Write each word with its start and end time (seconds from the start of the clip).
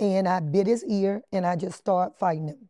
and 0.00 0.26
I 0.26 0.40
bit 0.40 0.66
his 0.66 0.84
ear 0.84 1.22
and 1.30 1.46
I 1.46 1.54
just 1.54 1.78
started 1.78 2.16
fighting 2.18 2.48
him. 2.48 2.68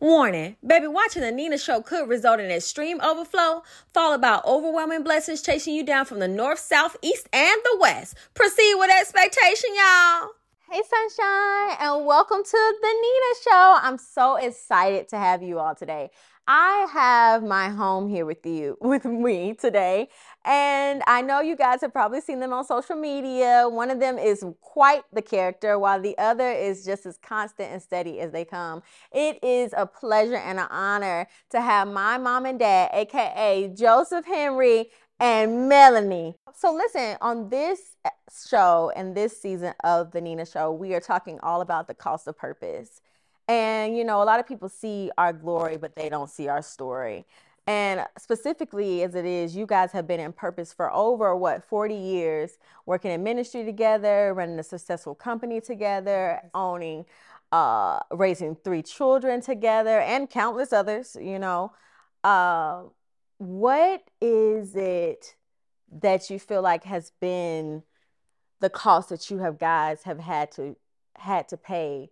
Warning, 0.00 0.56
baby, 0.66 0.88
watching 0.88 1.22
the 1.22 1.32
Nina 1.32 1.56
show 1.56 1.80
could 1.80 2.08
result 2.08 2.38
in 2.40 2.50
extreme 2.50 3.00
overflow, 3.00 3.62
followed 3.94 4.20
by 4.20 4.40
overwhelming 4.44 5.02
blessings 5.02 5.40
chasing 5.40 5.74
you 5.74 5.82
down 5.84 6.04
from 6.04 6.18
the 6.18 6.28
north, 6.28 6.58
south, 6.58 6.96
east, 7.02 7.28
and 7.32 7.60
the 7.64 7.78
west. 7.80 8.14
Proceed 8.34 8.74
with 8.78 8.90
expectation, 8.90 9.70
y'all. 9.74 10.28
Hey, 10.70 10.82
Sunshine, 10.90 11.76
and 11.80 12.04
welcome 12.04 12.42
to 12.42 12.74
the 12.82 12.88
Nina 12.88 13.34
Show. 13.44 13.78
I'm 13.82 13.98
so 13.98 14.36
excited 14.36 15.08
to 15.10 15.16
have 15.16 15.42
you 15.42 15.58
all 15.58 15.74
today. 15.74 16.10
I 16.48 16.86
have 16.92 17.42
my 17.42 17.70
home 17.70 18.08
here 18.08 18.24
with 18.24 18.46
you, 18.46 18.78
with 18.80 19.04
me 19.04 19.54
today. 19.54 20.08
And 20.44 21.02
I 21.08 21.20
know 21.20 21.40
you 21.40 21.56
guys 21.56 21.80
have 21.80 21.92
probably 21.92 22.20
seen 22.20 22.38
them 22.38 22.52
on 22.52 22.64
social 22.64 22.94
media. 22.94 23.68
One 23.68 23.90
of 23.90 23.98
them 23.98 24.16
is 24.16 24.44
quite 24.60 25.02
the 25.12 25.22
character, 25.22 25.76
while 25.76 26.00
the 26.00 26.16
other 26.18 26.48
is 26.48 26.84
just 26.84 27.04
as 27.04 27.18
constant 27.18 27.72
and 27.72 27.82
steady 27.82 28.20
as 28.20 28.30
they 28.30 28.44
come. 28.44 28.82
It 29.10 29.42
is 29.42 29.74
a 29.76 29.86
pleasure 29.86 30.36
and 30.36 30.60
an 30.60 30.68
honor 30.70 31.26
to 31.50 31.60
have 31.60 31.88
my 31.88 32.16
mom 32.16 32.46
and 32.46 32.60
dad, 32.60 32.90
aka 32.92 33.72
Joseph 33.76 34.24
Henry 34.24 34.90
and 35.18 35.68
Melanie. 35.68 36.36
So, 36.54 36.72
listen, 36.72 37.16
on 37.20 37.48
this 37.48 37.96
show 38.48 38.92
and 38.94 39.16
this 39.16 39.40
season 39.40 39.74
of 39.82 40.12
the 40.12 40.20
Nina 40.20 40.46
Show, 40.46 40.70
we 40.70 40.94
are 40.94 41.00
talking 41.00 41.40
all 41.42 41.60
about 41.60 41.88
the 41.88 41.94
cost 41.94 42.28
of 42.28 42.38
purpose. 42.38 43.00
And, 43.48 43.96
you 43.96 44.04
know, 44.04 44.22
a 44.22 44.24
lot 44.24 44.40
of 44.40 44.46
people 44.46 44.68
see 44.68 45.10
our 45.16 45.32
glory, 45.32 45.76
but 45.76 45.94
they 45.94 46.08
don't 46.08 46.28
see 46.30 46.48
our 46.48 46.62
story. 46.62 47.26
And 47.66 48.04
specifically, 48.18 49.02
as 49.02 49.14
it 49.14 49.24
is, 49.24 49.56
you 49.56 49.66
guys 49.66 49.90
have 49.92 50.06
been 50.06 50.20
in 50.20 50.32
purpose 50.32 50.72
for 50.72 50.92
over 50.92 51.34
what 51.34 51.64
40 51.64 51.94
years, 51.94 52.58
working 52.86 53.10
in 53.10 53.24
ministry 53.24 53.64
together, 53.64 54.32
running 54.34 54.58
a 54.58 54.62
successful 54.62 55.14
company 55.16 55.60
together, 55.60 56.42
owning, 56.54 57.06
uh, 57.50 58.00
raising 58.12 58.54
three 58.54 58.82
children 58.82 59.40
together, 59.40 60.00
and 60.00 60.30
countless 60.30 60.72
others. 60.72 61.16
You 61.20 61.40
know, 61.40 61.72
uh, 62.22 62.82
what 63.38 64.02
is 64.20 64.76
it 64.76 65.34
that 65.90 66.30
you 66.30 66.38
feel 66.38 66.62
like 66.62 66.84
has 66.84 67.12
been 67.20 67.82
the 68.60 68.70
cost 68.70 69.08
that 69.08 69.30
you 69.30 69.38
have 69.38 69.58
guys 69.58 70.02
have 70.04 70.20
had 70.20 70.50
to 70.52 70.76
had 71.16 71.48
to 71.48 71.56
pay 71.56 72.10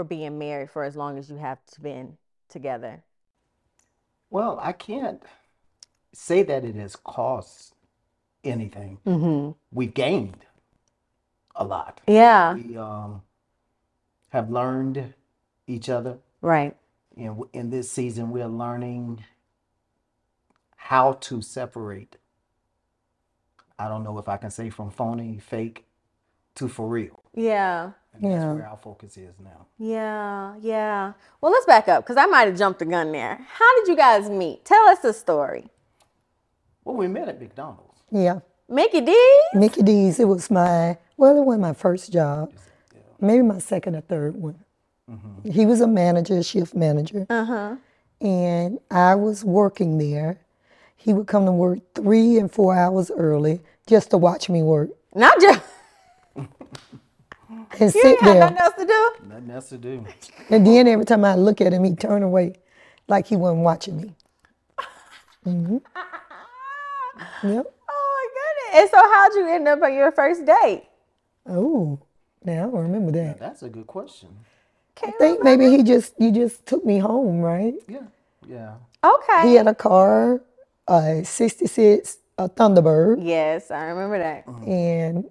for 0.00 0.04
being 0.04 0.38
married 0.38 0.70
for 0.70 0.82
as 0.82 0.96
long 0.96 1.18
as 1.18 1.28
you 1.28 1.36
have 1.36 1.58
been 1.82 2.16
together? 2.48 3.04
Well, 4.30 4.58
I 4.62 4.72
can't 4.72 5.22
say 6.14 6.42
that 6.42 6.64
it 6.64 6.74
has 6.76 6.96
cost 6.96 7.74
anything. 8.42 8.96
Mm-hmm. 9.06 9.50
We've 9.70 9.92
gained 9.92 10.46
a 11.54 11.64
lot. 11.64 12.00
Yeah. 12.08 12.54
We 12.54 12.78
um, 12.78 13.20
have 14.30 14.48
learned 14.48 15.12
each 15.66 15.90
other. 15.90 16.16
Right. 16.40 16.74
And 17.14 17.44
in 17.52 17.68
this 17.68 17.90
season, 17.90 18.30
we're 18.30 18.46
learning 18.46 19.22
how 20.76 21.18
to 21.28 21.42
separate. 21.42 22.16
I 23.78 23.86
don't 23.86 24.02
know 24.02 24.16
if 24.16 24.30
I 24.30 24.38
can 24.38 24.50
say 24.50 24.70
from 24.70 24.90
phony, 24.90 25.38
fake 25.38 25.84
to 26.56 26.68
for 26.68 26.88
real. 26.88 27.22
Yeah. 27.34 27.92
And 28.12 28.24
that's 28.24 28.42
Yeah. 28.44 28.52
where 28.52 28.66
our 28.68 28.76
focus 28.76 29.16
is 29.16 29.34
now. 29.42 29.66
Yeah. 29.78 30.54
Yeah. 30.60 31.12
Well, 31.40 31.52
let's 31.52 31.66
back 31.66 31.88
up 31.88 32.04
because 32.04 32.16
I 32.16 32.26
might 32.26 32.48
have 32.48 32.56
jumped 32.58 32.80
the 32.80 32.84
gun 32.86 33.12
there. 33.12 33.38
How 33.52 33.76
did 33.78 33.88
you 33.88 33.96
guys 33.96 34.28
meet? 34.28 34.64
Tell 34.64 34.86
us 34.88 34.98
the 35.00 35.12
story. 35.12 35.68
Well, 36.84 36.96
we 36.96 37.06
met 37.08 37.28
at 37.28 37.40
McDonald's. 37.40 38.00
Yeah. 38.10 38.40
Mickey 38.68 39.00
D. 39.00 39.16
Mickey 39.54 39.82
D's, 39.82 40.20
it 40.20 40.26
was 40.28 40.50
my, 40.50 40.96
well, 41.16 41.36
it 41.36 41.44
wasn't 41.44 41.62
my 41.62 41.72
first 41.72 42.12
job, 42.12 42.52
maybe 43.20 43.42
my 43.42 43.58
second 43.58 43.96
or 43.96 44.00
third 44.00 44.36
one. 44.36 44.64
He 45.42 45.66
was 45.66 45.80
a 45.80 45.88
manager, 45.88 46.40
shift 46.44 46.72
manager, 46.76 47.26
Uh 47.28 47.44
huh. 47.44 47.76
and 48.20 48.78
I 48.92 49.16
was 49.16 49.44
working 49.44 49.98
there. 49.98 50.38
He 50.96 51.12
would 51.12 51.26
come 51.26 51.46
to 51.46 51.52
work 51.52 51.80
three 51.96 52.38
and 52.38 52.50
four 52.52 52.76
hours 52.76 53.10
early 53.10 53.60
just 53.88 54.10
to 54.10 54.18
watch 54.18 54.48
me 54.48 54.62
work 54.62 54.90
Not 55.16 55.40
just. 55.40 55.62
And 57.50 57.80
You 57.80 57.88
sit 57.90 58.04
ain't 58.06 58.20
had 58.20 58.36
there. 58.36 58.40
nothing 58.50 58.58
else 58.58 58.74
to 58.78 58.86
do. 58.86 59.10
Nothing 59.28 59.50
else 59.50 59.68
to 59.70 59.78
do. 59.78 60.06
And 60.50 60.66
then 60.66 60.86
every 60.88 61.04
time 61.04 61.24
I 61.24 61.34
look 61.36 61.60
at 61.60 61.72
him, 61.72 61.84
he'd 61.84 61.98
turn 62.00 62.22
away 62.22 62.54
like 63.08 63.26
he 63.26 63.36
wasn't 63.36 63.62
watching 63.62 64.00
me. 64.00 64.14
Mm-hmm. 65.46 65.76
Yep. 67.42 67.66
Oh 67.88 68.30
my 68.32 68.72
goodness. 68.72 68.80
And 68.82 68.90
so, 68.90 68.96
how'd 69.12 69.32
you 69.34 69.48
end 69.54 69.68
up 69.68 69.82
on 69.82 69.92
your 69.94 70.10
first 70.12 70.44
date? 70.46 70.84
Oh, 71.46 71.98
now 72.44 72.52
I 72.52 72.70
don't 72.70 72.74
remember 72.74 73.12
that. 73.12 73.38
That's 73.38 73.62
a 73.62 73.68
good 73.68 73.86
question. 73.86 74.28
I 75.02 75.10
think 75.12 75.42
maybe 75.42 75.68
he 75.70 75.82
just, 75.82 76.14
you 76.18 76.30
just 76.30 76.64
took 76.66 76.84
me 76.84 76.98
home, 76.98 77.40
right? 77.40 77.74
Yeah. 77.88 78.02
Yeah. 78.46 78.74
Okay. 79.04 79.48
He 79.48 79.54
had 79.54 79.66
a 79.66 79.74
car, 79.74 80.42
a 80.88 81.22
66, 81.24 82.18
a 82.38 82.48
Thunderbird, 82.48 83.18
Yes, 83.26 83.70
I 83.70 83.84
remember 83.84 84.18
that. 84.18 84.46
Mm-hmm. 84.46 84.70
and 84.70 85.24
we, 85.24 85.30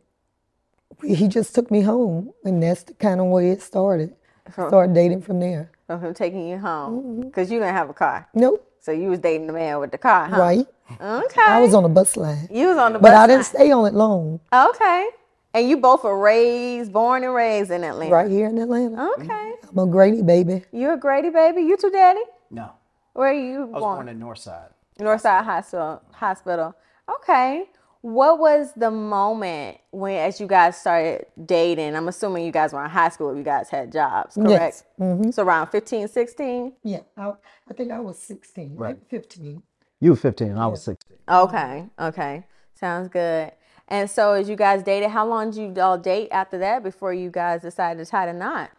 he 1.04 1.28
just 1.28 1.54
took 1.56 1.70
me 1.72 1.82
home. 1.82 2.32
And 2.46 2.62
that's 2.62 2.84
the 2.84 2.94
kind 2.94 3.20
of 3.20 3.28
way 3.28 3.52
it 3.52 3.62
started. 3.62 4.16
Started 4.52 4.94
dating 4.96 5.22
from 5.22 5.40
there. 5.40 5.72
From 5.88 6.02
him 6.02 6.14
taking 6.14 6.48
you 6.48 6.58
home 6.58 7.02
Mm-hmm. 7.04 7.22
because 7.24 7.52
you 7.52 7.60
didn't 7.60 7.76
have 7.76 7.90
a 7.90 7.94
car, 7.94 8.28
Nope, 8.34 8.66
so 8.80 8.92
you 8.92 9.10
was 9.10 9.20
dating 9.20 9.48
the 9.48 9.54
man 9.54 9.80
with 9.80 9.92
the 9.92 9.98
car, 9.98 10.28
huh? 10.28 10.38
right? 10.40 10.66
Okay. 11.02 11.42
I 11.42 11.60
was 11.62 11.74
on 11.76 11.84
the 11.84 11.90
bus 11.90 12.16
line, 12.18 12.48
You 12.52 12.68
was 12.70 12.78
on 12.78 12.94
the 12.94 13.00
but 13.00 13.10
bus. 13.10 13.12
But 13.12 13.18
I 13.18 13.28
didn't 13.28 13.38
line. 13.40 13.44
stay 13.44 13.72
on 13.72 13.86
it 13.88 13.94
long. 13.94 14.40
Okay. 14.54 15.10
And 15.54 15.68
you 15.70 15.78
both 15.78 16.04
were 16.04 16.18
raised, 16.20 16.92
born 16.94 17.24
and 17.24 17.34
raised 17.34 17.72
in 17.72 17.84
Atlanta. 17.84 18.12
Right 18.14 18.30
here 18.30 18.48
in 18.48 18.58
Atlanta. 18.60 19.10
Okay. 19.20 19.54
I'm 19.70 19.78
a 19.80 19.86
Grady 19.88 20.22
baby. 20.22 20.64
You 20.72 20.92
a 20.94 20.98
Grady 20.98 21.30
baby? 21.32 21.62
You 21.62 21.76
too, 21.78 21.90
daddy? 21.90 22.22
No. 22.52 22.72
Where 23.14 23.30
are 23.30 23.34
you 23.34 23.64
I 23.64 23.66
was 23.66 23.80
born? 23.82 23.96
born 23.98 24.10
in 24.10 24.20
Northside. 24.20 24.70
Northside 25.00 25.44
Hospital. 25.44 26.02
Hospital. 26.12 26.76
Okay. 27.18 27.66
What 28.02 28.40
was 28.40 28.72
the 28.74 28.90
moment 28.92 29.78
when, 29.92 30.16
as 30.18 30.40
you 30.40 30.48
guys 30.48 30.78
started 30.78 31.26
dating? 31.46 31.96
I'm 31.98 32.08
assuming 32.08 32.46
you 32.46 32.52
guys 32.52 32.72
were 32.72 32.84
in 32.84 32.90
high 32.90 33.10
school. 33.10 33.36
You 33.36 33.44
guys 33.44 33.70
had 33.70 33.92
jobs, 33.92 34.36
correct? 34.36 34.84
Yes. 34.98 35.36
So 35.36 35.44
around 35.44 35.68
15, 35.68 36.08
16? 36.08 36.74
Yeah, 36.84 37.00
I, 37.18 37.34
I 37.70 37.74
think 37.74 37.92
I 37.92 38.00
was 38.00 38.18
16, 38.20 38.76
Right. 38.78 38.98
15. 39.10 39.62
You 40.00 40.12
were 40.12 40.16
15, 40.16 40.58
I 40.58 40.68
was 40.68 40.82
16. 40.84 41.18
Okay. 41.28 41.86
Okay. 42.00 42.46
Sounds 42.74 43.10
good. 43.10 43.52
And 43.90 44.10
so, 44.10 44.34
as 44.34 44.48
you 44.48 44.56
guys 44.56 44.82
dated, 44.84 45.10
how 45.10 45.28
long 45.28 45.52
did 45.52 45.76
you 45.76 45.82
all 45.84 45.98
date 45.98 46.30
after 46.32 46.58
that 46.60 46.84
before 46.84 47.14
you 47.14 47.30
guys 47.30 47.64
decided 47.64 48.04
to 48.06 48.10
tie 48.10 48.28
the 48.28 48.34
knot? 48.34 48.70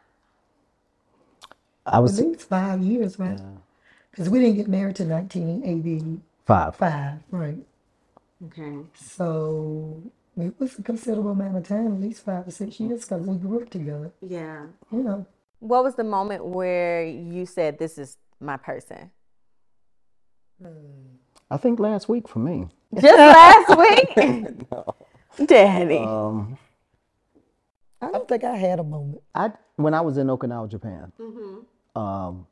I 1.85 1.97
At 1.97 2.03
was 2.03 2.19
least 2.21 2.49
five 2.49 2.81
years, 2.81 3.19
right? 3.19 3.39
Because 4.11 4.31
we 4.31 4.39
didn't 4.39 4.57
get 4.57 4.69
married 4.69 4.97
till 4.97 5.09
1985, 5.09 6.77
five. 6.77 7.19
right? 7.31 7.59
Okay. 8.47 8.79
So 8.95 10.03
it 10.37 10.55
was 10.59 10.79
a 10.79 10.83
considerable 10.83 11.33
amount 11.33 11.57
of 11.57 11.69
time, 11.69 11.89
at 11.95 12.01
least 12.01 12.25
five 12.25 12.47
or 12.47 12.51
six 12.51 12.81
years, 12.81 13.05
because 13.05 13.27
we 13.27 13.37
grew 13.37 13.63
up 13.63 13.71
together. 13.71 14.11
Yeah. 14.27 14.67
You 14.91 15.03
know, 15.03 15.27
What 15.59 15.85
was 15.85 15.95
the 15.97 16.05
moment 16.05 16.45
where 16.45 17.05
you 17.05 17.45
said, 17.47 17.79
This 17.79 17.99
is 17.99 18.17
my 18.41 18.57
person? 18.57 19.11
I 21.51 21.57
think 21.57 21.81
last 21.81 22.09
week 22.09 22.29
for 22.29 22.39
me. 22.39 22.69
Just 22.95 23.19
last 23.19 23.79
week? 25.37 25.49
Daddy. 25.49 25.99
Um, 25.99 26.59
I 28.03 28.11
don't 28.11 28.29
think 28.29 28.45
I 28.45 28.57
had 28.57 28.79
a 28.79 28.85
moment. 28.85 29.23
I 29.35 29.53
when 29.77 29.95
I 29.95 30.01
was 30.01 30.17
in 30.19 30.27
Okinawa, 30.27 30.69
Japan, 30.71 31.13
um, 31.97 32.47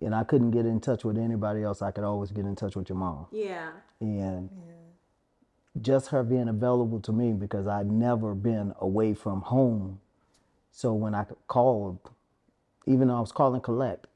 and 0.00 0.14
I 0.14 0.24
couldn't 0.24 0.50
get 0.50 0.66
in 0.66 0.80
touch 0.80 1.04
with 1.04 1.18
anybody 1.18 1.62
else. 1.62 1.82
I 1.82 1.90
could 1.90 2.04
always 2.04 2.30
get 2.30 2.44
in 2.44 2.54
touch 2.54 2.76
with 2.76 2.88
your 2.88 2.98
mom, 2.98 3.26
yeah. 3.32 3.70
and 4.00 4.50
just 5.80 6.08
her 6.08 6.22
being 6.22 6.48
available 6.48 7.00
to 7.00 7.12
me 7.12 7.32
because 7.32 7.66
I'd 7.66 7.90
never 7.90 8.34
been 8.34 8.74
away 8.80 9.14
from 9.14 9.40
home. 9.40 10.00
So 10.70 10.92
when 10.92 11.14
I 11.14 11.24
called, 11.46 11.98
even 12.86 13.08
though 13.08 13.16
I 13.16 13.20
was 13.20 13.32
calling 13.32 13.60
collect, 13.60 14.06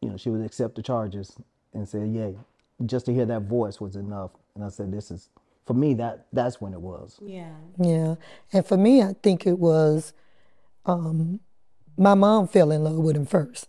you 0.00 0.10
know, 0.10 0.16
she 0.16 0.30
would 0.30 0.44
accept 0.44 0.74
the 0.74 0.82
charges 0.82 1.36
and 1.72 1.88
say, 1.88 2.06
"Yay!" 2.06 2.36
Just 2.84 3.06
to 3.06 3.14
hear 3.14 3.24
that 3.26 3.42
voice 3.42 3.80
was 3.80 3.96
enough, 3.96 4.32
and 4.54 4.64
I 4.64 4.68
said, 4.68 4.92
"This 4.92 5.10
is." 5.10 5.30
For 5.64 5.74
me, 5.74 5.94
that 5.94 6.26
that's 6.32 6.60
when 6.60 6.72
it 6.74 6.80
was. 6.80 7.18
Yeah. 7.20 7.56
Yeah. 7.76 8.14
And 8.52 8.64
for 8.64 8.76
me, 8.76 9.02
I 9.02 9.14
think 9.20 9.48
it 9.48 9.58
was 9.58 10.12
um, 10.84 11.40
my 11.98 12.14
mom 12.14 12.46
fell 12.46 12.70
in 12.70 12.84
love 12.84 12.96
with 12.96 13.16
him 13.16 13.26
first. 13.26 13.68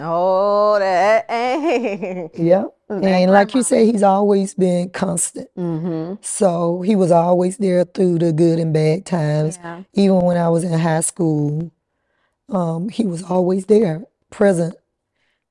Oh, 0.00 0.78
that. 0.78 1.26
Hey. 1.30 2.30
Yeah. 2.36 2.64
And 2.90 3.30
like 3.30 3.54
you 3.54 3.62
say, 3.62 3.84
he's 3.84 4.02
always 4.02 4.54
been 4.54 4.88
constant. 4.90 5.48
Mm-hmm. 5.56 6.14
So 6.22 6.80
he 6.80 6.96
was 6.96 7.10
always 7.10 7.58
there 7.58 7.84
through 7.84 8.18
the 8.20 8.32
good 8.32 8.58
and 8.58 8.72
bad 8.72 9.04
times. 9.04 9.58
Yeah. 9.62 9.82
Even 9.92 10.20
when 10.22 10.38
I 10.38 10.48
was 10.48 10.64
in 10.64 10.72
high 10.78 11.00
school, 11.02 11.70
um, 12.48 12.88
he 12.88 13.04
was 13.04 13.22
always 13.22 13.66
there, 13.66 14.04
present. 14.30 14.74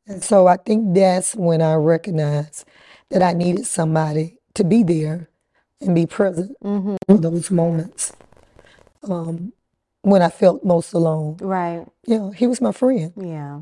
And 0.08 0.24
so 0.24 0.48
I 0.48 0.58
think 0.58 0.96
that's 0.96 1.36
when 1.36 1.62
I 1.62 1.76
recognized 1.76 2.66
that 3.12 3.22
I 3.22 3.34
needed 3.34 3.68
somebody 3.68 4.38
to 4.56 4.64
be 4.64 4.82
there 4.82 5.30
and 5.80 5.94
be 5.94 6.08
present 6.08 6.56
Mm-hmm. 6.64 6.96
for 7.08 7.18
those 7.20 7.52
moments. 7.52 8.14
Um, 9.04 9.54
when 10.02 10.22
I 10.24 10.30
felt 10.30 10.64
most 10.66 10.94
alone. 10.94 11.38
Right. 11.40 11.86
Yeah, 12.08 12.32
he 12.36 12.48
was 12.48 12.62
my 12.62 12.72
friend. 12.72 13.14
Yeah. 13.16 13.62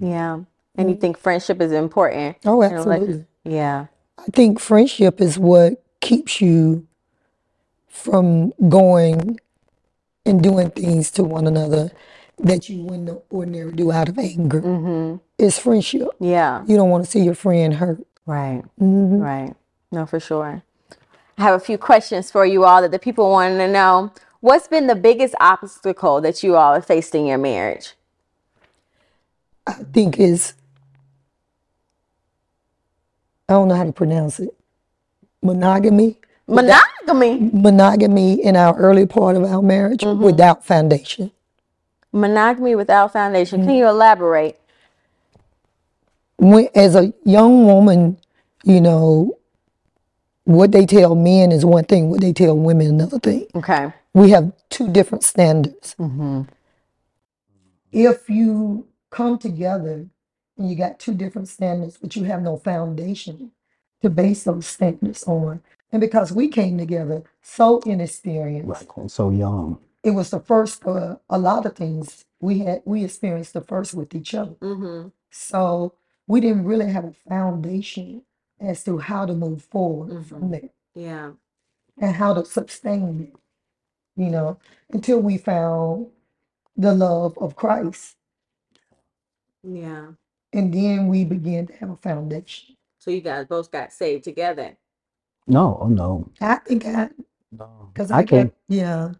Yeah. 0.00 0.40
And 0.76 0.90
you 0.90 0.96
think 0.96 1.18
friendship 1.18 1.60
is 1.60 1.72
important? 1.72 2.36
Oh, 2.44 2.62
in 2.62 2.72
a 2.72 2.74
relationship? 2.74 3.02
absolutely. 3.02 3.26
Yeah. 3.44 3.86
I 4.18 4.24
think 4.32 4.60
friendship 4.60 5.20
is 5.20 5.38
what 5.38 5.82
keeps 6.00 6.40
you 6.40 6.86
from 7.88 8.52
going 8.68 9.40
and 10.26 10.42
doing 10.42 10.70
things 10.70 11.10
to 11.12 11.24
one 11.24 11.46
another 11.46 11.90
that 12.38 12.68
you 12.68 12.82
wouldn't 12.82 13.22
ordinarily 13.32 13.74
do 13.74 13.92
out 13.92 14.08
of 14.08 14.18
anger. 14.18 14.60
Mm-hmm. 14.60 15.16
It's 15.38 15.58
friendship. 15.58 16.08
Yeah. 16.20 16.64
You 16.66 16.76
don't 16.76 16.90
want 16.90 17.04
to 17.04 17.10
see 17.10 17.20
your 17.20 17.34
friend 17.34 17.74
hurt. 17.74 18.04
Right. 18.26 18.62
hmm 18.78 19.18
Right. 19.18 19.54
No, 19.92 20.06
for 20.06 20.18
sure. 20.18 20.62
I 21.38 21.42
have 21.42 21.54
a 21.54 21.64
few 21.64 21.78
questions 21.78 22.30
for 22.30 22.44
you 22.46 22.64
all 22.64 22.82
that 22.82 22.90
the 22.90 22.98
people 22.98 23.30
want 23.30 23.58
to 23.58 23.68
know. 23.68 24.12
What's 24.40 24.68
been 24.68 24.86
the 24.88 24.94
biggest 24.96 25.34
obstacle 25.40 26.20
that 26.20 26.42
you 26.42 26.56
all 26.56 26.74
have 26.74 26.86
faced 26.86 27.14
in 27.14 27.26
your 27.26 27.38
marriage? 27.38 27.94
I 29.66 29.72
think 29.92 30.18
is 30.18 30.54
I 33.48 33.54
don't 33.54 33.68
know 33.68 33.74
how 33.74 33.84
to 33.84 33.92
pronounce 33.92 34.40
it. 34.40 34.50
Monogamy. 35.42 36.18
Monogamy. 36.46 37.50
Monogamy 37.52 38.42
in 38.42 38.56
our 38.56 38.76
early 38.78 39.06
part 39.06 39.36
of 39.36 39.44
our 39.44 39.60
marriage 39.62 40.00
Mm-hmm. 40.00 40.22
without 40.22 40.64
foundation. 40.64 41.30
Monogamy 42.12 42.74
without 42.74 43.12
foundation. 43.12 43.64
Can 43.66 43.74
you 43.74 43.86
elaborate? 43.88 44.58
When, 46.36 46.68
as 46.74 46.94
a 46.94 47.12
young 47.24 47.66
woman, 47.66 48.18
you 48.64 48.80
know, 48.80 49.38
what 50.44 50.72
they 50.72 50.86
tell 50.86 51.14
men 51.14 51.52
is 51.52 51.64
one 51.64 51.84
thing, 51.84 52.10
what 52.10 52.20
they 52.20 52.32
tell 52.32 52.56
women 52.56 52.86
another 52.88 53.18
thing. 53.18 53.46
Okay. 53.54 53.92
We 54.14 54.30
have 54.30 54.52
two 54.70 54.88
different 54.90 55.24
standards. 55.24 55.94
Mm-hmm. 55.98 56.42
If 57.92 58.28
you 58.30 58.86
come 59.18 59.38
together 59.38 59.96
and 60.56 60.70
you 60.70 60.76
got 60.76 60.98
two 60.98 61.14
different 61.14 61.48
standards, 61.48 61.96
but 62.00 62.16
you 62.16 62.24
have 62.24 62.42
no 62.42 62.56
foundation 62.56 63.52
to 64.02 64.10
base 64.10 64.44
those 64.44 64.66
standards 64.66 65.24
on, 65.24 65.62
and 65.92 66.00
because 66.00 66.30
we 66.32 66.48
came 66.48 66.76
together 66.78 67.22
so 67.42 67.78
inexperienced, 67.86 68.68
Right. 68.68 68.96
And 68.96 69.10
so 69.10 69.30
young. 69.30 69.78
it 70.02 70.10
was 70.10 70.30
the 70.30 70.40
first 70.40 70.84
uh, 70.86 71.16
a 71.30 71.38
lot 71.38 71.64
of 71.66 71.74
things 71.76 72.24
we 72.40 72.54
had 72.66 72.82
we 72.84 73.04
experienced 73.04 73.54
the 73.54 73.62
first 73.72 73.94
with 73.94 74.14
each 74.14 74.34
other. 74.34 74.56
Mm-hmm. 74.60 75.08
So 75.30 75.94
we 76.26 76.40
didn't 76.40 76.64
really 76.64 76.90
have 76.96 77.04
a 77.06 77.14
foundation 77.28 78.22
as 78.60 78.84
to 78.84 78.98
how 78.98 79.26
to 79.26 79.34
move 79.34 79.62
forward 79.74 80.26
from 80.26 80.50
there 80.50 80.70
Yeah. 80.94 81.30
and 81.98 82.14
how 82.16 82.34
to 82.34 82.44
sustain 82.44 83.20
it, 83.32 83.34
you 84.22 84.30
know, 84.30 84.58
until 84.90 85.20
we 85.20 85.38
found 85.38 86.08
the 86.76 86.94
love 86.94 87.36
of 87.38 87.56
Christ. 87.56 88.16
Yeah. 89.64 90.08
And 90.52 90.74
then 90.74 91.08
we 91.08 91.24
began 91.26 91.68
to 91.68 91.74
have 91.74 91.90
a 91.90 91.96
foundation. 91.98 92.76
So 93.00 93.12
you 93.12 93.22
guys 93.22 93.46
both 93.46 93.72
got 93.72 93.92
saved 93.92 94.24
together. 94.24 94.76
No, 95.46 95.78
oh 95.82 95.88
no. 95.88 96.30
I 96.40 96.56
think 96.56 96.86
I, 96.86 97.10
No. 97.52 97.94
because 97.94 98.10
I 98.12 98.20
I 98.20 98.24
can't. 98.24 98.48
got, 98.48 98.52
yeah, 98.68 99.12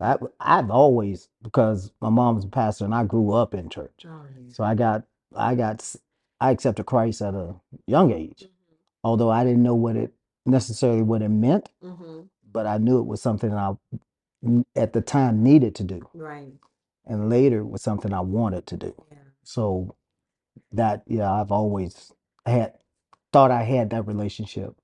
I, 0.00 0.16
I've 0.40 0.70
always 0.70 1.28
because 1.42 1.92
my 2.00 2.10
mom 2.10 2.36
was 2.36 2.44
a 2.44 2.48
pastor 2.48 2.84
and 2.86 2.94
I 2.94 3.04
grew 3.04 3.32
up 3.32 3.54
in 3.54 3.68
church, 3.70 4.06
so 4.48 4.64
I 4.64 4.74
got 4.74 5.04
I 5.36 5.54
got 5.56 5.80
s- 5.80 5.98
I 6.40 6.50
accepted 6.52 6.86
Christ 6.86 7.22
at 7.22 7.34
a 7.34 7.56
young 7.86 8.12
age, 8.12 8.48
although 9.04 9.30
I 9.30 9.44
didn't 9.44 9.62
know 9.64 9.74
what 9.76 9.96
it 9.96 10.12
necessarily 10.46 11.02
what 11.02 11.22
it 11.22 11.30
meant, 11.30 11.70
Mm-hmm. 11.84 12.20
but 12.52 12.66
I 12.66 12.78
knew 12.78 13.00
it 13.00 13.06
was 13.06 13.22
something 13.22 13.54
I 13.54 13.74
n- 14.44 14.66
at 14.76 14.92
the 14.94 15.02
time 15.02 15.42
needed 15.44 15.74
to 15.76 15.84
do, 15.84 16.08
Right. 16.14 16.54
and 17.06 17.30
later 17.30 17.64
was 17.64 17.82
something 17.82 18.12
I 18.14 18.20
wanted 18.22 18.66
to 18.68 18.76
do. 18.78 18.94
Yeah. 19.42 19.48
So 19.48 19.96
that 20.72 21.02
yeah, 21.06 21.32
I've 21.32 21.52
always 21.52 22.12
had 22.46 22.74
thought 23.32 23.50
I 23.50 23.62
had 23.62 23.90
that 23.90 24.06
relationship, 24.06 24.74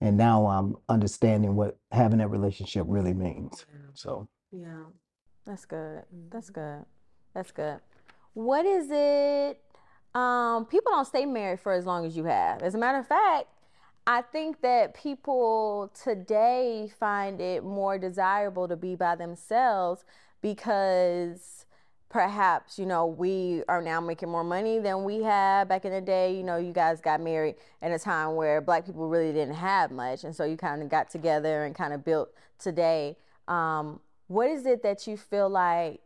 and 0.00 0.16
now 0.16 0.46
I'm 0.46 0.76
understanding 0.88 1.56
what 1.56 1.78
having 1.90 2.18
that 2.18 2.28
relationship 2.28 2.84
really 2.88 3.14
means. 3.14 3.64
So. 3.94 4.28
Yeah. 4.50 4.84
That's 5.44 5.64
good. 5.64 6.02
That's 6.30 6.50
good. 6.50 6.84
That's 7.34 7.50
good. 7.50 7.80
What 8.34 8.64
is 8.64 8.88
it? 8.90 9.60
Um, 10.14 10.66
people 10.66 10.92
don't 10.92 11.06
stay 11.06 11.24
married 11.26 11.60
for 11.60 11.72
as 11.72 11.86
long 11.86 12.04
as 12.06 12.16
you 12.16 12.24
have. 12.24 12.62
As 12.62 12.74
a 12.74 12.78
matter 12.78 12.98
of 12.98 13.08
fact, 13.08 13.48
I 14.06 14.22
think 14.22 14.60
that 14.60 14.94
people 14.94 15.90
today 16.00 16.92
find 16.98 17.40
it 17.40 17.64
more 17.64 17.98
desirable 17.98 18.68
to 18.68 18.76
be 18.76 18.94
by 18.94 19.16
themselves 19.16 20.04
because 20.42 21.61
perhaps, 22.12 22.78
you 22.78 22.84
know, 22.84 23.06
we 23.06 23.62
are 23.68 23.80
now 23.80 23.98
making 23.98 24.28
more 24.28 24.44
money 24.44 24.78
than 24.78 25.02
we 25.02 25.22
had 25.22 25.66
back 25.66 25.86
in 25.86 25.92
the 25.92 26.00
day. 26.00 26.36
You 26.36 26.42
know, 26.42 26.58
you 26.58 26.72
guys 26.72 27.00
got 27.00 27.22
married 27.22 27.56
in 27.80 27.90
a 27.90 27.98
time 27.98 28.36
where 28.36 28.60
black 28.60 28.84
people 28.84 29.08
really 29.08 29.32
didn't 29.32 29.54
have 29.54 29.90
much. 29.90 30.22
And 30.22 30.36
so 30.36 30.44
you 30.44 30.58
kind 30.58 30.82
of 30.82 30.90
got 30.90 31.08
together 31.08 31.64
and 31.64 31.74
kind 31.74 31.94
of 31.94 32.04
built 32.04 32.28
today. 32.58 33.16
Um, 33.48 33.98
what 34.28 34.50
is 34.50 34.66
it 34.66 34.82
that 34.82 35.06
you 35.06 35.16
feel 35.16 35.48
like 35.48 36.00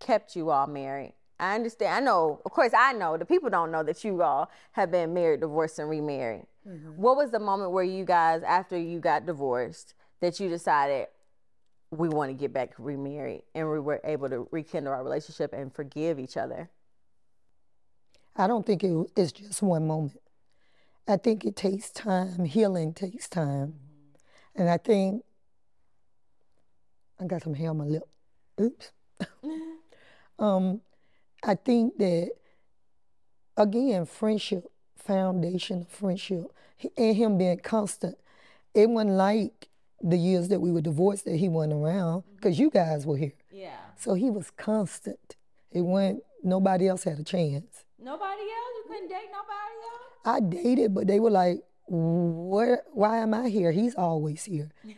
kept 0.00 0.34
you 0.34 0.50
all 0.50 0.66
married? 0.66 1.14
I 1.38 1.54
understand. 1.54 1.94
I 1.94 2.00
know, 2.00 2.40
of 2.44 2.50
course, 2.50 2.72
I 2.76 2.92
know. 2.92 3.16
The 3.16 3.24
people 3.24 3.48
don't 3.48 3.70
know 3.70 3.84
that 3.84 4.02
you 4.02 4.20
all 4.22 4.50
have 4.72 4.90
been 4.90 5.14
married, 5.14 5.38
divorced, 5.38 5.78
and 5.78 5.88
remarried. 5.88 6.46
What 6.96 7.16
was 7.16 7.30
the 7.30 7.38
moment 7.38 7.70
where 7.70 7.84
you 7.84 8.04
guys, 8.04 8.42
after 8.42 8.76
you 8.76 8.98
got 8.98 9.24
divorced, 9.24 9.94
that 10.20 10.40
you 10.40 10.48
decided 10.48 11.06
we 11.90 12.08
want 12.08 12.30
to 12.30 12.34
get 12.34 12.52
back 12.52 12.74
remarried 12.78 13.42
and 13.54 13.68
we 13.68 13.80
were 13.80 14.00
able 14.04 14.28
to 14.28 14.48
rekindle 14.50 14.92
our 14.92 15.02
relationship 15.02 15.52
and 15.52 15.74
forgive 15.74 16.18
each 16.18 16.36
other? 16.36 16.68
I 18.36 18.46
don't 18.46 18.64
think 18.64 18.84
it, 18.84 18.94
it's 19.16 19.32
just 19.32 19.62
one 19.62 19.86
moment. 19.86 20.20
I 21.06 21.16
think 21.16 21.44
it 21.44 21.56
takes 21.56 21.90
time. 21.90 22.44
Healing 22.44 22.92
takes 22.92 23.28
time. 23.28 23.74
And 24.54 24.68
I 24.68 24.76
think 24.76 25.24
I 27.20 27.26
got 27.26 27.42
some 27.42 27.54
hair 27.54 27.70
on 27.70 27.78
my 27.78 27.84
lip. 27.84 28.08
Oops. 28.60 28.92
um, 30.38 30.80
I 31.42 31.54
think 31.54 31.96
that 31.98 32.30
again, 33.56 34.06
friendship, 34.06 34.64
foundation 34.96 35.82
of 35.82 35.88
friendship, 35.88 36.52
and 36.96 37.16
him 37.16 37.38
being 37.38 37.58
constant. 37.58 38.16
It 38.74 38.88
wasn't 38.88 39.14
like 39.14 39.68
the 40.02 40.16
years 40.16 40.48
that 40.48 40.60
we 40.60 40.70
were 40.70 40.80
divorced 40.80 41.24
that 41.24 41.36
he 41.36 41.48
wasn't 41.48 41.74
around 41.74 42.24
because 42.36 42.58
you 42.58 42.70
guys 42.70 43.06
were 43.06 43.16
here. 43.16 43.32
Yeah. 43.50 43.76
So 43.96 44.14
he 44.14 44.30
was 44.30 44.50
constant. 44.50 45.36
It 45.72 45.82
went. 45.82 46.20
Nobody 46.42 46.86
else 46.86 47.04
had 47.04 47.18
a 47.18 47.24
chance. 47.24 47.84
Nobody 48.00 48.42
else? 48.42 48.72
You 48.76 48.84
couldn't 48.88 49.08
date 49.08 49.28
nobody 49.32 49.76
else? 49.90 50.24
I 50.24 50.40
dated, 50.40 50.94
but 50.94 51.06
they 51.06 51.18
were 51.18 51.30
like, 51.30 51.62
"Where? 51.88 52.82
Why 52.92 53.18
am 53.18 53.34
I 53.34 53.48
here? 53.48 53.72
He's 53.72 53.94
always 53.94 54.44
here." 54.44 54.70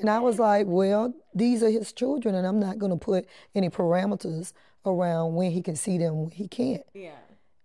And 0.00 0.08
I 0.10 0.18
was 0.18 0.38
like, 0.38 0.66
"Well, 0.66 1.14
these 1.34 1.62
are 1.62 1.70
his 1.70 1.92
children, 1.92 2.34
and 2.34 2.44
I'm 2.44 2.58
not 2.58 2.78
going 2.78 2.90
to 2.90 2.98
put 2.98 3.26
any 3.54 3.68
parameters 3.68 4.52
around 4.84 5.34
when 5.34 5.50
he 5.50 5.62
can 5.62 5.76
see 5.76 5.98
them, 5.98 6.22
when 6.22 6.30
he 6.30 6.48
can't. 6.48 6.82
Yeah. 6.94 7.10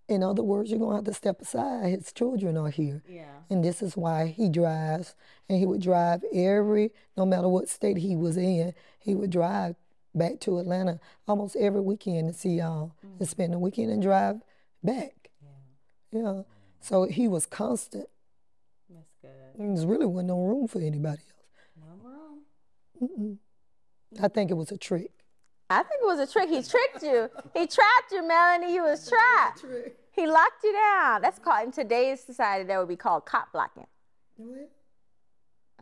In 0.07 0.23
other 0.23 0.43
words, 0.43 0.69
you're 0.69 0.79
going 0.79 0.91
to 0.91 0.95
have 0.97 1.05
to 1.05 1.13
step 1.13 1.41
aside. 1.41 1.89
His 1.89 2.13
children 2.13 2.57
are 2.57 2.69
here, 2.69 3.03
Yeah. 3.07 3.25
and 3.49 3.63
this 3.63 3.81
is 3.81 3.97
why 3.97 4.27
he 4.27 4.47
drives. 4.49 5.15
And 5.49 5.59
he 5.59 5.65
would 5.65 5.81
drive 5.81 6.23
every, 6.33 6.91
no 7.17 7.25
matter 7.25 7.49
what 7.49 7.67
state 7.67 7.97
he 7.97 8.15
was 8.15 8.37
in, 8.37 8.73
he 8.99 9.15
would 9.15 9.31
drive 9.31 9.75
back 10.15 10.39
to 10.41 10.59
Atlanta 10.59 10.99
almost 11.27 11.55
every 11.57 11.81
weekend 11.81 12.29
to 12.29 12.33
see 12.33 12.55
y'all 12.55 12.93
and 13.01 13.19
mm. 13.19 13.27
spend 13.27 13.53
the 13.53 13.59
weekend 13.59 13.91
and 13.91 14.01
drive 14.01 14.41
back. 14.83 15.29
Yeah. 16.11 16.43
So 16.79 17.03
he 17.03 17.27
was 17.27 17.45
constant. 17.45 18.07
That's 18.89 19.13
good. 19.21 19.59
There 19.59 19.67
was 19.67 19.85
really 19.85 20.05
wasn't 20.05 20.29
no 20.29 20.41
room 20.41 20.67
for 20.67 20.79
anybody 20.79 21.21
else. 21.21 21.79
No 21.79 22.09
room. 22.09 22.41
Mm-mm. 23.01 23.37
I 24.23 24.27
think 24.29 24.51
it 24.51 24.55
was 24.55 24.71
a 24.71 24.77
trick. 24.77 25.11
I 25.69 25.83
think 25.83 26.01
it 26.01 26.05
was 26.05 26.19
a 26.19 26.31
trick. 26.31 26.49
He 26.49 26.63
tricked 26.63 27.03
you. 27.03 27.29
He 27.53 27.67
trapped 27.67 28.11
you, 28.11 28.25
Melanie. 28.25 28.73
You 28.73 28.83
was 28.83 29.09
trapped. 29.09 29.65
He 30.11 30.25
locked 30.25 30.63
you 30.63 30.73
down. 30.73 31.21
That's 31.21 31.39
called 31.39 31.65
in 31.65 31.71
today's 31.71 32.21
society 32.21 32.63
that 32.65 32.79
would 32.79 32.87
be 32.87 32.95
called 32.95 33.25
cop 33.25 33.51
blocking. 33.51 33.85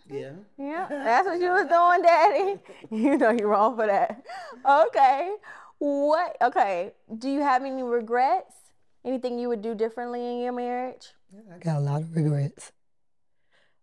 Yeah. 0.10 0.34
Yeah, 0.58 0.88
that's 0.90 1.28
what 1.28 1.40
you 1.40 1.50
was 1.50 1.68
doing, 1.68 2.02
Daddy. 2.02 2.60
You 2.92 3.18
know 3.18 3.32
you're 3.32 3.48
wrong 3.48 3.76
for 3.76 3.88
that. 3.88 4.24
Okay. 4.68 5.36
What? 5.80 6.38
Okay. 6.42 6.92
Do 7.18 7.30
you 7.30 7.42
have 7.42 7.64
any 7.64 7.84
regrets? 7.84 8.54
Anything 9.04 9.38
you 9.38 9.50
would 9.50 9.62
do 9.62 9.76
differently 9.76 10.20
in 10.20 10.40
your 10.42 10.54
marriage? 10.54 11.14
I 11.54 11.58
got 11.60 11.78
a 11.78 11.80
lot 11.80 12.02
of 12.02 12.16
regrets. 12.16 12.72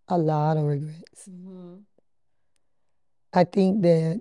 A 0.09 0.19
lot 0.19 0.57
of 0.57 0.65
regrets. 0.65 1.29
Mm-hmm. 1.29 1.75
I 3.33 3.45
think 3.45 3.83
that 3.83 4.21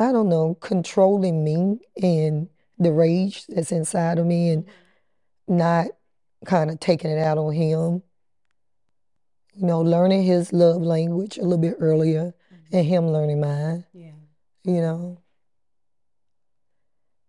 I 0.00 0.12
don't 0.12 0.30
know, 0.30 0.54
controlling 0.60 1.44
me 1.44 1.78
and 2.02 2.48
the 2.78 2.90
rage 2.90 3.46
that's 3.46 3.70
inside 3.70 4.18
of 4.18 4.24
me 4.26 4.48
and 4.48 4.64
not 5.46 5.88
kind 6.46 6.70
of 6.70 6.80
taking 6.80 7.10
it 7.10 7.18
out 7.18 7.36
on 7.36 7.52
him. 7.52 8.02
You 9.54 9.66
know, 9.66 9.82
learning 9.82 10.22
his 10.22 10.52
love 10.54 10.80
language 10.80 11.36
a 11.36 11.42
little 11.42 11.58
bit 11.58 11.76
earlier 11.80 12.32
and 12.72 12.86
him 12.86 13.08
learning 13.08 13.40
mine. 13.40 13.84
Yeah. 13.92 14.12
You 14.64 14.80
know, 14.80 15.18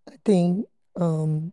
I 0.09 0.15
think 0.23 0.65
um, 0.95 1.51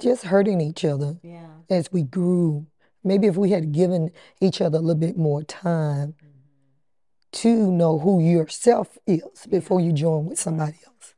just 0.00 0.24
hurting 0.24 0.60
each 0.60 0.84
other 0.84 1.16
Yeah. 1.22 1.46
as 1.70 1.90
we 1.90 2.02
grew. 2.02 2.66
Maybe 3.02 3.28
if 3.28 3.36
we 3.36 3.50
had 3.50 3.72
given 3.72 4.10
each 4.42 4.60
other 4.60 4.76
a 4.78 4.80
little 4.82 5.00
bit 5.00 5.16
more 5.16 5.42
time 5.42 6.16
to 7.36 7.70
know 7.70 7.98
who 7.98 8.20
yourself 8.20 8.96
is 9.06 9.46
before 9.50 9.80
you 9.80 9.92
join 9.92 10.26
with 10.26 10.38
somebody 10.38 10.78
else. 10.86 11.14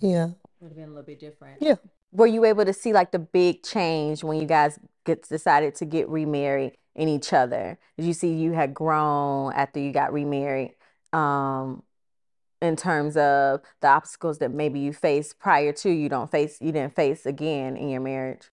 Yeah. 0.00 0.30
Would 0.60 0.68
have 0.68 0.76
been 0.76 0.84
a 0.84 0.88
little 0.88 1.02
bit 1.02 1.20
different. 1.20 1.60
Yeah. 1.60 1.76
Were 2.12 2.26
you 2.26 2.44
able 2.44 2.64
to 2.64 2.72
see 2.72 2.92
like 2.92 3.12
the 3.12 3.18
big 3.18 3.62
change 3.62 4.24
when 4.24 4.40
you 4.40 4.46
guys 4.46 4.78
get 5.04 5.28
decided 5.28 5.74
to 5.76 5.84
get 5.84 6.08
remarried 6.08 6.72
in 6.94 7.08
each 7.08 7.32
other? 7.32 7.78
Did 7.96 8.06
you 8.06 8.14
see 8.14 8.32
you 8.32 8.52
had 8.52 8.72
grown 8.72 9.52
after 9.52 9.80
you 9.80 9.92
got 9.92 10.12
remarried? 10.12 10.74
Um, 11.12 11.82
in 12.62 12.76
terms 12.76 13.16
of 13.16 13.60
the 13.80 13.88
obstacles 13.88 14.38
that 14.38 14.52
maybe 14.52 14.80
you 14.80 14.92
faced 14.92 15.38
prior 15.38 15.72
to 15.72 15.90
you 15.90 16.08
don't 16.08 16.30
face 16.30 16.58
you 16.60 16.72
didn't 16.72 16.94
face 16.94 17.26
again 17.26 17.76
in 17.76 17.88
your 17.88 18.00
marriage. 18.00 18.50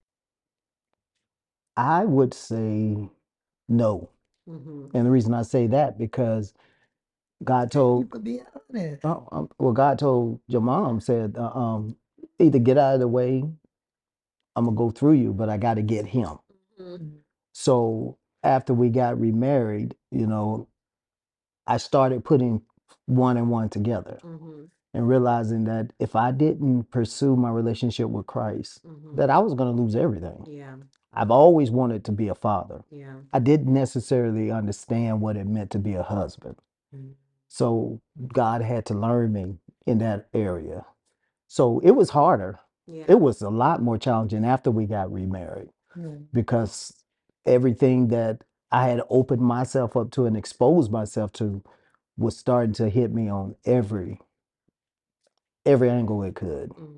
I 1.76 2.06
would 2.06 2.34
say 2.34 3.10
no. 3.68 4.10
Mm-hmm. 4.50 4.96
And 4.96 5.06
the 5.06 5.12
reason 5.12 5.34
I 5.34 5.42
say 5.42 5.68
that 5.68 5.98
because 5.98 6.54
God 7.44 7.64
You 7.66 7.70
told, 7.70 8.10
could 8.10 8.24
be 8.24 8.42
honest. 8.74 9.06
oh, 9.06 9.28
um, 9.32 9.50
well, 9.60 9.74
God 9.74 10.00
told 10.00 10.40
your 10.48 10.62
mom 10.62 11.00
said, 11.00 11.36
uh, 11.38 11.52
um, 11.54 11.96
either 12.40 12.60
get 12.60 12.78
out 12.78 12.96
of 12.96 13.00
the 13.00 13.08
way, 13.08 13.44
I'm 14.56 14.66
gonna 14.66 14.76
go 14.76 14.90
through 14.90 15.14
you, 15.14 15.34
but 15.34 15.50
I 15.50 15.58
got 15.58 15.76
to 15.76 15.84
get 15.84 16.08
him. 16.08 16.40
So 17.54 18.18
after 18.44 18.74
we 18.74 18.90
got 18.90 19.20
remarried, 19.20 19.96
you 20.12 20.28
know, 20.28 20.68
I 21.66 21.78
started 21.78 22.24
putting 22.24 22.62
one 23.06 23.38
and 23.38 23.50
one 23.50 23.70
together 23.70 24.20
Mm-hmm. 24.24 24.64
and 24.94 25.08
realizing 25.08 25.66
that 25.66 25.92
if 26.00 26.16
I 26.16 26.32
didn't 26.32 26.92
pursue 26.92 27.36
my 27.36 27.50
relationship 27.50 28.10
with 28.10 28.26
Christ, 28.26 28.82
Mm-hmm. 28.86 29.16
that 29.18 29.30
I 29.30 29.40
was 29.40 29.54
going 29.54 29.76
to 29.76 29.82
lose 29.82 29.96
everything. 29.96 30.46
Yeah, 30.48 30.76
I've 31.14 31.32
always 31.32 31.70
wanted 31.72 32.04
to 32.06 32.12
be 32.12 32.28
a 32.30 32.36
father. 32.36 32.84
yeah. 32.90 33.16
I 33.34 33.40
didn't 33.40 33.74
necessarily 33.74 34.50
understand 34.52 35.22
what 35.22 35.36
it 35.38 35.46
meant 35.48 35.72
to 35.72 35.80
be 35.80 35.94
a 35.94 36.04
husband. 36.04 36.56
So 37.58 38.02
God 38.34 38.62
had 38.62 38.86
to 38.86 38.94
learn 38.94 39.34
me 39.34 39.56
in 39.88 39.98
that 39.98 40.28
area. 40.32 40.86
So 41.48 41.80
it 41.80 41.90
was 41.92 42.12
harder. 42.12 42.60
Yeah. 42.86 43.06
It 43.08 43.20
was 43.20 43.42
a 43.42 43.50
lot 43.50 43.82
more 43.82 43.98
challenging 43.98 44.46
after 44.46 44.70
we 44.70 44.86
got 44.86 45.12
remarried 45.12 45.70
Yeah. 45.96 46.18
because 46.32 46.94
everything 47.48 48.10
that 48.10 48.44
I 48.72 48.90
had 48.90 49.02
opened 49.10 49.42
myself 49.42 49.98
up 49.98 50.12
to 50.12 50.26
and 50.28 50.38
exposed 50.38 50.92
myself 50.92 51.32
to 51.34 51.64
was 52.16 52.38
starting 52.38 52.74
to 52.74 52.90
hit 52.90 53.12
me 53.12 53.28
on 53.28 53.56
every 53.66 54.20
every 55.66 55.90
angle 55.90 56.22
it 56.22 56.36
could. 56.36 56.70
Mm. 56.70 56.98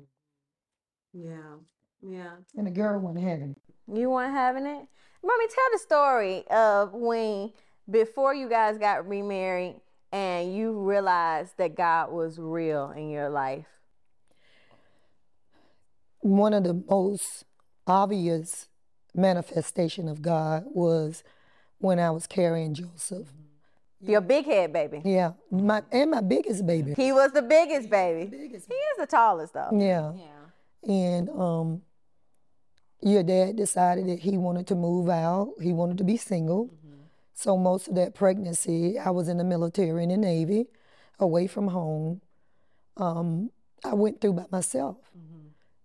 Yeah. 1.14 1.54
Yeah. 2.02 2.32
And 2.54 2.66
the 2.66 2.70
girl 2.70 3.00
wasn't 3.00 3.24
having 3.24 3.56
it. 3.56 3.98
You 3.98 4.10
weren't 4.10 4.34
having 4.34 4.66
it? 4.66 4.86
Mommy, 5.24 5.46
tell 5.48 5.68
the 5.72 5.78
story 5.78 6.46
of 6.48 6.92
when 6.92 7.52
before 7.90 8.34
you 8.34 8.46
guys 8.48 8.76
got 8.76 9.08
remarried 9.08 9.80
and 10.12 10.54
you 10.54 10.72
realized 10.72 11.56
that 11.58 11.74
God 11.74 12.10
was 12.10 12.38
real 12.38 12.90
in 12.90 13.10
your 13.10 13.28
life. 13.28 13.66
One 16.20 16.52
of 16.52 16.64
the 16.64 16.82
most 16.88 17.44
obvious 17.86 18.68
manifestation 19.14 20.08
of 20.08 20.22
God 20.22 20.64
was 20.66 21.22
when 21.78 21.98
I 21.98 22.10
was 22.10 22.26
carrying 22.26 22.74
Joseph. 22.74 23.28
Your 24.02 24.20
big 24.20 24.46
head 24.46 24.72
baby. 24.72 25.02
Yeah, 25.04 25.32
my 25.50 25.82
and 25.92 26.10
my 26.10 26.22
biggest 26.22 26.66
baby. 26.66 26.94
He 26.96 27.12
was 27.12 27.32
the 27.32 27.42
biggest 27.42 27.90
baby. 27.90 28.34
He 28.34 28.54
is 28.54 28.66
the 28.98 29.06
tallest 29.06 29.52
though. 29.52 29.70
Yeah. 29.72 30.12
Yeah. 30.14 30.92
And 30.92 31.28
um, 31.30 31.82
your 33.02 33.22
dad 33.22 33.56
decided 33.56 34.08
that 34.08 34.20
he 34.20 34.38
wanted 34.38 34.66
to 34.68 34.74
move 34.74 35.10
out. 35.10 35.52
He 35.60 35.72
wanted 35.72 35.98
to 35.98 36.04
be 36.04 36.16
single. 36.16 36.70
So 37.40 37.56
most 37.56 37.88
of 37.88 37.94
that 37.94 38.14
pregnancy, 38.14 38.98
I 38.98 39.08
was 39.08 39.26
in 39.26 39.38
the 39.38 39.44
military 39.44 40.02
in 40.02 40.10
the 40.10 40.18
Navy, 40.18 40.66
away 41.18 41.46
from 41.46 41.68
home. 41.68 42.20
Um, 42.98 43.50
I 43.82 43.94
went 43.94 44.20
through 44.20 44.34
by 44.34 44.44
myself. 44.52 44.98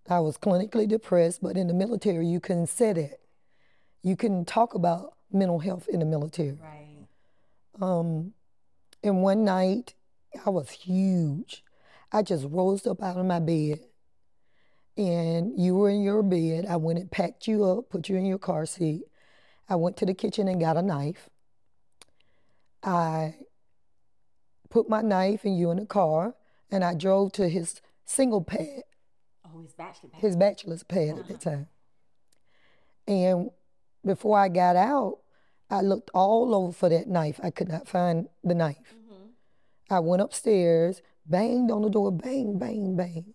I 0.09 0.19
was 0.19 0.37
clinically 0.37 0.85
depressed, 0.85 1.41
but 1.41 1.55
in 1.55 1.67
the 1.67 1.73
military, 1.73 2.27
you 2.27 2.41
couldn't 2.41 2.67
say 2.67 2.91
that. 2.91 3.21
You 4.03 4.17
couldn't 4.17 4.49
talk 4.49 4.73
about 4.73 5.13
mental 5.31 5.59
health 5.59 5.87
in 5.87 6.01
the 6.01 6.05
military. 6.05 6.59
Right. 6.61 7.07
Um, 7.81 8.33
and 9.01 9.23
one 9.23 9.45
night, 9.45 9.93
I 10.45 10.49
was 10.49 10.69
huge. 10.71 11.63
I 12.11 12.21
just 12.21 12.47
rose 12.49 12.85
up 12.85 13.01
out 13.01 13.15
of 13.15 13.25
my 13.25 13.39
bed, 13.39 13.79
and 14.97 15.57
you 15.57 15.75
were 15.75 15.89
in 15.89 16.03
your 16.03 16.21
bed. 16.21 16.65
I 16.69 16.75
went 16.75 16.99
and 16.99 17.09
packed 17.09 17.47
you 17.47 17.63
up, 17.63 17.91
put 17.91 18.09
you 18.09 18.17
in 18.17 18.25
your 18.25 18.39
car 18.39 18.65
seat. 18.65 19.03
I 19.69 19.77
went 19.77 19.95
to 19.97 20.05
the 20.05 20.13
kitchen 20.13 20.49
and 20.49 20.59
got 20.59 20.75
a 20.75 20.81
knife. 20.81 21.29
I 22.85 23.35
put 24.69 24.87
my 24.87 25.01
knife 25.01 25.43
and 25.43 25.57
you 25.57 25.71
in 25.71 25.77
the 25.77 25.85
car, 25.85 26.35
and 26.71 26.83
I 26.83 26.93
drove 26.93 27.31
to 27.33 27.49
his 27.49 27.81
single 28.05 28.41
pad, 28.41 28.83
Oh, 29.45 29.61
his 29.61 29.73
bachelor 29.73 30.09
pad. 30.09 30.21
his 30.21 30.35
bachelor's 30.35 30.83
pad 30.83 31.17
at 31.17 31.27
the 31.27 31.33
uh-huh. 31.33 31.49
time. 31.49 31.67
And 33.07 33.49
before 34.05 34.37
I 34.37 34.49
got 34.49 34.75
out, 34.75 35.19
I 35.69 35.81
looked 35.81 36.11
all 36.13 36.53
over 36.53 36.71
for 36.71 36.89
that 36.89 37.07
knife. 37.07 37.39
I 37.43 37.49
could 37.49 37.69
not 37.69 37.87
find 37.87 38.27
the 38.43 38.53
knife. 38.53 38.95
Mm-hmm. 38.95 39.25
I 39.89 39.99
went 39.99 40.21
upstairs, 40.21 41.01
banged 41.25 41.71
on 41.71 41.81
the 41.81 41.89
door, 41.89 42.11
bang, 42.11 42.59
bang, 42.59 42.95
bang. 42.95 43.33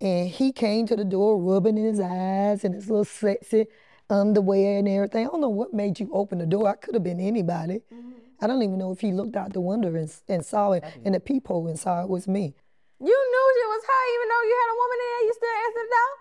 And 0.00 0.28
he 0.28 0.52
came 0.52 0.86
to 0.86 0.96
the 0.96 1.04
door, 1.04 1.38
rubbing 1.38 1.76
his 1.76 2.00
eyes 2.00 2.64
and 2.64 2.74
his 2.74 2.88
little 2.88 3.04
sexy 3.04 3.66
underwear 4.10 4.78
and 4.78 4.88
everything. 4.88 5.26
I 5.26 5.30
don't 5.30 5.40
know 5.40 5.48
what 5.48 5.72
made 5.72 6.00
you 6.00 6.10
open 6.12 6.38
the 6.38 6.46
door. 6.46 6.68
I 6.68 6.74
could 6.74 6.94
have 6.94 7.04
been 7.04 7.20
anybody. 7.20 7.82
Mm-hmm. 7.92 8.12
I 8.42 8.48
don't 8.48 8.62
even 8.62 8.76
know 8.76 8.90
if 8.90 9.00
he 9.00 9.12
looked 9.12 9.36
out 9.36 9.52
the 9.52 9.60
window 9.60 9.94
and, 9.94 10.12
and 10.28 10.44
saw 10.44 10.72
it 10.72 10.84
in 11.04 11.12
the 11.12 11.20
peephole 11.20 11.68
and 11.68 11.78
saw 11.78 12.02
it 12.02 12.08
was 12.08 12.26
me. 12.26 12.54
You 12.98 13.06
knew 13.06 13.46
it 13.62 13.68
was 13.68 13.84
her 13.84 14.02
even 14.14 14.28
though 14.28 14.42
you 14.42 14.56
had 14.60 14.72
a 14.72 14.78
woman 14.82 14.98
in 15.00 15.08
there, 15.12 15.24
you 15.26 15.32
still 15.32 15.56
answered 15.64 15.88
the 15.88 15.94
door? 15.94 16.12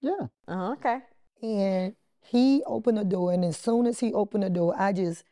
Yeah. 0.00 0.54
Uh-huh, 0.54 0.72
okay. 0.72 0.98
And 1.42 1.96
he 2.22 2.62
opened 2.64 2.98
the 2.98 3.04
door, 3.04 3.32
and 3.32 3.44
as 3.44 3.56
soon 3.56 3.86
as 3.86 4.00
he 4.00 4.12
opened 4.12 4.44
the 4.44 4.50
door, 4.50 4.74
I 4.78 4.92
just 4.92 5.24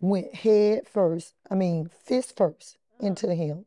went 0.00 0.34
head 0.34 0.88
first, 0.88 1.34
I 1.50 1.54
mean, 1.54 1.90
fist 2.04 2.36
first 2.36 2.78
into 3.00 3.34
him. 3.34 3.66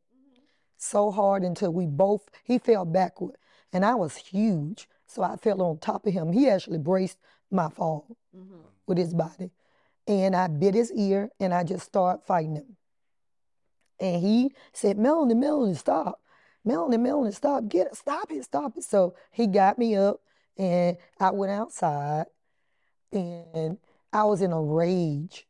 So 0.78 1.12
hard 1.12 1.44
until 1.44 1.72
we 1.72 1.86
both, 1.86 2.30
he 2.44 2.58
fell 2.58 2.86
backward. 2.86 3.36
And 3.72 3.86
I 3.86 3.96
was 3.96 4.16
huge. 4.16 4.88
So 5.06 5.24
I 5.24 5.36
fell 5.36 5.62
on 5.62 5.78
top 5.78 6.08
of 6.08 6.14
him. 6.14 6.32
He 6.32 6.50
actually 6.50 6.80
braced 6.80 7.18
my 7.52 7.70
fall 7.70 8.18
with 8.88 8.98
his 8.98 9.14
body. 9.14 9.52
And 10.12 10.36
I 10.36 10.48
bit 10.48 10.74
his 10.76 10.92
ear 10.92 11.30
and 11.40 11.54
I 11.54 11.64
just 11.64 11.86
started 11.86 12.22
fighting 12.26 12.58
him. 12.58 12.76
And 13.98 14.22
he 14.22 14.52
said, 14.74 14.98
Melanie, 14.98 15.36
Melanie, 15.36 15.74
stop. 15.76 16.20
Melanie, 16.66 16.98
Melanie, 16.98 17.32
stop. 17.32 17.70
Get 17.70 17.88
it. 17.88 17.96
Stop 17.96 18.30
it. 18.30 18.44
Stop 18.44 18.76
it. 18.76 18.84
So 18.84 19.16
he 19.32 19.48
got 19.48 19.80
me 19.80 19.96
up 19.96 20.20
and 20.58 20.98
I 21.18 21.32
went 21.32 21.54
outside 21.54 22.26
and 23.14 23.78
I 24.12 24.26
was 24.26 24.42
in 24.42 24.52
a 24.52 24.62
rage. 24.62 25.48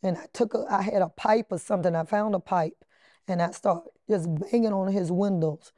And 0.00 0.16
I 0.16 0.26
took 0.32 0.54
a, 0.54 0.64
I 0.70 0.82
had 0.82 1.02
a 1.02 1.08
pipe 1.08 1.46
or 1.50 1.58
something. 1.58 1.96
I 1.96 2.04
found 2.04 2.36
a 2.36 2.40
pipe 2.40 2.84
and 3.26 3.42
I 3.42 3.50
started 3.50 3.90
just 4.08 4.28
banging 4.32 4.72
on 4.72 4.92
his 4.92 5.10
windows, 5.10 5.72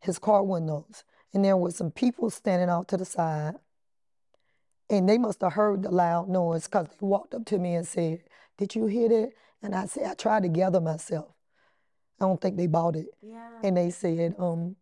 his 0.00 0.20
car 0.20 0.44
windows. 0.44 1.02
And 1.32 1.44
there 1.44 1.56
was 1.56 1.74
some 1.74 1.90
people 1.90 2.30
standing 2.30 2.68
out 2.68 2.86
to 2.88 2.96
the 2.96 3.04
side. 3.04 3.54
And 4.90 5.08
they 5.08 5.18
must 5.18 5.40
have 5.40 5.54
heard 5.54 5.82
the 5.82 5.90
loud 5.90 6.28
noise 6.28 6.64
because 6.66 6.88
they 6.88 7.06
walked 7.06 7.34
up 7.34 7.46
to 7.46 7.58
me 7.58 7.74
and 7.74 7.86
said, 7.86 8.20
Did 8.58 8.74
you 8.74 8.86
hear 8.86 9.08
that? 9.08 9.30
And 9.62 9.74
I 9.74 9.86
said, 9.86 10.06
I 10.10 10.14
tried 10.14 10.42
to 10.42 10.48
gather 10.48 10.80
myself. 10.80 11.32
I 12.20 12.26
don't 12.26 12.40
think 12.40 12.56
they 12.56 12.66
bought 12.66 12.96
it. 12.96 13.06
Yeah. 13.22 13.48
And 13.62 13.76
they 13.76 13.90
said, 13.90 14.34
um, 14.38 14.76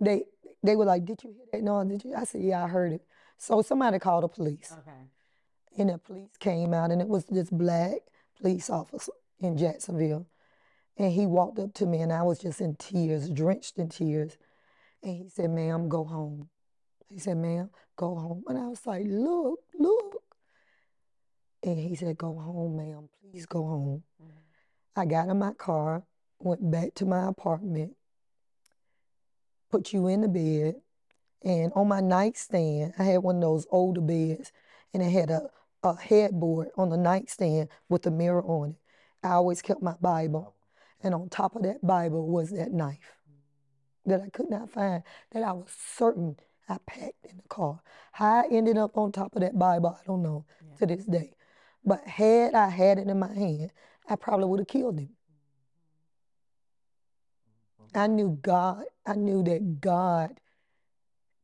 they 0.00 0.24
they 0.62 0.76
were 0.76 0.84
like, 0.84 1.04
Did 1.04 1.22
you 1.22 1.32
hear 1.32 1.46
that? 1.52 1.62
No, 1.62 1.84
did 1.84 2.04
you? 2.04 2.14
I 2.14 2.24
said, 2.24 2.42
Yeah, 2.42 2.64
I 2.64 2.68
heard 2.68 2.92
it. 2.92 3.02
So 3.36 3.60
somebody 3.62 3.98
called 3.98 4.24
the 4.24 4.28
police. 4.28 4.72
Okay. 4.72 5.08
And 5.78 5.90
the 5.90 5.98
police 5.98 6.36
came 6.38 6.74
out, 6.74 6.90
and 6.90 7.00
it 7.00 7.08
was 7.08 7.24
this 7.26 7.50
black 7.50 7.98
police 8.40 8.70
officer 8.70 9.12
in 9.40 9.56
Jacksonville. 9.56 10.26
And 10.98 11.12
he 11.12 11.26
walked 11.26 11.58
up 11.58 11.72
to 11.74 11.86
me, 11.86 12.00
and 12.00 12.12
I 12.12 12.22
was 12.22 12.38
just 12.38 12.60
in 12.60 12.76
tears, 12.76 13.28
drenched 13.30 13.78
in 13.78 13.88
tears. 13.88 14.36
And 15.02 15.16
he 15.16 15.28
said, 15.28 15.50
Ma'am, 15.50 15.88
go 15.88 16.04
home. 16.04 16.48
He 17.12 17.18
said, 17.18 17.36
Ma'am, 17.36 17.68
go 17.94 18.14
home. 18.14 18.44
And 18.48 18.58
I 18.58 18.66
was 18.68 18.86
like, 18.86 19.04
Look, 19.06 19.60
look. 19.78 20.22
And 21.62 21.78
he 21.78 21.94
said, 21.94 22.16
Go 22.16 22.34
home, 22.34 22.76
ma'am. 22.78 23.08
Please 23.20 23.44
go 23.44 23.62
home. 23.62 24.02
Mm-hmm. 24.22 24.32
I 24.96 25.04
got 25.04 25.28
in 25.28 25.38
my 25.38 25.52
car, 25.52 26.04
went 26.38 26.70
back 26.70 26.94
to 26.94 27.04
my 27.04 27.28
apartment, 27.28 27.96
put 29.70 29.92
you 29.92 30.06
in 30.06 30.22
the 30.22 30.28
bed, 30.28 30.76
and 31.44 31.70
on 31.74 31.88
my 31.88 32.00
nightstand, 32.00 32.94
I 32.98 33.04
had 33.04 33.22
one 33.22 33.36
of 33.36 33.42
those 33.42 33.66
older 33.70 34.00
beds, 34.00 34.50
and 34.94 35.02
it 35.02 35.10
had 35.10 35.30
a, 35.30 35.50
a 35.82 35.94
headboard 35.94 36.68
on 36.76 36.88
the 36.88 36.96
nightstand 36.96 37.68
with 37.90 38.06
a 38.06 38.10
mirror 38.10 38.42
on 38.42 38.70
it. 38.70 38.76
I 39.22 39.32
always 39.32 39.60
kept 39.60 39.82
my 39.82 39.94
Bible. 40.00 40.54
And 41.02 41.14
on 41.14 41.28
top 41.28 41.56
of 41.56 41.62
that 41.62 41.84
Bible 41.84 42.26
was 42.28 42.50
that 42.50 42.72
knife 42.72 43.16
mm. 43.28 44.10
that 44.10 44.22
I 44.22 44.30
could 44.30 44.48
not 44.48 44.70
find, 44.70 45.02
that 45.32 45.42
I 45.42 45.52
was 45.52 45.68
certain 45.94 46.36
I 46.72 46.78
packed 46.86 47.26
in 47.28 47.36
the 47.36 47.48
car. 47.48 47.80
How 48.12 48.42
I 48.42 48.48
ended 48.50 48.78
up 48.78 48.96
on 48.96 49.12
top 49.12 49.36
of 49.36 49.42
that 49.42 49.58
Bible, 49.58 49.96
I 50.00 50.06
don't 50.06 50.22
know 50.22 50.46
to 50.78 50.86
this 50.86 51.04
day. 51.04 51.34
But 51.84 52.06
had 52.06 52.54
I 52.54 52.68
had 52.68 52.98
it 52.98 53.08
in 53.08 53.18
my 53.18 53.32
hand, 53.32 53.70
I 54.08 54.16
probably 54.16 54.46
would 54.46 54.60
have 54.60 54.68
killed 54.68 54.98
him. 54.98 55.10
Mm-hmm. 57.82 57.98
I 57.98 58.06
knew 58.06 58.38
God, 58.40 58.84
I 59.06 59.14
knew 59.14 59.42
that 59.44 59.80
God 59.80 60.40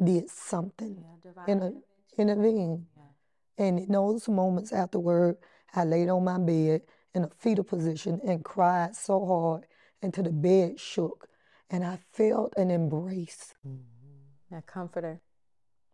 did 0.03 0.31
something 0.31 1.05
in 1.47 1.63
a 1.63 1.73
intervene. 2.17 2.87
And 3.59 3.79
in 3.81 3.93
those 3.93 4.29
moments 4.29 4.73
afterward, 4.73 5.37
I 5.75 5.85
laid 5.85 6.09
on 6.09 6.25
my 6.25 6.39
bed 6.39 6.83
in 7.15 7.25
a 7.25 7.29
fetal 7.29 7.65
position 7.65 8.21
and 8.25 8.45
cried 8.45 8.95
so 8.95 9.27
hard 9.27 9.67
until 10.01 10.25
the 10.25 10.33
bed 10.33 10.79
shook. 10.81 11.29
And 11.69 11.85
I 11.85 11.99
felt 12.13 12.55
an 12.57 12.71
embrace, 12.71 13.55
mm. 13.67 13.81
That 14.51 14.67
comforter. 14.67 15.21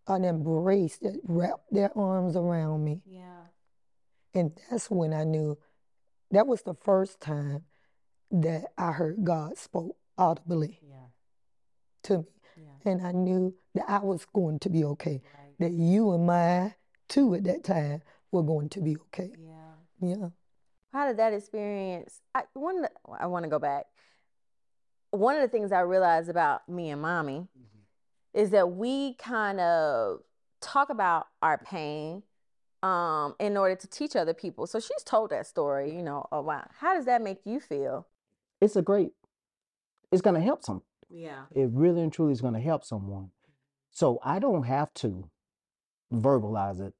an 0.07 0.25
embrace 0.25 0.99
that 0.99 1.19
wrapped 1.25 1.73
their 1.73 1.91
arms 1.97 2.37
around 2.37 2.85
me. 2.85 3.01
Yeah. 3.07 3.47
And 4.35 4.53
that's 4.71 4.91
when 4.91 5.15
I 5.15 5.25
knew 5.25 5.57
that 6.31 6.47
was 6.47 6.63
the 6.63 6.75
first 6.75 7.21
time 7.21 7.65
that 8.31 8.67
I 8.77 8.93
heard 8.93 9.25
God 9.25 9.57
spoke 9.57 9.97
audibly 10.19 10.79
Yeah. 10.83 11.07
to 12.03 12.19
me. 12.19 12.25
Yeah. 12.57 12.91
And 12.93 13.07
I 13.07 13.13
knew 13.13 13.55
that 13.75 13.89
I 13.89 14.01
was 14.01 14.27
going 14.27 14.59
to 14.61 14.69
be 14.69 14.85
okay. 14.85 15.23
That 15.59 15.73
you 15.73 16.13
and 16.13 16.27
my 16.27 16.75
too 17.09 17.35
at 17.35 17.45
that 17.45 17.65
time 17.65 18.03
were 18.31 18.43
going 18.43 18.69
to 18.71 18.81
be 18.83 18.97
okay. 18.97 19.33
Yeah. 19.39 19.73
Yeah. 20.01 20.29
How 20.93 21.07
did 21.09 21.17
that 21.17 21.33
experience? 21.33 22.21
I 22.35 22.43
one. 22.53 22.87
I 23.19 23.27
want 23.27 23.45
to 23.45 23.49
go 23.49 23.59
back. 23.59 23.87
One 25.11 25.35
of 25.37 25.43
the 25.43 25.49
things 25.49 25.73
I 25.73 25.81
realized 25.81 26.29
about 26.29 26.69
me 26.69 26.91
and 26.91 27.01
mommy 27.01 27.49
mm-hmm. 27.57 27.74
Is 28.35 28.50
that 28.50 28.73
we 28.73 29.14
kind 29.14 29.61
of 29.61 30.21
talk 30.61 30.91
about 30.91 31.29
our 31.41 31.59
pain 31.59 32.23
um, 32.83 33.35
in 33.38 33.57
order 33.57 33.76
to 33.76 33.87
teach 33.87 34.17
other 34.17 34.35
people. 34.35 34.67
So 34.67 34.81
she's 34.81 35.03
told 35.05 35.31
that 35.31 35.47
story, 35.47 35.95
you 35.95 36.03
know, 36.03 36.26
a 36.31 36.43
while. 36.43 36.69
How 36.81 36.95
does 36.95 37.07
that 37.07 37.23
make 37.23 37.38
you 37.45 37.61
feel? 37.61 38.07
It's 38.61 38.76
a 38.76 38.83
great, 38.83 39.12
it's 40.12 40.21
going 40.21 40.35
to 40.35 40.43
help 40.43 40.64
some. 40.64 40.83
Yeah. 41.09 41.45
It 41.55 41.71
really 41.73 42.03
and 42.03 42.12
truly 42.12 42.33
is 42.33 42.41
going 42.41 42.55
to 42.55 42.61
help 42.61 42.85
someone. 42.85 43.31
So 43.91 44.19
I 44.25 44.38
don't 44.38 44.64
have 44.64 44.93
to 44.95 45.31
verbalize 46.12 46.81
it. 46.81 46.95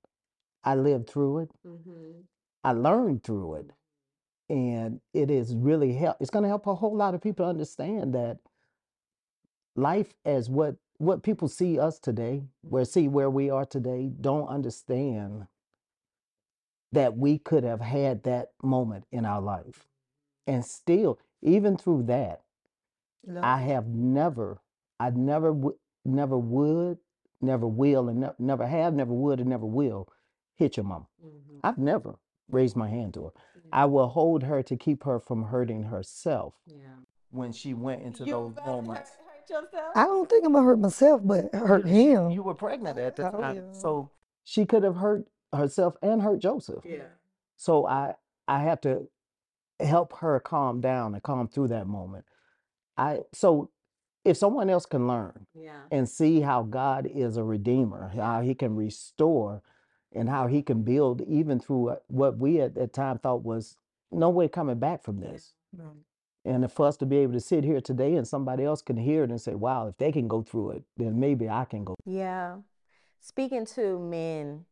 I 0.63 0.77
lived 0.77 1.11
through 1.11 1.41
it. 1.41 1.51
Mm-hmm. 1.67 2.21
I 2.63 2.73
learned 2.73 3.25
through 3.25 3.55
it. 3.57 3.71
And 4.49 5.01
it 5.13 5.31
is 5.31 5.55
really 5.57 5.95
help. 5.95 6.17
It's 6.21 6.31
going 6.31 6.45
to 6.45 6.49
help 6.49 6.67
a 6.67 6.75
whole 6.75 6.97
lot 6.97 7.15
of 7.15 7.21
people 7.21 7.47
understand 7.47 8.15
that 8.15 8.39
life 9.75 10.15
as 10.25 10.49
what 10.49 10.77
what 10.99 11.23
people 11.23 11.49
see 11.49 11.79
us 11.79 11.99
today, 11.99 12.45
where 12.63 12.85
see 12.85 13.09
where 13.09 13.31
we 13.31 13.51
are 13.51 13.65
today, 13.67 14.11
don't 14.21 14.49
understand 14.49 15.47
that 16.93 17.17
we 17.17 17.39
could 17.39 17.65
have 17.65 17.81
had 17.81 18.23
that 18.23 18.51
moment 18.63 19.05
in 19.11 19.25
our 19.25 19.41
life. 19.41 19.87
And 20.47 20.65
still, 20.65 21.19
even 21.43 21.77
through 21.77 22.05
that, 22.05 22.43
I 23.41 23.59
have 23.63 23.87
never, 23.89 24.61
I 25.01 25.11
never, 25.11 25.49
w- 25.49 25.79
never 26.05 26.39
would, 26.39 26.99
never 27.41 27.67
will, 27.67 28.09
and 28.09 28.21
ne- 28.21 28.29
never 28.39 28.67
have, 28.67 28.95
never 28.95 29.13
would, 29.13 29.41
and 29.41 29.49
never 29.49 29.67
will 29.67 30.09
hit 30.57 30.77
your 30.77 30.85
mama. 30.85 31.07
Mm-hmm. 31.25 31.59
I've 31.65 31.79
never 31.79 32.17
raised 32.51 32.77
my 32.77 32.89
hand 32.89 33.15
to 33.15 33.25
her. 33.25 33.31
I 33.73 33.87
will 33.87 34.09
hold 34.09 34.43
her 34.45 34.63
to 34.63 34.77
keep 34.77 35.03
her 35.05 35.19
from 35.19 35.45
hurting 35.45 35.85
herself 35.85 36.55
Yeah. 36.67 36.77
when 37.31 37.51
she 37.51 37.75
went 37.75 38.03
into 38.03 38.25
those 38.25 38.55
moments. 38.65 39.11
I 39.95 40.05
don't 40.05 40.29
think 40.29 40.45
I'm 40.45 40.53
gonna 40.53 40.65
hurt 40.67 40.79
myself, 40.79 41.21
but 41.25 41.55
hurt 41.55 41.87
him. 41.87 42.31
You 42.31 42.43
were 42.43 42.55
pregnant 42.55 42.99
at 42.99 43.17
the 43.17 43.29
Oh, 43.35 43.41
time, 43.41 43.57
yeah. 43.57 43.73
so 43.73 44.11
she 44.45 44.65
could 44.67 44.83
have 44.83 44.97
hurt 44.97 45.27
herself 45.53 45.97
and 46.03 46.23
hurt 46.23 46.41
Joseph. 46.41 46.85
Yeah. 46.85 47.05
So 47.57 47.87
I, 47.87 48.15
I 48.49 48.61
have 48.61 48.81
to 48.83 49.09
help 49.81 50.13
her 50.19 50.41
calm 50.41 50.81
down 50.81 51.15
and 51.15 51.23
calm 51.23 51.49
through 51.49 51.69
that 51.69 51.87
moment. 51.87 52.25
I 52.97 53.21
so 53.33 53.71
if 54.25 54.37
someone 54.37 54.71
else 54.71 54.87
can 54.87 55.07
learn 55.07 55.47
Yeah. 55.55 55.83
and 55.91 56.09
see 56.09 56.41
how 56.41 56.63
God 56.63 57.07
is 57.07 57.37
a 57.37 57.45
redeemer, 57.45 58.09
how 58.15 58.41
he 58.41 58.55
can 58.55 58.75
restore 58.75 59.63
and 60.13 60.29
how 60.29 60.47
he 60.47 60.63
can 60.63 60.83
build 60.83 61.21
even 61.23 61.59
through 61.61 61.79
what- 61.79 62.05
what 62.09 62.39
we 62.39 62.61
at 62.61 62.75
that 62.77 62.93
time 62.95 63.19
thought 63.19 63.43
was 63.45 63.77
no 64.11 64.31
way 64.31 64.49
coming 64.49 64.79
back 64.79 65.03
from 65.03 65.21
this. 65.21 65.55
And 66.45 66.71
for 66.71 66.87
us 66.87 66.97
to 66.99 67.07
be 67.07 67.19
able 67.19 67.33
to 67.33 67.41
sit 67.41 67.65
here 67.65 67.81
today 67.81 68.17
and 68.17 68.29
somebody 68.29 68.65
else 68.65 68.83
can 68.83 68.97
hear 68.97 69.25
it 69.25 69.31
and 69.31 69.41
say, 69.41 69.55
wow, 69.55 69.89
if 69.89 69.97
they 69.97 70.13
can 70.13 70.29
go 70.29 70.43
through 70.43 70.73
it, 70.73 70.83
then 70.97 71.19
maybe 71.19 71.49
I 71.49 71.65
can 71.65 71.85
go. 71.85 71.95
Yeah. 72.05 72.57
Speaking 73.21 73.65
to 73.75 73.99
men, 73.99 74.67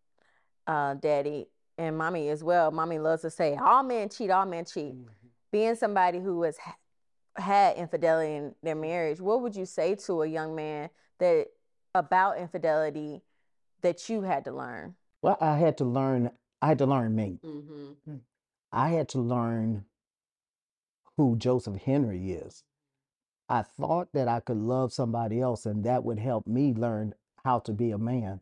uh, 0.66 0.94
daddy 0.94 1.46
and 1.78 1.96
mommy 1.96 2.28
as 2.28 2.44
well, 2.44 2.70
mommy 2.70 2.98
loves 2.98 3.22
to 3.22 3.30
say, 3.30 3.56
all 3.56 3.82
men 3.82 4.11
cheat, 4.11 4.30
all 4.30 4.44
men 4.44 4.66
cheat. 4.66 4.94
Being 5.50 5.74
somebody 5.74 6.20
who 6.20 6.42
has 6.42 6.58
had 7.37 7.76
infidelity 7.76 8.35
in 8.35 8.54
their 8.62 8.74
marriage, 8.74 9.20
what 9.20 9.40
would 9.40 9.56
you 9.56 9.64
say 9.64 9.94
to 9.94 10.22
a 10.22 10.26
young 10.26 10.54
man 10.54 10.90
that 11.18 11.46
about 11.94 12.38
infidelity 12.38 13.22
that 13.80 14.11
you 14.11 14.20
had 14.20 14.44
to 14.44 14.52
learn? 14.52 14.94
Well, 15.22 15.38
I 15.40 15.56
had 15.56 15.78
to 15.78 15.85
learn, 15.85 16.30
I 16.61 16.68
had 16.68 16.78
to 16.78 16.87
learn 16.87 17.14
me. 17.14 17.38
Mm-hmm. 17.42 18.16
I 18.70 18.88
had 18.90 19.08
to 19.11 19.20
learn 19.20 19.87
who 21.22 21.37
Joseph 21.37 21.76
Henry 21.82 22.32
is. 22.32 22.64
I 23.48 23.62
thought 23.62 24.08
that 24.14 24.28
I 24.28 24.40
could 24.40 24.58
love 24.58 24.92
somebody 24.92 25.40
else 25.40 25.66
and 25.66 25.85
that 25.85 26.04
would 26.04 26.18
help 26.18 26.46
me 26.46 26.74
learn 26.74 27.14
how 27.44 27.61
to 27.61 27.72
be 27.72 27.92
a 27.92 27.98
man. 27.98 28.40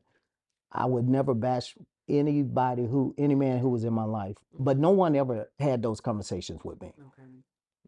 I 0.72 0.86
would 0.86 1.08
never 1.08 1.34
bash 1.34 1.76
anybody 2.08 2.86
who, 2.86 3.14
any 3.18 3.34
man 3.36 3.58
who 3.60 3.70
was 3.70 3.84
in 3.84 3.92
my 3.92 4.04
life, 4.04 4.36
but 4.58 4.78
no 4.78 4.90
one 4.90 5.16
ever 5.16 5.50
had 5.60 5.82
those 5.82 6.00
conversations 6.00 6.64
with 6.64 6.80
me. 6.82 6.92
Okay. 7.00 7.28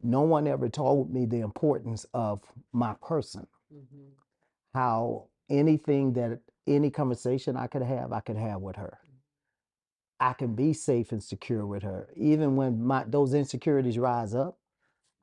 No 0.02 0.22
one 0.22 0.46
ever 0.48 0.68
told 0.68 1.12
me 1.12 1.26
the 1.26 1.40
importance 1.40 2.06
of 2.14 2.40
my 2.72 2.94
person, 3.02 3.46
Mm-hmm. 3.74 4.10
how 4.74 5.28
anything 5.50 6.14
that, 6.14 6.40
any 6.66 6.90
conversation 6.90 7.56
I 7.56 7.66
could 7.68 7.82
have, 7.82 8.12
I 8.12 8.20
could 8.20 8.36
have 8.36 8.60
with 8.62 8.76
her. 8.76 8.98
I 10.20 10.34
can 10.34 10.54
be 10.54 10.72
safe 10.74 11.12
and 11.12 11.22
secure 11.22 11.66
with 11.66 11.82
her. 11.82 12.08
Even 12.16 12.56
when 12.56 12.84
my 12.84 13.04
those 13.06 13.34
insecurities 13.34 13.98
rise 13.98 14.34
up, 14.34 14.58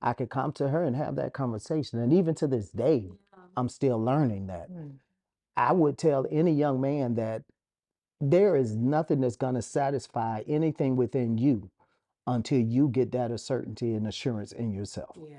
I 0.02 0.14
could 0.14 0.30
come 0.30 0.52
to 0.54 0.70
her 0.70 0.84
and 0.84 0.96
have 0.96 1.16
that 1.18 1.34
conversation. 1.34 2.00
And 2.00 2.14
even 2.14 2.36
to 2.36 2.48
this 2.48 2.70
day, 2.70 3.10
I'm 3.58 3.70
still 3.70 4.02
learning 4.02 4.48
that. 4.48 4.70
I 5.58 5.74
would 5.74 5.98
tell 5.98 6.26
any 6.32 6.52
young 6.54 6.80
man 6.80 7.16
that 7.16 7.44
there 8.22 8.56
is 8.56 8.76
nothing 8.76 9.22
that's 9.22 9.36
going 9.36 9.56
to 9.56 9.62
satisfy 9.62 10.44
anything 10.48 10.96
within 10.96 11.38
you 11.38 11.70
until 12.28 12.60
you 12.60 12.90
get 12.90 13.12
that 13.12 13.38
certainty 13.40 13.94
and 13.94 14.08
assurance 14.08 14.52
in 14.52 14.72
yourself. 14.72 15.18
Yeah. 15.30 15.38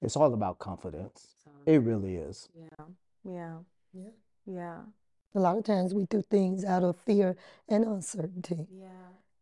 It's 0.00 0.16
all 0.16 0.32
about 0.34 0.58
confidence. 0.58 1.34
It 1.66 1.78
really 1.82 2.16
is. 2.16 2.48
Yeah. 2.54 2.84
Yeah. 3.24 3.56
Yeah. 3.92 4.10
Yeah. 4.46 4.78
A 5.34 5.40
lot 5.40 5.56
of 5.58 5.64
times 5.64 5.94
we 5.94 6.04
do 6.04 6.22
things 6.22 6.64
out 6.64 6.84
of 6.84 6.96
fear 6.96 7.36
and 7.68 7.84
uncertainty 7.84 8.66
Yeah. 8.70 8.88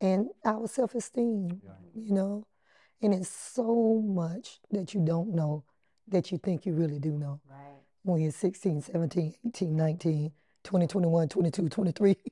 and 0.01 0.31
our 0.45 0.67
self 0.67 0.95
esteem, 0.95 1.61
you 1.95 2.13
know. 2.13 2.45
And 3.03 3.13
it's 3.13 3.29
so 3.29 4.01
much 4.05 4.61
that 4.71 4.95
you 4.95 5.05
don't 5.05 5.35
know 5.35 5.65
that 6.09 6.31
you 6.31 6.39
think 6.39 6.65
you 6.67 6.73
really 6.75 6.99
do 6.99 7.11
know 7.19 7.41
Right. 7.51 7.81
when 8.05 8.21
you're 8.21 8.31
16, 8.33 8.83
17, 8.83 9.35
18, 9.47 9.77
19, 9.77 10.33
20, 10.65 10.87
21, 10.87 11.29
22, 11.29 11.69
23. 11.69 12.17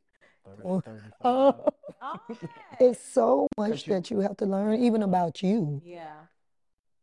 Oh, 0.65 0.83
Oh, 1.23 1.71
it's 2.81 3.01
so 3.01 3.47
much 3.57 3.87
you- 3.87 3.95
that 3.95 4.11
you 4.11 4.19
have 4.21 4.37
to 4.39 4.47
learn, 4.47 4.83
even 4.83 5.03
about 5.03 5.43
you. 5.43 5.81
yeah. 5.85 6.27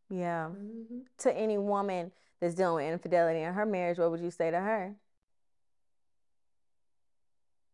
Yeah. 0.10 0.49
Mm-hmm. 0.49 0.99
To 1.19 1.34
any 1.38 1.58
woman 1.58 2.12
that's 2.39 2.56
dealing 2.56 2.86
with 2.86 2.93
infidelity 2.93 3.41
in 3.41 3.53
her 3.53 3.65
marriage, 3.65 3.97
what 3.99 4.12
would 4.12 4.19
you 4.21 4.32
say 4.32 4.51
to 4.51 4.60
her? 4.60 4.95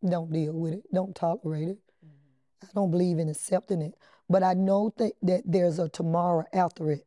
Don't 0.08 0.32
deal 0.32 0.52
with 0.52 0.74
it. 0.74 0.84
Don't 0.92 1.14
tolerate 1.14 1.68
it. 1.68 1.78
Mm-hmm. 2.04 2.66
I 2.66 2.68
don't 2.74 2.90
believe 2.90 3.18
in 3.18 3.28
accepting 3.28 3.82
it, 3.82 3.94
but 4.28 4.42
I 4.42 4.54
know 4.54 4.92
that, 4.96 5.12
that 5.22 5.42
there's 5.44 5.78
a 5.78 5.88
tomorrow 5.88 6.44
after 6.52 6.90
it, 6.90 7.06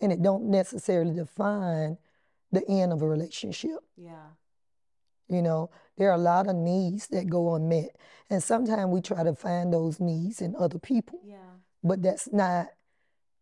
and 0.00 0.12
it 0.12 0.22
don't 0.22 0.44
necessarily 0.50 1.14
define 1.14 1.98
the 2.52 2.66
end 2.68 2.92
of 2.92 3.02
a 3.02 3.08
relationship. 3.08 3.78
Yeah. 3.96 4.30
You 5.28 5.42
know, 5.42 5.70
there 5.96 6.10
are 6.10 6.14
a 6.14 6.18
lot 6.18 6.48
of 6.48 6.56
needs 6.56 7.08
that 7.08 7.28
go 7.28 7.54
unmet, 7.54 7.96
and 8.30 8.42
sometimes 8.42 8.90
we 8.90 9.00
try 9.00 9.22
to 9.22 9.34
find 9.34 9.72
those 9.72 10.00
needs 10.00 10.40
in 10.40 10.54
other 10.56 10.78
people, 10.78 11.20
Yeah. 11.24 11.36
but 11.84 12.02
that's 12.02 12.32
not 12.32 12.68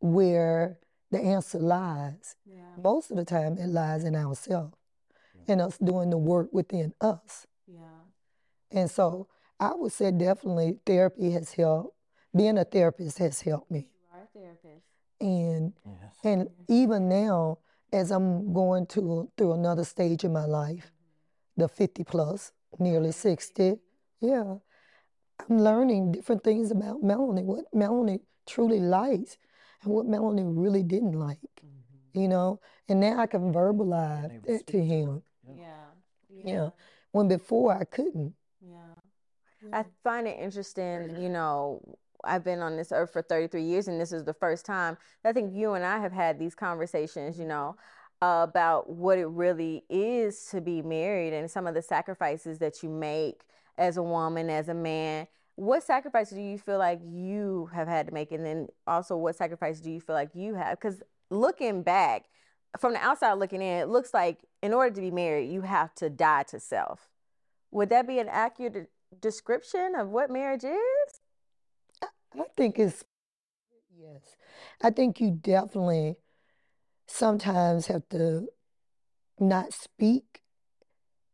where 0.00 0.78
the 1.10 1.20
answer 1.20 1.58
lies. 1.58 2.34
Yeah. 2.44 2.74
Most 2.82 3.10
of 3.10 3.16
the 3.16 3.24
time, 3.24 3.56
it 3.58 3.68
lies 3.68 4.04
in 4.04 4.16
ourselves 4.16 4.74
and 5.48 5.60
us 5.60 5.78
doing 5.78 6.10
the 6.10 6.18
work 6.18 6.48
within 6.52 6.92
us. 7.00 7.46
Yeah. 7.66 8.00
And 8.72 8.90
so 8.90 9.28
I 9.60 9.74
would 9.74 9.92
say 9.92 10.10
definitely 10.10 10.80
therapy 10.84 11.30
has 11.30 11.52
helped. 11.52 11.95
Being 12.36 12.58
a 12.58 12.64
therapist 12.64 13.18
has 13.18 13.40
helped 13.40 13.70
me. 13.70 13.88
You 13.90 14.18
are 14.18 14.22
a 14.22 14.26
therapist. 14.26 14.84
And 15.20 15.72
Yes. 15.84 16.14
and 16.24 16.50
even 16.68 17.08
now, 17.08 17.58
as 17.92 18.10
I'm 18.10 18.52
going 18.52 18.86
to 18.88 19.30
through 19.36 19.52
another 19.52 19.84
stage 19.84 20.24
in 20.24 20.32
my 20.32 20.44
life, 20.44 20.92
mm-hmm. 20.92 21.62
the 21.62 21.68
50 21.68 22.04
plus, 22.04 22.52
nearly 22.78 23.12
60, 23.12 23.78
yeah, 24.20 24.56
I'm 25.48 25.58
learning 25.58 26.12
different 26.12 26.44
things 26.44 26.70
about 26.70 27.02
Melanie, 27.02 27.44
what 27.44 27.64
Melanie 27.72 28.20
truly 28.46 28.80
likes 28.80 29.38
and 29.82 29.92
what 29.92 30.06
Melanie 30.06 30.44
really 30.44 30.82
didn't 30.82 31.12
like, 31.12 31.38
mm-hmm. 31.64 32.20
you 32.20 32.28
know. 32.28 32.60
And 32.88 33.00
now 33.00 33.20
I 33.20 33.26
can 33.26 33.52
verbalize 33.52 34.28
that 34.28 34.44
to 34.44 34.58
speak 34.58 34.66
to 34.66 34.84
him. 34.84 35.22
Yeah. 35.56 35.84
Yeah. 36.44 36.70
When 37.12 37.28
before 37.28 37.76
I 37.76 37.84
couldn't. 37.84 38.34
Yeah. 38.60 38.94
I 39.72 39.84
find 40.04 40.28
it 40.28 40.38
interesting, 40.38 41.16
you 41.20 41.28
know, 41.28 41.80
I've 42.26 42.44
been 42.44 42.60
on 42.60 42.76
this 42.76 42.92
earth 42.92 43.12
for 43.12 43.22
33 43.22 43.62
years 43.62 43.88
and 43.88 44.00
this 44.00 44.12
is 44.12 44.24
the 44.24 44.34
first 44.34 44.66
time 44.66 44.96
I 45.24 45.32
think 45.32 45.54
you 45.54 45.74
and 45.74 45.84
I 45.84 45.98
have 45.98 46.12
had 46.12 46.38
these 46.38 46.54
conversations, 46.54 47.38
you 47.38 47.46
know, 47.46 47.76
about 48.22 48.88
what 48.88 49.18
it 49.18 49.26
really 49.26 49.84
is 49.88 50.46
to 50.46 50.60
be 50.60 50.82
married 50.82 51.32
and 51.32 51.50
some 51.50 51.66
of 51.66 51.74
the 51.74 51.82
sacrifices 51.82 52.58
that 52.58 52.82
you 52.82 52.88
make 52.88 53.42
as 53.78 53.96
a 53.96 54.02
woman, 54.02 54.48
as 54.50 54.68
a 54.68 54.74
man. 54.74 55.26
What 55.56 55.82
sacrifices 55.82 56.36
do 56.36 56.42
you 56.42 56.58
feel 56.58 56.78
like 56.78 57.00
you 57.02 57.70
have 57.72 57.88
had 57.88 58.06
to 58.06 58.12
make? 58.12 58.32
And 58.32 58.44
then 58.44 58.68
also, 58.86 59.16
what 59.16 59.36
sacrifices 59.36 59.80
do 59.80 59.90
you 59.90 60.00
feel 60.00 60.14
like 60.14 60.34
you 60.34 60.54
have? 60.54 60.78
Because 60.78 61.02
looking 61.30 61.82
back, 61.82 62.24
from 62.78 62.92
the 62.92 62.98
outside 63.00 63.34
looking 63.34 63.62
in, 63.62 63.78
it 63.78 63.88
looks 63.88 64.12
like 64.12 64.40
in 64.62 64.74
order 64.74 64.94
to 64.94 65.00
be 65.00 65.10
married, 65.10 65.50
you 65.50 65.62
have 65.62 65.94
to 65.96 66.10
die 66.10 66.42
to 66.44 66.60
self. 66.60 67.08
Would 67.70 67.88
that 67.90 68.06
be 68.06 68.18
an 68.18 68.28
accurate 68.28 68.90
description 69.20 69.94
of 69.94 70.08
what 70.08 70.30
marriage 70.30 70.64
is? 70.64 71.15
I 72.38 72.44
think 72.56 72.78
it's 72.78 73.04
yes. 73.98 74.36
I 74.82 74.90
think 74.90 75.20
you 75.20 75.30
definitely 75.30 76.16
sometimes 77.06 77.86
have 77.86 78.08
to 78.10 78.48
not 79.38 79.72
speak, 79.72 80.42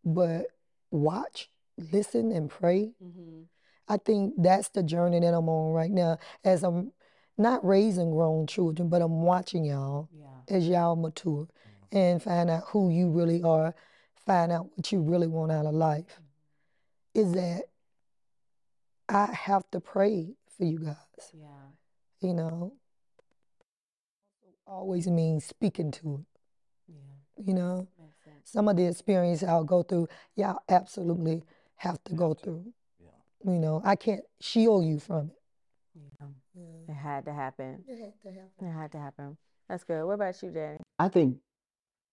but 0.05 0.47
watch, 0.91 1.51
listen, 1.79 2.33
and 2.33 2.51
pray. 2.51 2.93
Mm-hmm. 3.03 3.43
I 3.88 3.97
think 3.97 4.35
that's 4.38 4.69
the 4.69 4.83
journey 4.83 5.21
that 5.21 5.35
I'm 5.35 5.49
on 5.49 5.73
right 5.73 5.91
now. 5.91 6.19
As 6.45 6.62
I'm 6.62 6.93
not 7.37 7.65
raising 7.65 8.11
grown 8.11 8.47
children, 8.47 8.88
but 8.88 9.03
I'm 9.03 9.23
watching 9.23 9.65
y'all 9.65 10.09
Yeah. 10.12 10.57
as 10.57 10.69
y'all 10.69 10.97
mature 10.97 11.49
and 11.91 12.23
find 12.23 12.49
out 12.51 12.65
who 12.69 12.91
you 12.91 13.11
really 13.11 13.43
are, 13.43 13.75
find 14.27 14.53
out 14.53 14.71
what 14.75 14.93
you 14.93 15.01
really 15.01 15.27
want 15.27 15.53
out 15.53 15.67
of 15.67 15.75
life. 15.75 16.21
Is 17.15 17.33
that 17.33 17.65
I 19.09 19.27
have 19.33 19.71
to 19.73 19.81
pray 19.81 20.37
for 20.57 20.65
you 20.65 20.79
guys. 20.79 20.97
Yeah. 21.35 21.47
you 22.21 22.33
know, 22.35 22.75
always 24.67 25.09
means 25.09 25.45
speaking 25.45 25.91
to 25.91 26.15
it, 26.15 26.95
Yeah. 26.95 27.45
you 27.47 27.55
know. 27.55 27.88
Some 28.45 28.69
of 28.69 28.77
the 28.77 28.87
experience 28.87 29.43
I'll 29.43 29.65
go 29.65 29.83
through, 29.83 30.09
y'all 30.37 30.59
absolutely 30.69 31.43
have 31.77 32.03
to 32.05 32.15
go 32.15 32.35
through. 32.35 32.73
Yeah. 33.01 33.53
You 33.53 33.59
know, 33.59 33.81
I 33.85 33.97
can't 33.97 34.25
shield 34.41 34.85
you 34.85 34.99
from 34.99 35.31
it. 35.31 35.37
Yeah. 36.21 36.27
It 36.88 36.93
had 36.95 37.25
to 37.27 37.33
happen. 37.33 37.85
It 37.88 37.99
had 37.99 38.21
to 38.23 38.29
happen. 38.41 38.67
It 38.69 38.73
had 38.73 38.93
to 38.93 38.99
happen. 38.99 39.37
That's 39.69 39.85
good. 39.85 40.05
What 40.05 40.15
about 40.15 40.43
you, 40.43 40.51
Daddy? 40.51 40.79
I 40.99 41.09
think 41.09 41.38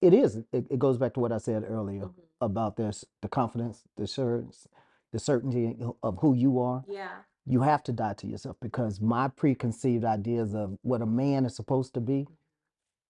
it 0.02 0.14
is. 0.14 0.38
It, 0.38 0.68
it 0.70 0.80
goes 0.80 0.98
back 0.98 1.14
to 1.16 1.20
what 1.20 1.32
I 1.32 1.40
said 1.40 1.64
earlier 1.68 2.06
Mhm. 2.06 2.14
about 2.42 2.78
this 2.78 3.06
the 3.22 3.28
confidence, 3.28 3.84
the 3.98 4.04
assurance, 4.04 4.68
the 5.12 5.20
certainty 5.20 5.78
of 6.04 6.20
who 6.20 6.34
you 6.36 6.60
are. 6.60 6.84
Yeah. 6.88 7.24
You 7.50 7.62
have 7.62 7.82
to 7.86 7.92
die 7.92 8.14
to 8.14 8.28
yourself 8.28 8.58
because 8.62 9.02
my 9.02 9.28
preconceived 9.28 10.06
ideas 10.06 10.54
of 10.54 10.78
what 10.84 11.02
a 11.02 11.08
man 11.08 11.46
is 11.46 11.56
supposed 11.56 11.96
to 11.96 12.00
be 12.00 12.28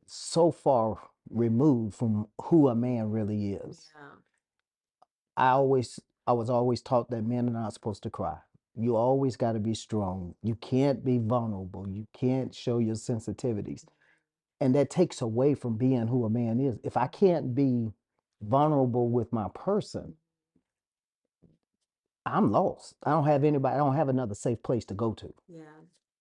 so 0.07 0.49
far 0.49 0.97
removed 1.29 1.93
from 1.93 2.27
who 2.43 2.69
a 2.69 2.75
man 2.75 3.11
really 3.11 3.53
is. 3.53 3.91
Yeah. 3.93 4.09
I 5.35 5.49
always 5.49 5.99
I 6.25 6.31
was 6.31 6.49
always 6.49 6.81
taught 6.81 7.09
that 7.09 7.25
men 7.25 7.49
are 7.49 7.53
not 7.53 7.73
supposed 7.73 8.03
to 8.03 8.09
cry. 8.09 8.37
You 8.77 8.95
always 8.95 9.35
got 9.35 9.53
to 9.53 9.59
be 9.59 9.73
strong. 9.73 10.35
You 10.41 10.55
can't 10.55 11.03
be 11.03 11.17
vulnerable. 11.17 11.89
You 11.89 12.07
can't 12.13 12.55
show 12.55 12.77
your 12.77 12.95
sensitivities. 12.95 13.83
And 14.61 14.73
that 14.75 14.89
takes 14.89 15.21
away 15.21 15.53
from 15.53 15.77
being 15.77 16.07
who 16.07 16.23
a 16.23 16.29
man 16.29 16.61
is. 16.61 16.79
If 16.83 16.95
I 16.95 17.07
can't 17.07 17.53
be 17.53 17.91
vulnerable 18.41 19.09
with 19.09 19.33
my 19.33 19.47
person, 19.53 20.13
I'm 22.31 22.51
lost. 22.51 22.95
I 23.03 23.11
don't 23.11 23.25
have 23.25 23.43
anybody, 23.43 23.75
I 23.75 23.77
don't 23.77 23.95
have 23.95 24.09
another 24.09 24.35
safe 24.35 24.61
place 24.63 24.85
to 24.85 24.93
go 24.93 25.13
to. 25.13 25.33
Yeah. 25.47 25.61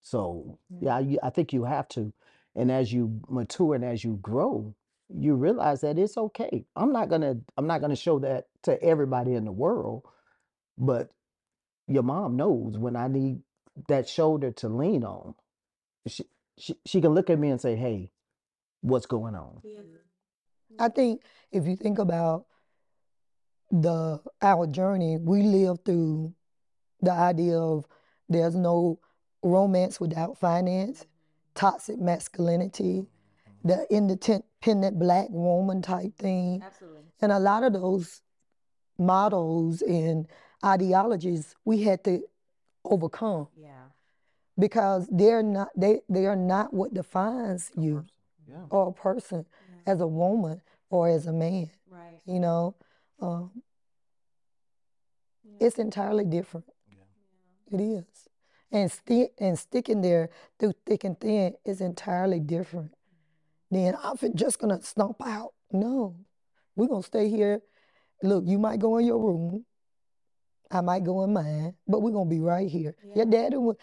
So, 0.01 0.59
yeah, 0.81 0.99
you, 1.01 1.19
I 1.23 1.31
think 1.31 1.53
you 1.53 1.65
have 1.65 1.89
to. 1.91 2.13
And 2.55 2.73
as 2.73 2.93
you 2.93 3.21
mature 3.29 3.75
and 3.75 3.85
as 3.85 4.03
you 4.03 4.19
grow, 4.23 4.75
you 5.09 5.35
realize 5.35 5.81
that 5.83 5.99
it's 5.99 6.17
okay. 6.17 6.65
I'm 6.77 6.93
not 6.93 7.09
gonna 7.09 7.37
I'm 7.57 7.67
not 7.67 7.81
gonna 7.81 7.97
show 7.97 8.19
that 8.21 8.47
to 8.65 8.83
everybody 8.83 9.35
in 9.35 9.45
the 9.45 9.53
world, 9.53 10.05
but 10.77 11.11
your 11.87 12.03
mom 12.03 12.37
knows 12.37 12.77
when 12.79 12.97
I 12.97 13.09
need 13.09 13.41
that 13.89 14.09
shoulder 14.09 14.51
to 14.53 14.69
lean 14.69 15.05
on. 15.05 15.35
She 16.07 16.25
she, 16.59 16.75
she 16.85 17.01
can 17.01 17.15
look 17.15 17.31
at 17.31 17.39
me 17.39 17.51
and 17.51 17.61
say, 17.61 17.77
"Hey, 17.77 18.11
what's 18.81 19.07
going 19.07 19.35
on?" 19.35 19.61
Yeah. 19.63 19.81
I 20.79 20.89
think 20.89 21.23
if 21.53 21.67
you 21.67 21.77
think 21.77 21.99
about 21.99 22.47
the 23.71 24.21
our 24.43 24.67
journey, 24.67 25.17
we 25.19 25.43
live 25.43 25.79
through 25.85 26.35
the 27.01 27.13
idea 27.13 27.57
of 27.59 27.87
there's 28.29 28.55
no 28.55 28.99
romance 29.43 30.01
without 30.01 30.39
finance, 30.39 31.07
toxic 31.55 31.99
masculinity, 31.99 33.07
the 33.65 33.87
independent 33.91 34.99
black 34.99 35.29
woman 35.31 35.83
type 35.83 36.17
thing. 36.17 36.63
Absolutely. 36.65 37.03
And 37.21 37.33
a 37.33 37.39
lot 37.39 37.63
of 37.63 37.73
those 37.73 38.23
models 38.99 39.83
and 39.83 40.27
ideologies 40.65 41.55
we 41.65 41.83
had 41.83 42.03
to 42.05 42.23
overcome 42.85 43.49
Yeah. 43.57 43.85
because 44.59 45.09
they're 45.11 45.43
not 45.43 45.69
they 45.77 46.01
they 46.09 46.27
are 46.27 46.37
not 46.37 46.73
what 46.75 46.93
defines 46.95 47.71
you 47.77 48.05
Yeah. 48.49 48.65
or 48.71 48.89
a 48.89 48.93
person 48.93 49.47
as 49.87 50.01
a 50.01 50.07
woman 50.07 50.63
or 50.91 51.09
as 51.09 51.27
a 51.27 51.33
man. 51.33 51.71
Right. 51.89 52.21
You 52.27 52.41
know, 52.41 52.75
um, 53.21 53.63
it's 55.61 55.79
entirely 55.79 56.25
different. 56.25 56.67
It 57.71 57.81
is, 57.81 58.05
and 58.73 58.91
stick 58.91 59.33
and 59.39 59.59
sticking 59.59 60.01
there 60.01 60.31
through 60.59 60.75
thick 60.87 61.05
and 61.05 61.19
thin 61.19 61.55
is 61.65 61.81
entirely 61.81 62.41
different. 62.41 62.93
Then 63.71 63.95
I'm 64.03 64.17
just 64.35 64.59
gonna 64.59 64.81
stomp 64.83 65.17
out. 65.25 65.53
No, 65.71 66.17
we're 66.77 66.89
gonna 66.89 67.03
stay 67.03 67.29
here. 67.29 67.61
Look, 68.23 68.45
you 68.47 68.59
might 68.59 68.81
go 68.81 68.99
in 68.99 69.07
your 69.07 69.19
room. 69.19 69.65
I 70.71 70.81
might 70.81 71.05
go 71.05 71.25
in 71.25 71.33
mine, 71.33 71.75
but 71.87 72.01
we're 72.01 72.13
gonna 72.13 72.31
be 72.31 72.41
right 72.41 72.69
here. 72.69 72.95
Your 73.15 73.27
daddy 73.27 73.57
was 73.57 73.77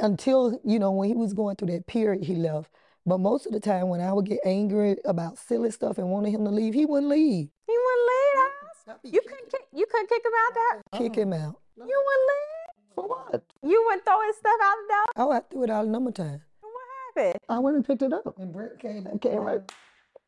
until 0.00 0.60
you 0.64 0.78
know 0.78 0.92
when 0.92 1.08
he 1.08 1.14
was 1.14 1.32
going 1.32 1.56
through 1.56 1.68
that 1.68 1.86
period, 1.86 2.24
he 2.24 2.34
left. 2.34 2.70
But 3.06 3.18
most 3.18 3.46
of 3.46 3.52
the 3.52 3.60
time, 3.60 3.88
when 3.88 4.00
I 4.00 4.12
would 4.12 4.26
get 4.26 4.40
angry 4.44 4.96
about 5.04 5.38
silly 5.38 5.70
stuff 5.70 5.96
and 5.96 6.10
wanted 6.10 6.30
him 6.30 6.44
to 6.44 6.50
leave, 6.50 6.74
he 6.74 6.84
wouldn't 6.84 7.10
leave. 7.10 7.48
He 7.66 7.72
wouldn't 7.72 8.06
leave 8.06 8.34
the 8.34 8.40
house. 8.40 8.77
You 9.02 9.20
couldn't 9.20 9.50
kick. 9.50 9.62
You 9.72 9.86
couldn't 9.90 10.08
kick 10.08 10.22
him 10.24 10.32
out 10.46 10.54
there. 10.54 11.00
Kick 11.00 11.14
him 11.16 11.32
out. 11.32 11.60
You 11.76 11.82
wouldn't 11.84 12.28
leave. 12.28 12.94
For 12.94 13.06
what? 13.06 13.44
You 13.62 13.84
wouldn't 13.86 14.04
throw 14.04 14.20
his 14.26 14.36
stuff 14.36 14.58
out 14.62 14.74
the 14.86 14.94
door. 14.94 15.04
Oh, 15.16 15.30
I 15.30 15.40
threw 15.40 15.62
it 15.64 15.70
out 15.70 15.86
a 15.86 15.88
number 15.88 16.08
of 16.08 16.14
times. 16.14 16.40
What 16.60 16.72
happened? 17.16 17.38
I 17.48 17.58
went 17.58 17.76
and 17.76 17.84
picked 17.86 18.02
it 18.02 18.12
up. 18.12 18.38
And 18.38 18.52
Brett 18.52 18.78
came, 18.78 19.06
I 19.12 19.18
came 19.18 19.38
right. 19.38 19.60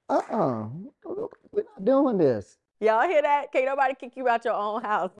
Uh-uh. 0.09 0.69
We're 1.53 1.63
not 1.63 1.85
doing 1.85 2.19
this. 2.19 2.59
Y'all 2.81 3.07
hear 3.09 3.23
that? 3.23 3.53
Can't 3.53 3.67
nobody 3.67 3.95
kick 3.95 4.13
you 4.17 4.29
out 4.29 4.45
your 4.45 4.55
own 4.55 4.83
house. 4.83 5.11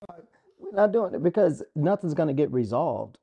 We're 0.59 0.71
not 0.71 0.91
doing 0.91 1.13
it 1.13 1.23
because 1.23 1.63
nothing's 1.75 2.13
going 2.13 2.27
to 2.27 2.33
get 2.33 2.51
resolved 2.51 3.17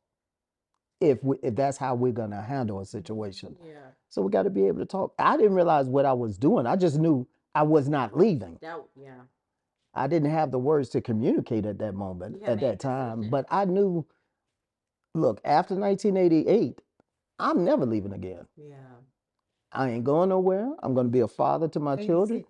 if 1.01 1.23
we, 1.23 1.37
if 1.43 1.55
that's 1.55 1.77
how 1.79 1.95
we're 1.95 2.13
going 2.13 2.31
to 2.31 2.41
handle 2.41 2.81
a 2.81 2.87
situation. 2.87 3.57
Yeah. 3.65 3.75
So 4.09 4.23
we 4.23 4.31
got 4.31 4.43
to 4.45 4.51
be 4.51 4.67
able 4.67 4.81
to 4.81 4.87
talk. 4.87 5.15
I 5.19 5.37
didn't 5.37 5.55
realize 5.55 5.87
what 5.87 6.05
I 6.05 6.13
was 6.13 6.39
doing. 6.39 6.67
I 6.67 6.77
just 6.77 6.99
knew 6.99 7.27
I 7.55 7.63
was 7.63 7.89
not 7.89 8.17
leaving. 8.17 8.59
That. 8.61 8.83
Yeah. 8.95 9.13
I 9.99 10.07
didn't 10.07 10.31
have 10.31 10.51
the 10.51 10.59
words 10.59 10.89
to 10.91 11.01
communicate 11.01 11.67
at 11.67 11.79
that 11.79 11.95
moment, 11.95 12.39
You 12.41 12.47
at 12.47 12.61
that 12.61 12.81
time. 12.81 13.29
But 13.31 13.47
I 13.51 13.65
knew, 13.65 14.07
look, 15.15 15.41
after 15.45 15.75
1988, 15.75 16.81
I'm 17.39 17.65
never 17.65 17.85
leaving 17.87 18.13
again. 18.13 18.47
Yeah. 18.57 18.77
I 19.73 19.91
ain't 19.91 20.05
going 20.05 20.31
nowhere. 20.31 20.71
I'm 20.83 20.95
going 20.95 21.07
to 21.07 21.11
be 21.13 21.21
a 21.21 21.29
father 21.29 21.69
to 21.69 21.81
my 21.81 21.97
children. 21.97 22.45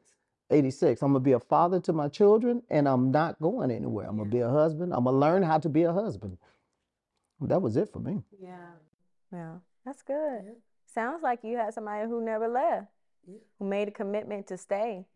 86. 0.50 1.02
I'm 1.02 1.12
going 1.12 1.22
to 1.22 1.24
be 1.24 1.32
a 1.32 1.40
father 1.40 1.80
to 1.80 1.92
my 1.92 2.08
children, 2.08 2.62
and 2.70 2.88
I'm 2.88 3.10
not 3.10 3.38
going 3.40 3.70
anywhere. 3.70 4.06
I'm 4.06 4.16
going 4.16 4.30
to 4.30 4.34
be 4.34 4.40
a 4.40 4.48
husband. 4.48 4.94
I'm 4.94 5.04
going 5.04 5.14
to 5.14 5.18
learn 5.18 5.42
how 5.42 5.58
to 5.58 5.68
be 5.68 5.82
a 5.82 5.92
husband. 5.92 6.38
That 7.40 7.60
was 7.60 7.76
it 7.76 7.92
for 7.92 7.98
me. 8.00 8.22
Yeah. 8.40 8.70
Yeah. 9.32 9.54
That's 9.84 10.02
good. 10.02 10.56
Sounds 10.86 11.22
like 11.22 11.40
you 11.44 11.56
had 11.56 11.74
somebody 11.74 12.08
who 12.08 12.24
never 12.24 12.48
left, 12.48 12.86
who 13.26 13.64
made 13.64 13.88
a 13.88 13.90
commitment 13.90 14.46
to 14.48 14.56
stay. 14.56 15.06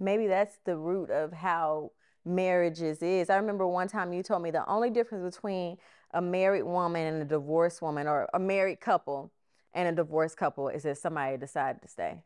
Maybe 0.00 0.26
that's 0.26 0.58
the 0.64 0.76
root 0.76 1.10
of 1.10 1.32
how 1.32 1.92
marriages 2.24 3.02
is. 3.02 3.30
I 3.30 3.36
remember 3.36 3.66
one 3.66 3.88
time 3.88 4.12
you 4.12 4.22
told 4.22 4.42
me 4.42 4.50
the 4.50 4.68
only 4.68 4.90
difference 4.90 5.34
between 5.34 5.78
a 6.14 6.20
married 6.20 6.64
woman 6.64 7.14
and 7.14 7.22
a 7.22 7.24
divorced 7.24 7.82
woman 7.82 8.06
or 8.06 8.28
a 8.34 8.38
married 8.38 8.80
couple 8.80 9.32
and 9.74 9.88
a 9.88 9.92
divorced 9.92 10.36
couple 10.36 10.68
is 10.68 10.84
if 10.84 10.98
somebody 10.98 11.36
decided 11.36 11.80
to 11.82 11.88
stay. 11.88 12.22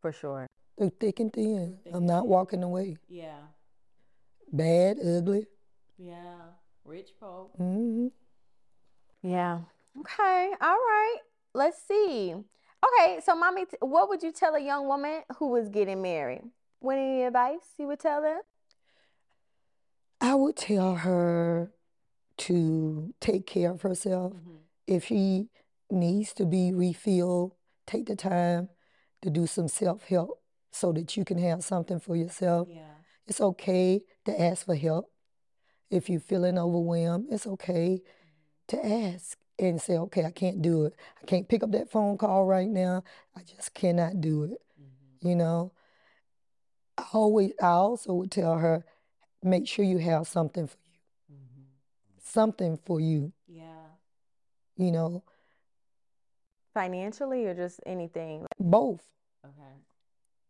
For 0.00 0.12
sure. 0.12 0.46
Through 0.78 0.92
thick 1.00 1.20
and 1.20 1.32
thin. 1.32 1.78
I'm 1.92 2.06
not 2.06 2.28
walking 2.28 2.62
away. 2.62 2.98
Yeah. 3.08 3.38
Bad, 4.52 4.98
ugly. 5.04 5.46
Yeah. 5.98 6.36
Rich 6.84 7.10
folk. 7.18 7.52
Mm-hmm. 7.58 8.08
Yeah. 9.22 9.60
Okay. 9.98 10.52
All 10.60 10.76
right. 10.76 11.16
Let's 11.54 11.78
see. 11.88 12.34
Okay. 12.86 13.20
So, 13.24 13.34
mommy, 13.34 13.66
t- 13.66 13.76
what 13.80 14.08
would 14.08 14.22
you 14.22 14.32
tell 14.32 14.54
a 14.54 14.60
young 14.60 14.86
woman 14.86 15.22
who 15.38 15.48
was 15.48 15.68
getting 15.68 16.02
married? 16.02 16.42
What 16.80 16.98
any 16.98 17.22
advice 17.22 17.74
you 17.78 17.86
would 17.86 18.00
tell 18.00 18.22
them? 18.22 18.40
I 20.20 20.34
would 20.34 20.56
tell 20.56 20.96
her 20.96 21.72
to 22.38 23.14
take 23.20 23.46
care 23.46 23.70
of 23.70 23.82
herself. 23.82 24.32
Mm-hmm. 24.34 24.56
If 24.86 25.06
she 25.06 25.48
needs 25.90 26.32
to 26.34 26.46
be 26.46 26.72
refilled, 26.72 27.52
take 27.86 28.06
the 28.06 28.16
time 28.16 28.68
to 29.22 29.30
do 29.30 29.46
some 29.46 29.68
self 29.68 30.04
help 30.04 30.40
so 30.70 30.92
that 30.92 31.16
you 31.16 31.24
can 31.24 31.38
have 31.38 31.64
something 31.64 31.98
for 31.98 32.16
yourself. 32.16 32.68
Yeah. 32.70 32.82
It's 33.26 33.40
okay 33.40 34.02
to 34.26 34.40
ask 34.40 34.66
for 34.66 34.76
help. 34.76 35.10
If 35.90 36.08
you're 36.10 36.20
feeling 36.20 36.58
overwhelmed, 36.58 37.26
it's 37.30 37.46
okay 37.46 38.00
mm-hmm. 38.02 38.76
to 38.76 39.12
ask 39.14 39.38
and 39.58 39.80
say, 39.80 39.96
okay, 39.96 40.24
I 40.24 40.30
can't 40.30 40.60
do 40.60 40.84
it. 40.84 40.94
I 41.22 41.26
can't 41.26 41.48
pick 41.48 41.62
up 41.62 41.72
that 41.72 41.90
phone 41.90 42.18
call 42.18 42.44
right 42.44 42.68
now. 42.68 43.04
I 43.34 43.40
just 43.42 43.72
cannot 43.74 44.20
do 44.20 44.44
it. 44.44 44.60
Mm-hmm. 44.80 45.28
You 45.28 45.36
know, 45.36 45.72
I 46.98 47.04
always, 47.12 47.52
I 47.62 47.68
also 47.68 48.12
would 48.14 48.30
tell 48.30 48.58
her, 48.58 48.84
make 49.42 49.66
sure 49.66 49.84
you 49.84 49.98
have 49.98 50.26
something 50.26 50.66
for 50.66 50.76
you. 50.92 51.34
Mm-hmm. 51.36 51.62
Something 52.22 52.78
for 52.84 53.00
you, 53.00 53.32
Yeah. 53.46 53.86
you 54.76 54.92
know, 54.92 55.22
Financially 56.74 57.46
or 57.46 57.54
just 57.54 57.80
anything? 57.86 58.46
both. 58.60 59.02
Okay. 59.44 59.76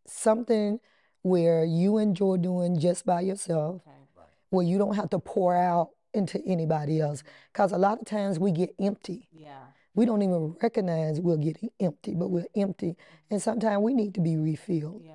Something 0.07 0.81
where 1.23 1.65
you 1.65 1.99
enjoy 1.99 2.37
doing 2.39 2.79
just 2.81 3.07
by 3.07 3.21
yourself, 3.21 3.83
Okay. 3.87 4.27
where 4.51 4.67
you 4.67 4.79
don't 4.79 4.95
have 4.97 5.11
to 5.11 5.19
pour 5.21 5.55
out 5.55 5.91
into 6.15 6.43
anybody 6.47 7.01
else. 7.01 7.23
Because 7.53 7.73
a 7.73 7.79
lot 7.79 8.01
of 8.01 8.07
times 8.07 8.39
we 8.39 8.53
get 8.53 8.75
empty. 8.81 9.29
Yeah. 9.33 9.65
We 9.95 10.05
don't 10.05 10.23
even 10.23 10.57
recognize 10.63 11.21
we're 11.21 11.39
getting 11.39 11.71
empty, 11.81 12.15
but 12.15 12.29
we're 12.29 12.47
empty. 12.55 12.97
And 13.31 13.41
sometimes 13.41 13.83
we 13.83 13.95
need 13.95 14.15
to 14.15 14.21
be 14.21 14.37
refilled. 14.37 15.03
Yeah. 15.05 15.15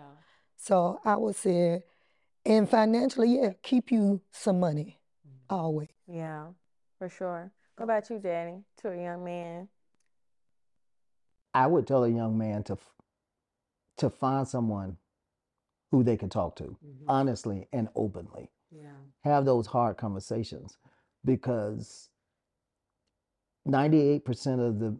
So 0.57 0.99
I 1.05 1.15
would 1.15 1.35
say, 1.35 1.83
and 2.45 2.69
financially, 2.69 3.35
yeah, 3.41 3.51
keep 3.61 3.91
you 3.91 4.21
some 4.31 4.59
money 4.59 4.99
mm-hmm. 5.27 5.55
always. 5.55 5.89
Yeah, 6.07 6.47
for 6.97 7.09
sure. 7.09 7.51
What 7.77 7.83
about 7.85 8.09
you, 8.09 8.19
Daddy? 8.19 8.63
To 8.81 8.91
a 8.91 9.01
young 9.01 9.23
man? 9.23 9.69
I 11.53 11.67
would 11.67 11.87
tell 11.87 12.03
a 12.03 12.09
young 12.09 12.37
man 12.37 12.63
to 12.63 12.77
to 13.97 14.09
find 14.09 14.47
someone 14.47 14.97
who 15.91 16.03
they 16.03 16.17
can 16.17 16.29
talk 16.29 16.55
to 16.55 16.63
mm-hmm. 16.63 17.09
honestly 17.09 17.67
and 17.71 17.89
openly. 17.95 18.49
Yeah. 18.71 18.91
Have 19.23 19.45
those 19.45 19.67
hard 19.67 19.97
conversations 19.97 20.77
because 21.25 22.09
98% 23.67 24.67
of 24.67 24.79
the 24.79 24.97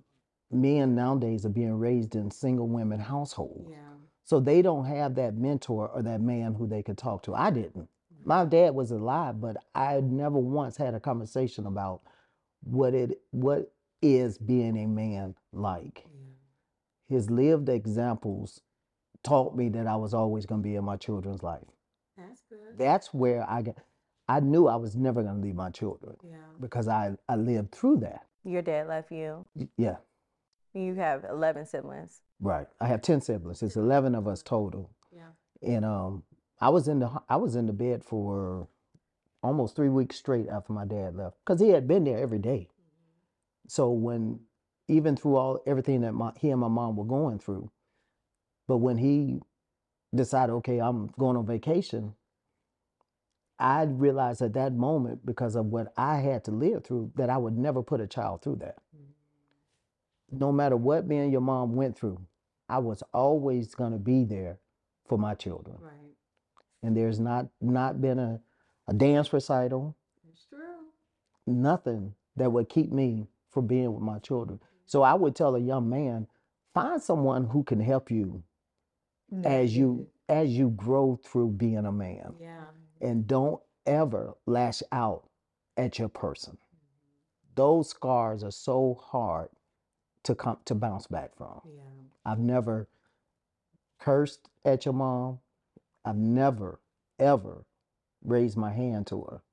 men 0.52 0.96
nowadays 0.96 1.46
are 1.46 1.50
being 1.50 1.80
raised 1.80 2.16
in 2.16 2.30
single 2.30 2.68
women 2.68 3.00
households. 3.00 3.70
Yeah. 3.72 3.78
So 4.24 4.40
they 4.40 4.62
don't 4.62 4.86
have 4.86 5.16
that 5.16 5.36
mentor 5.36 5.90
or 5.90 6.04
that 6.04 6.22
man 6.22 6.54
who 6.54 6.68
they 6.68 6.84
could 6.84 6.98
talk 6.98 7.24
to. 7.24 7.34
I 7.34 7.52
didn't. 7.52 7.88
My 8.24 8.42
mm-hmm. 8.42 8.50
dad 8.50 8.76
was 8.76 8.92
alive, 8.92 9.42
but 9.42 9.58
I 9.74 10.00
never 10.02 10.38
once 10.38 10.78
had 10.78 10.94
a 10.94 11.00
conversation 11.00 11.66
about 11.66 12.02
what 12.64 12.94
it 12.94 13.20
what 13.32 13.74
is 14.02 14.38
being 14.38 14.78
a 14.78 14.88
man 14.88 15.36
like. 15.52 16.06
His 17.08 17.30
lived 17.30 17.68
examples 17.68 18.62
taught 19.24 19.56
me 19.56 19.70
that 19.70 19.88
I 19.88 19.96
was 19.96 20.14
always 20.14 20.46
going 20.46 20.62
to 20.62 20.68
be 20.68 20.76
in 20.76 20.86
my 20.86 20.98
children's 20.98 21.44
life. 21.44 21.68
That's 22.18 22.42
good. 22.50 22.78
That's 22.78 23.14
where 23.14 23.50
I 23.50 23.62
got 23.62 23.76
I 24.28 24.40
knew 24.40 24.68
I 24.68 24.76
was 24.78 24.96
never 24.96 25.24
going 25.24 25.36
to 25.36 25.42
leave 25.42 25.56
my 25.56 25.70
children 25.72 26.16
Yeah. 26.24 26.38
because 26.60 26.88
I 26.88 27.16
I 27.28 27.36
lived 27.36 27.72
through 27.74 27.98
that. 27.98 28.26
Your 28.44 28.62
dad 28.62 28.88
left 28.88 29.12
you. 29.12 29.46
Y- 29.56 29.68
Yeah, 29.78 29.98
You 30.74 30.96
have 30.96 31.24
11 31.26 31.66
siblings. 31.66 32.22
right. 32.40 32.68
I 32.80 32.88
have 32.88 33.02
10 33.02 33.22
siblings. 33.22 33.62
It's 33.64 33.76
11 33.76 34.16
of 34.16 34.28
us 34.28 34.42
total. 34.44 34.90
Yeah. 35.12 35.32
and 35.62 35.86
um 35.86 36.24
I 36.60 36.70
was 36.70 36.88
in 36.88 37.00
the 37.00 37.10
I 37.30 37.36
was 37.38 37.56
in 37.56 37.66
the 37.66 37.74
bed 37.74 38.04
for 38.04 38.68
almost 39.44 39.76
three 39.76 39.90
weeks 39.90 40.16
straight 40.18 40.48
after 40.48 40.72
my 40.74 40.86
dad 40.86 41.16
left 41.16 41.38
because 41.44 41.60
he 41.60 41.70
had 41.70 41.88
been 41.88 42.04
there 42.04 42.20
every 42.20 42.40
day. 42.40 42.70
So 43.68 43.92
when 43.92 44.40
even 44.88 45.16
through 45.16 45.36
all 45.38 45.60
everything 45.66 46.02
that 46.02 46.14
my 46.14 46.32
he 46.40 46.50
and 46.52 46.60
my 46.62 46.68
mom 46.68 46.96
were 46.96 47.06
going 47.06 47.40
through, 47.40 47.72
but 48.68 48.78
when 48.78 48.98
he 48.98 49.40
decided, 50.14 50.54
okay, 50.54 50.80
I'm 50.80 51.08
going 51.20 51.38
on 51.38 51.46
vacation, 51.46 52.16
I 53.60 53.84
realized 53.84 54.42
at 54.42 54.54
that 54.54 54.74
moment 54.74 55.26
because 55.26 55.56
of 55.56 55.68
what 55.68 55.94
I 55.98 56.18
had 56.18 56.44
to 56.46 56.52
live 56.52 56.84
through 56.84 57.12
that 57.16 57.30
I 57.30 57.38
would 57.38 57.58
never 57.58 57.84
put 57.84 58.02
a 58.02 58.08
child 58.08 58.42
through 58.42 58.58
that. 58.58 58.78
No 60.32 60.52
matter 60.52 60.78
what 60.78 61.06
me 61.08 61.18
and 61.18 61.32
your 61.32 61.42
mom 61.42 61.76
went 61.76 61.98
through, 61.98 62.20
I 62.70 62.80
was 62.80 63.04
always 63.14 63.76
going 63.76 63.92
to 63.92 63.98
be 64.00 64.24
there 64.24 64.60
for 65.08 65.18
my 65.18 65.34
children 65.36 65.76
Right. 65.82 66.16
and 66.84 66.96
there's 66.96 67.20
not 67.20 67.48
not 67.60 68.00
been 68.00 68.18
a, 68.18 68.40
a 68.88 68.94
dance 68.94 69.34
recital 69.34 69.98
It's 70.32 70.46
true. 70.46 70.86
nothing 71.46 72.14
that 72.38 72.50
would 72.52 72.70
keep 72.70 72.94
me 72.94 73.28
from 73.50 73.68
being 73.68 73.94
with 73.94 74.02
my 74.04 74.20
children 74.20 74.62
so 74.86 75.02
i 75.04 75.14
would 75.14 75.36
tell 75.36 75.56
a 75.58 75.60
young 75.60 75.90
man 75.90 76.28
find 76.74 77.02
someone 77.02 77.44
who 77.48 77.62
can 77.64 77.82
help 77.82 78.10
you 78.10 78.42
as 79.46 79.76
you 79.76 80.08
as 80.30 80.50
you 80.50 80.70
grow 80.70 81.20
through 81.24 81.50
being 81.52 81.86
a 81.86 81.92
man 81.92 82.34
Yeah. 82.40 82.48
Mm-hmm. 82.50 83.08
and 83.08 83.28
don't 83.28 83.62
ever 83.86 84.34
lash 84.46 84.82
out 84.92 85.30
at 85.78 85.98
your 86.00 86.10
person 86.10 86.54
mm-hmm. 86.54 87.54
those 87.56 87.90
scars 87.90 88.44
are 88.44 88.52
so 88.52 89.00
hard 89.02 89.50
to 90.24 90.36
come 90.36 90.58
to 90.66 90.76
bounce 90.76 91.08
back 91.08 91.36
from 91.36 91.62
Yeah. 91.66 91.82
I've 92.26 92.40
never 92.40 92.88
cursed 94.00 94.50
at 94.66 94.86
your 94.86 94.94
mom. 94.94 95.40
I've 96.04 96.18
never, 96.18 96.80
ever 97.20 97.66
raised 98.24 98.58
my 98.58 98.72
hand 98.74 99.08
to 99.08 99.22
her. 99.24 99.44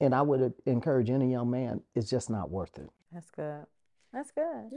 And 0.00 0.14
I 0.14 0.22
would 0.22 0.54
encourage 0.66 1.10
any 1.10 1.32
young 1.32 1.50
man, 1.50 1.82
it's 1.94 2.08
just 2.08 2.30
not 2.30 2.50
worth 2.50 2.78
it. 2.78 2.88
That's 3.12 3.30
good. 3.30 3.66
That's 4.12 4.30
good. 4.30 4.70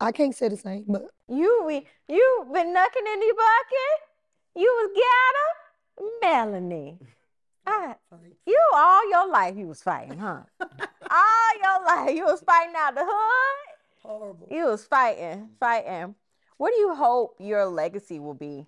I 0.00 0.12
can't 0.12 0.34
say 0.34 0.48
the 0.48 0.56
same, 0.56 0.84
but 0.88 1.02
You 1.28 1.64
we 1.66 1.86
you 2.08 2.46
been 2.52 2.72
knocking 2.72 3.06
in 3.12 3.20
the 3.20 3.34
bucket? 3.36 3.98
You 4.56 4.66
was 4.66 4.90
got 4.94 5.34
her? 5.40 6.10
Melanie. 6.22 6.98
I, 7.66 7.94
you 8.46 8.60
all 8.74 9.10
your 9.10 9.28
life 9.28 9.56
you 9.56 9.66
was 9.68 9.82
fighting, 9.82 10.18
huh? 10.18 10.40
all 10.60 11.52
your 11.62 11.84
life 11.86 12.16
you 12.16 12.24
was 12.24 12.40
fighting 12.40 12.74
out 12.76 12.94
the 12.94 13.04
hood. 13.04 13.74
horrible. 14.02 14.48
You 14.50 14.64
was 14.66 14.84
fighting, 14.84 15.50
fighting. 15.60 16.14
What 16.56 16.72
do 16.74 16.80
you 16.80 16.94
hope 16.94 17.36
your 17.38 17.66
legacy 17.66 18.18
will 18.18 18.34
be? 18.34 18.66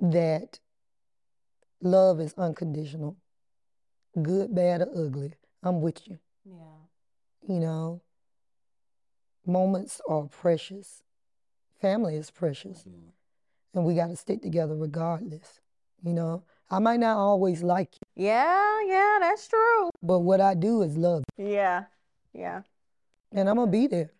That 0.00 0.58
love 1.80 2.20
is 2.20 2.34
unconditional, 2.36 3.16
good, 4.20 4.54
bad, 4.54 4.82
or 4.82 5.06
ugly. 5.06 5.34
I'm 5.62 5.80
with 5.80 6.06
you. 6.08 6.18
Yeah. 6.44 6.56
You 7.46 7.60
know, 7.60 8.02
moments 9.46 10.00
are 10.08 10.24
precious. 10.24 11.02
Family 11.80 12.16
is 12.16 12.30
precious. 12.30 12.80
Mm-hmm. 12.80 13.08
And 13.74 13.84
we 13.84 13.94
got 13.94 14.08
to 14.08 14.16
stick 14.16 14.42
together 14.42 14.76
regardless. 14.76 15.60
You 16.02 16.12
know, 16.12 16.44
I 16.70 16.78
might 16.78 17.00
not 17.00 17.16
always 17.16 17.62
like 17.62 17.94
you, 17.94 18.24
Yeah, 18.26 18.80
yeah, 18.86 19.18
that's 19.20 19.48
true. 19.48 19.90
but 20.02 20.20
what 20.20 20.40
I 20.40 20.54
do 20.54 20.82
is 20.82 20.96
love 20.96 21.24
You. 21.36 21.48
Yeah, 21.48 21.84
yeah. 22.32 22.62
And 23.32 23.48
I'm 23.48 23.56
going 23.56 23.68
to 23.68 23.72
be 23.72 23.86
there. 23.86 24.10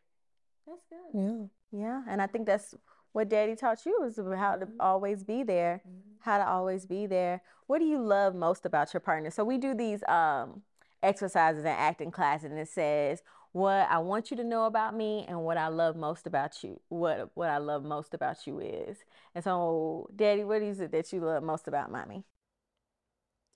That's 0.67 0.85
good. 0.89 1.51
Yeah. 1.73 1.81
yeah. 1.81 2.03
And 2.09 2.21
I 2.21 2.27
think 2.27 2.47
that's 2.47 2.75
what 3.13 3.29
Daddy 3.29 3.57
taught 3.57 3.85
you 3.87 4.05
is 4.05 4.17
how 4.17 4.57
to 4.57 4.67
mm-hmm. 4.67 4.81
always 4.81 5.25
be 5.25 5.43
there, 5.43 5.83
mm-hmm. 5.87 5.99
how 6.21 6.39
to 6.39 6.47
always 6.49 6.87
be 6.87 7.07
there. 7.07 7.43
What 7.67 7.79
do 7.79 7.87
you 7.87 7.99
love 7.99 8.35
most 8.35 8.67
about 8.67 8.93
your 8.93 9.01
partner? 9.01 9.31
So 9.31 9.43
we 9.45 9.59
do 9.59 9.75
these 9.75 10.03
um, 10.05 10.63
exercises 11.03 11.65
and 11.65 11.69
acting 11.69 12.11
class, 12.11 12.45
and 12.45 12.59
it 12.59 12.69
says 12.69 13.23
what 13.53 13.89
I 13.91 13.99
want 13.99 14.31
you 14.31 14.37
to 14.37 14.45
know 14.45 14.67
about 14.67 14.95
me 14.95 15.25
and 15.29 15.43
what 15.43 15.57
I 15.57 15.69
love 15.69 15.97
most 15.97 16.27
about 16.27 16.63
you. 16.63 16.81
What 16.89 17.31
what 17.35 17.51
I 17.51 17.59
love 17.59 17.85
most 17.85 18.15
about 18.15 18.47
you 18.47 18.61
is. 18.61 18.99
And 19.35 19.43
so, 19.43 20.09
Daddy, 20.15 20.45
what 20.45 20.63
is 20.63 20.81
it 20.81 20.93
that 20.93 21.13
you 21.13 21.21
love 21.21 21.43
most 21.43 21.67
about 21.67 21.91
mommy? 21.91 22.25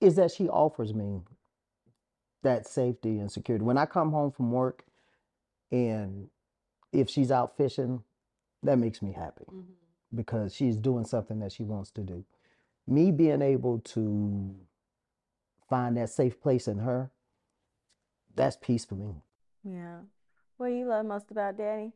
Is 0.01 0.15
that 0.15 0.31
she 0.31 0.49
offers 0.49 0.93
me 0.93 1.21
that 2.45 2.67
safety 2.67 3.19
and 3.19 3.31
security. 3.31 3.65
When 3.65 3.77
I 3.77 3.85
come 3.85 4.11
home 4.11 4.31
from 4.31 4.51
work 4.51 4.85
and 5.71 6.29
if 6.93 7.09
she's 7.09 7.31
out 7.31 7.57
fishing, 7.57 8.03
that 8.63 8.77
makes 8.77 9.01
me 9.01 9.11
happy 9.11 9.45
mm-hmm. 9.51 9.71
because 10.13 10.53
she's 10.53 10.77
doing 10.77 11.05
something 11.05 11.39
that 11.39 11.51
she 11.51 11.63
wants 11.63 11.91
to 11.91 12.01
do. 12.01 12.23
Me 12.87 13.11
being 13.11 13.41
able 13.41 13.79
to 13.79 14.55
find 15.69 15.97
that 15.97 16.09
safe 16.09 16.39
place 16.39 16.67
in 16.67 16.77
her, 16.77 17.11
that's 18.35 18.57
peace 18.57 18.85
for 18.85 18.95
me. 18.95 19.15
Yeah. 19.63 19.99
What 20.57 20.69
do 20.69 20.75
you 20.75 20.87
love 20.87 21.05
most 21.05 21.31
about 21.31 21.57
daddy? 21.57 21.91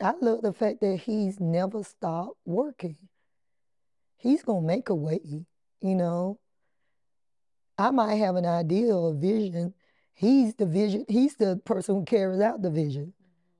I 0.00 0.14
love 0.20 0.42
the 0.42 0.52
fact 0.52 0.80
that 0.80 1.00
he's 1.04 1.40
never 1.40 1.82
stopped 1.82 2.36
working. 2.44 2.96
He's 4.16 4.42
gonna 4.42 4.66
make 4.66 4.88
a 4.88 4.94
way, 4.94 5.20
you 5.80 5.94
know. 5.94 6.38
I 7.76 7.90
might 7.90 8.16
have 8.16 8.36
an 8.36 8.46
idea 8.46 8.94
or 8.94 9.12
a 9.12 9.14
vision. 9.14 9.74
He's 10.12 10.54
the 10.54 10.66
vision, 10.66 11.04
he's 11.08 11.36
the 11.36 11.60
person 11.64 11.94
who 11.96 12.04
carries 12.04 12.40
out 12.40 12.62
the 12.62 12.70
vision. 12.70 13.12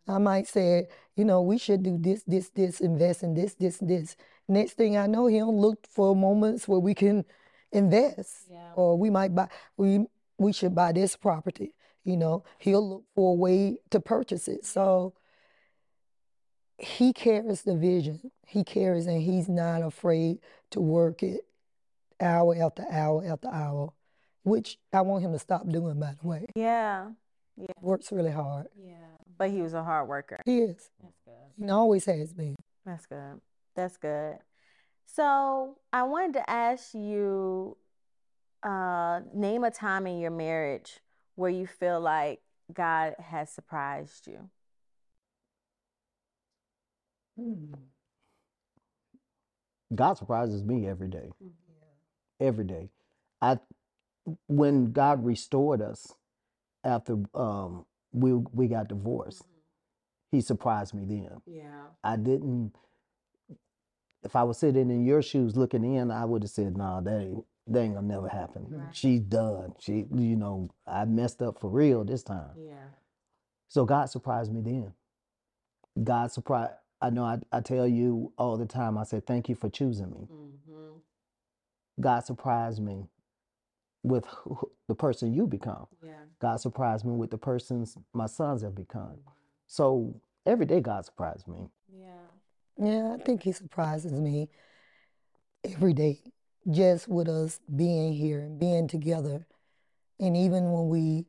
I 0.09 0.18
might 0.18 0.49
say, 0.49 0.88
you 1.16 1.25
know, 1.25 1.42
we 1.42 1.59
should 1.59 1.83
do 1.83 1.99
this, 2.01 2.23
this, 2.25 2.49
this, 2.51 2.81
invest 2.81 3.23
in 3.23 3.35
this, 3.35 3.55
this, 3.55 3.79
this. 3.79 4.16
Next 4.49 4.73
thing 4.73 4.97
I 4.97 5.07
know, 5.07 5.27
he'll 5.27 5.57
look 5.57 5.87
for 5.87 6.16
moments 6.16 6.66
where 6.66 6.81
we 6.81 6.94
can 6.94 7.25
invest. 7.71 8.47
Yeah. 8.51 8.73
Or 8.75 8.97
we 8.97 9.11
might 9.11 9.35
buy 9.35 9.49
we 9.77 10.07
we 10.38 10.53
should 10.53 10.75
buy 10.75 10.92
this 10.92 11.16
property. 11.16 11.75
You 12.05 12.17
know, 12.17 12.45
he'll 12.59 12.89
look 12.89 13.05
for 13.15 13.33
a 13.33 13.35
way 13.35 13.79
to 13.91 14.01
purchase 14.01 14.49
it. 14.49 14.65
So 14.65 15.15
he 16.79 17.13
carries 17.13 17.63
the 17.63 17.77
vision. 17.77 18.31
He 18.47 18.65
carries 18.65 19.07
and 19.07 19.21
he's 19.21 19.49
not 19.49 19.83
afraid 19.83 20.39
to 20.71 20.81
work 20.81 21.23
it 21.23 21.43
hour 22.21 22.55
after 22.61 22.85
hour 22.91 23.25
after 23.27 23.49
hour, 23.49 23.93
which 24.43 24.79
I 24.93 25.03
want 25.03 25.25
him 25.25 25.33
to 25.33 25.39
stop 25.39 25.69
doing, 25.69 26.01
by 26.01 26.15
the 26.21 26.27
way. 26.27 26.47
Yeah. 26.55 27.11
Yeah. 27.57 27.67
Works 27.81 28.13
really 28.13 28.31
hard. 28.31 28.69
Yeah. 28.81 28.95
But 29.37 29.51
he 29.51 29.61
was 29.61 29.75
a 29.75 29.83
hard 29.83 30.09
worker. 30.09 30.41
He 30.45 30.61
is. 30.61 30.91
That's 31.03 31.21
good. 31.25 31.65
He 31.65 31.71
always 31.71 32.05
has 32.07 32.33
been. 32.33 32.57
That's 32.87 33.07
good. 33.07 33.41
That's 33.75 33.97
good. 33.97 34.39
So 35.07 35.77
I 35.93 36.05
wanted 36.05 36.35
to 36.35 36.51
ask 36.51 36.95
you, 36.95 37.77
uh, 38.63 39.21
name 39.35 39.65
a 39.65 39.71
time 39.71 40.07
in 40.07 40.19
your 40.19 40.31
marriage 40.31 41.01
where 41.38 41.51
you 41.51 41.68
feel 41.68 42.01
like 42.01 42.40
God 42.72 43.14
has 43.20 43.48
surprised 43.48 44.27
you. 44.27 44.51
Hmm. 47.38 47.74
God 49.94 50.14
surprises 50.14 50.64
me 50.64 50.88
every 50.88 51.07
day. 51.07 51.31
Mm-hmm. 51.40 52.44
Every 52.44 52.64
day. 52.64 52.90
I 53.40 53.59
when 54.48 54.90
God 54.90 55.24
restored 55.24 55.81
us 55.81 56.12
after 56.83 57.16
um 57.35 57.87
we 58.11 58.35
we 58.35 58.66
got 58.66 58.88
divorced, 58.88 59.42
mm-hmm. 59.42 60.37
he 60.37 60.40
surprised 60.40 60.92
me 60.92 61.05
then. 61.07 61.40
Yeah. 61.46 61.85
I 62.03 62.16
didn't 62.16 62.72
if 64.24 64.35
I 64.35 64.42
was 64.42 64.59
sitting 64.59 64.90
in 64.90 65.07
your 65.07 65.22
shoes 65.22 65.57
looking 65.57 65.85
in, 65.85 66.11
I 66.11 66.24
would 66.24 66.42
have 66.42 66.51
said, 66.51 66.77
nah, 66.77 67.01
that 67.01 67.20
ain't 67.20 67.44
that 67.69 67.81
ain't 67.81 67.95
gonna 67.95 68.07
never 68.07 68.29
happen. 68.29 68.67
Right. 68.71 68.95
She's 68.95 69.21
done. 69.21 69.75
She 69.79 70.07
you 70.15 70.37
know, 70.37 70.71
I 70.87 71.05
messed 71.05 71.43
up 71.43 71.61
for 71.61 71.71
real 71.71 72.05
this 72.05 72.23
time. 72.23 72.51
Yeah. 72.57 72.89
So 73.69 73.85
God 73.85 74.07
surprised 74.07 74.53
me 74.53 74.61
then. 74.61 74.93
God 76.03 76.33
surprised 76.33 76.73
I 77.01 77.11
know 77.11 77.25
I, 77.25 77.39
I 77.53 77.61
tell 77.61 77.87
you 77.87 78.33
all 78.39 78.57
the 78.57 78.67
time, 78.67 78.99
I 78.99 79.05
say, 79.05 79.21
thank 79.21 79.49
you 79.49 79.55
for 79.55 79.69
choosing 79.69 80.11
me. 80.11 80.29
Mm-hmm. 80.31 80.99
God 82.01 82.21
surprised 82.21 82.83
me 82.83 83.07
with 84.03 84.27
who, 84.27 84.71
the 84.89 84.95
person 84.95 85.33
you 85.33 85.47
become. 85.47 85.87
Yeah. 86.03 86.13
God 86.41 86.61
surprised 86.61 87.05
me 87.05 87.13
with 87.13 87.31
the 87.31 87.39
persons 87.39 87.97
my 88.13 88.27
sons 88.27 88.63
have 88.63 88.75
become. 88.75 89.19
So 89.67 90.21
every 90.47 90.67
day 90.67 90.81
God 90.81 91.05
surprised 91.05 91.47
me. 91.47 91.69
Yeah. 91.93 92.07
Yeah, 92.81 93.17
I 93.19 93.23
think 93.23 93.43
he 93.43 93.53
surprises 93.53 94.13
me 94.13 94.51
every 95.65 95.93
day, 95.93 96.21
just 96.71 97.09
with 97.09 97.29
us 97.29 97.61
being 97.75 98.13
here 98.13 98.41
and 98.41 98.59
being 98.59 98.89
together. 98.89 99.47
And 100.21 100.37
even 100.37 100.73
when 100.73 100.89
we 100.89 101.27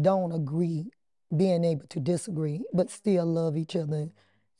don't 0.00 0.32
agree, 0.32 0.90
being 1.34 1.64
able 1.64 1.86
to 1.88 2.00
disagree, 2.00 2.64
but 2.72 2.90
still 2.90 3.24
love 3.26 3.56
each 3.56 3.76
other 3.76 4.10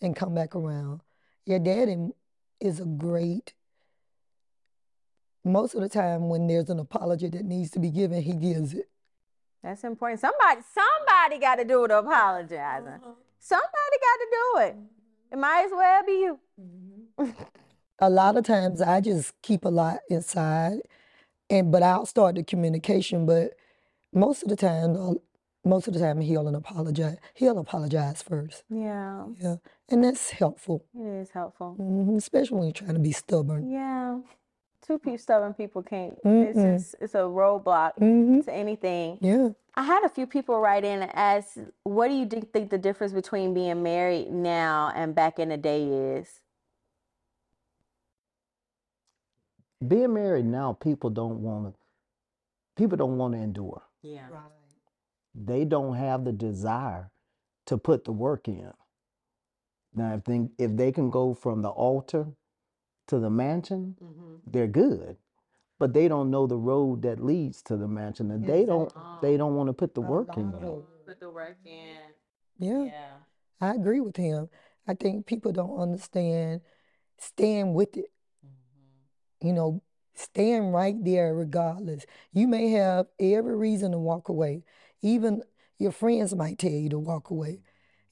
and 0.01 0.17
come 0.17 0.35
back 0.35 0.55
around. 0.55 1.01
Your 1.45 1.59
daddy 1.59 2.11
is 2.61 2.81
a 2.81 2.85
great, 2.85 3.55
most 5.45 5.75
of 5.75 5.81
the 5.81 5.89
time 5.89 6.29
when 6.29 6.47
there's 6.47 6.71
an 6.71 6.79
apology 6.79 7.29
that 7.29 7.45
needs 7.45 7.71
to 7.73 7.79
be 7.79 7.91
given, 7.91 8.23
he 8.23 8.33
gives 8.33 8.75
it. 8.75 8.89
That's 9.63 9.85
important. 9.85 10.21
Somebody, 10.21 10.61
somebody 10.73 11.41
got 11.41 11.57
to 11.57 11.65
do 11.65 11.87
the 11.89 11.99
apologizing. 11.99 12.89
Uh-huh. 12.89 13.13
Somebody 13.39 13.97
got 14.01 14.17
to 14.17 14.27
do 14.31 14.59
it. 14.61 14.77
It 15.33 15.39
might 15.39 15.65
as 15.67 15.71
well 15.73 16.05
be 16.05 16.13
you. 16.13 16.39
Mm-hmm. 16.61 17.31
a 18.01 18.11
lot 18.11 18.37
of 18.37 18.45
times 18.45 18.83
I 18.83 19.01
just 19.01 19.35
keep 19.43 19.65
a 19.65 19.71
lot 19.71 20.01
inside, 20.11 20.81
and 21.51 21.73
but 21.73 21.83
I'll 21.83 22.07
start 22.07 22.37
the 22.37 22.45
communication. 22.45 23.27
But 23.27 23.55
most 24.13 24.43
of 24.45 24.51
the 24.51 24.57
time, 24.57 24.97
uh, 24.97 25.15
most 25.65 25.89
of 25.89 25.95
the 25.95 26.01
time 26.01 26.21
he'll 26.21 26.49
apologize. 26.55 27.19
He'll 27.35 27.59
apologize 27.59 28.23
first. 28.23 28.65
Yeah, 28.71 29.27
Yeah, 29.41 29.57
and 29.91 30.05
that's 30.05 30.31
helpful, 30.31 30.85
it 30.95 31.07
is 31.07 31.31
helpful. 31.31 31.79
hmm 31.79 32.17
especially 32.17 32.57
when 32.59 32.67
you're 32.69 32.75
trying 32.75 32.95
to 32.95 33.01
be 33.01 33.13
stubborn. 33.13 33.69
Yeah, 33.69 34.21
two 34.87 34.99
pe- 34.99 35.17
stubborn 35.19 35.55
people 35.55 35.83
can't. 35.83 36.19
It's 36.41 36.63
Mm-mm. 36.63 36.63
just, 36.63 36.97
it's 37.01 37.15
a 37.15 37.19
roadblock 37.21 37.93
hmm 37.99 38.41
to 38.43 38.53
anything. 38.55 39.21
Yeah, 39.21 39.51
I 39.77 39.85
had 39.85 40.05
a 40.05 40.09
few 40.11 40.27
people 40.27 40.61
write 40.61 40.85
in 40.85 41.03
and 41.03 41.13
ask, 41.15 41.59
"What 41.85 42.09
do 42.09 42.15
you 42.15 42.27
think 42.27 42.71
the 42.71 42.79
difference 42.79 43.13
between 43.13 43.55
being 43.55 43.83
married 43.83 44.31
now 44.33 44.93
and 44.95 45.15
back 45.15 45.39
in 45.39 45.51
the 45.51 45.59
day 45.59 45.85
is?" 46.19 46.41
Being 49.87 50.15
married 50.15 50.47
now, 50.47 50.73
people 50.73 51.11
don't 51.11 51.41
want 51.43 51.67
to. 51.75 51.79
People 52.77 52.97
don't 52.97 53.17
want 53.19 53.35
to 53.35 53.41
endure. 53.41 53.83
Yeah. 54.03 54.29
They 55.35 55.65
don't 55.65 55.95
have 55.97 56.25
the 56.25 56.33
desire 56.33 57.11
to 57.67 57.77
put 57.79 58.05
the 58.05 58.13
work 58.13 58.49
in. 58.49 58.73
Now, 59.95 60.15
if 60.15 60.25
they 60.25 60.49
if 60.59 60.77
they 60.77 60.93
can 60.93 61.11
go 61.11 61.35
from 61.35 61.63
the 61.63 61.71
altar 61.71 62.27
to 63.09 63.19
the 63.19 63.31
mansion, 63.31 63.97
Mm-hmm. 64.03 64.35
they're 64.51 64.67
good. 64.67 65.17
But 65.79 65.93
they 65.93 66.09
don't 66.09 66.31
know 66.31 66.47
the 66.47 66.57
road 66.57 67.03
that 67.03 67.23
leads 67.23 67.61
to 67.65 67.77
the 67.77 67.87
mansion, 67.87 68.31
and 68.31 68.47
they 68.47 68.65
don't 68.65 68.93
they 69.21 69.37
don't 69.37 69.57
want 69.57 69.69
to 69.69 69.73
put 69.75 69.95
the 69.95 70.03
A 70.03 70.05
work 70.05 70.37
in. 70.37 70.53
Put 71.07 71.21
the 71.21 71.31
work 71.31 71.59
in. 71.65 71.97
yeah, 72.59 72.85
Yeah. 72.85 73.13
I 73.61 73.75
agree 73.75 74.01
with 74.01 74.17
him. 74.17 74.49
I 74.89 74.95
think 74.95 75.27
people 75.27 75.53
don't 75.53 75.79
understand 75.79 76.63
staying 77.19 77.75
with 77.75 77.97
it. 77.97 78.07
You 79.43 79.53
know, 79.53 79.83
staying 80.15 80.73
right 80.73 80.97
there 81.05 81.35
regardless. 81.35 82.07
You 82.33 82.49
may 82.49 82.71
have 82.71 83.07
every 83.21 83.57
reason 83.57 83.93
to 83.93 83.99
walk 83.99 84.29
away. 84.29 84.65
Even 85.03 85.43
your 85.79 85.93
friends 85.93 86.35
might 86.35 86.59
tell 86.59 86.71
you 86.71 86.89
to 86.91 86.99
walk 86.99 87.31
away. 87.31 87.61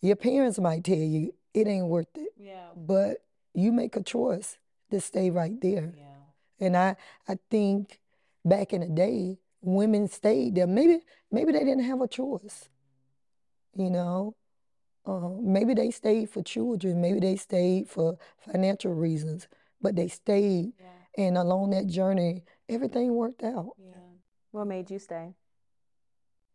Your 0.00 0.16
parents 0.16 0.58
might 0.58 0.84
tell 0.84 0.96
you 0.96 1.34
it 1.54 1.66
ain't 1.66 1.86
worth 1.86 2.14
it. 2.16 2.28
Yeah. 2.38 2.68
But 2.76 3.18
you 3.54 3.72
make 3.72 3.96
a 3.96 4.02
choice 4.02 4.58
to 4.90 5.00
stay 5.00 5.30
right 5.30 5.58
there. 5.60 5.94
Yeah. 5.96 6.66
And 6.66 6.76
I, 6.76 6.96
I 7.26 7.38
think 7.50 8.00
back 8.44 8.72
in 8.72 8.82
the 8.82 8.88
day, 8.88 9.38
women 9.62 10.08
stayed 10.08 10.56
there. 10.56 10.66
Maybe 10.66 11.00
maybe 11.32 11.52
they 11.52 11.60
didn't 11.60 11.84
have 11.84 12.02
a 12.02 12.08
choice. 12.08 12.68
You 13.76 13.90
know, 13.90 14.36
uh, 15.06 15.30
maybe 15.40 15.74
they 15.74 15.90
stayed 15.90 16.30
for 16.30 16.42
children. 16.42 17.00
Maybe 17.00 17.18
they 17.20 17.36
stayed 17.36 17.88
for 17.88 18.18
financial 18.38 18.92
reasons. 18.94 19.48
But 19.80 19.96
they 19.96 20.08
stayed, 20.08 20.72
Yeah. 20.78 20.86
And 21.16 21.36
along 21.36 21.70
that 21.70 21.86
journey, 21.86 22.44
everything 22.68 23.14
worked 23.14 23.42
out. 23.42 23.70
Yeah. 23.78 23.94
What 24.50 24.66
made 24.66 24.90
you 24.90 24.98
stay? 24.98 25.34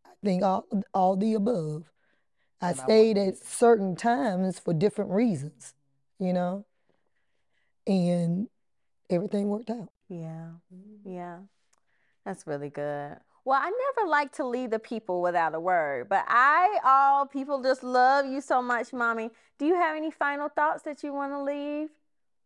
I 0.04 0.10
think 0.22 0.42
all 0.42 0.66
all 0.94 1.16
the 1.16 1.34
above. 1.34 1.90
I 2.60 2.70
And 2.70 2.80
I 2.80 2.82
stayed 2.82 3.18
at 3.18 3.38
certain 3.38 3.96
times 3.96 4.58
for 4.58 4.74
different 4.74 5.10
reasons. 5.10 5.74
You 6.18 6.32
know, 6.32 6.66
and 7.86 8.48
everything 9.08 9.48
worked 9.48 9.70
out. 9.70 9.88
Yeah. 10.08 10.50
Yeah. 11.04 11.38
That's 12.24 12.46
really 12.46 12.68
good. 12.68 13.16
Well, 13.44 13.58
I 13.60 13.70
never 13.96 14.08
like 14.08 14.32
to 14.32 14.46
leave 14.46 14.70
the 14.70 14.78
people 14.78 15.22
without 15.22 15.54
a 15.54 15.60
word, 15.60 16.10
but 16.10 16.24
I, 16.28 16.78
all 16.84 17.26
people 17.26 17.62
just 17.62 17.82
love 17.82 18.26
you 18.26 18.42
so 18.42 18.60
much, 18.60 18.92
mommy. 18.92 19.30
Do 19.58 19.64
you 19.64 19.74
have 19.76 19.96
any 19.96 20.10
final 20.10 20.50
thoughts 20.50 20.82
that 20.82 21.02
you 21.02 21.14
want 21.14 21.32
to 21.32 21.42
leave 21.42 21.88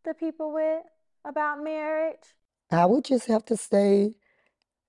the 0.05 0.15
people 0.15 0.53
with 0.53 0.83
about 1.25 1.63
marriage? 1.63 2.35
I 2.71 2.87
would 2.87 3.05
just 3.05 3.27
have 3.27 3.45
to 3.47 3.57
say, 3.57 4.15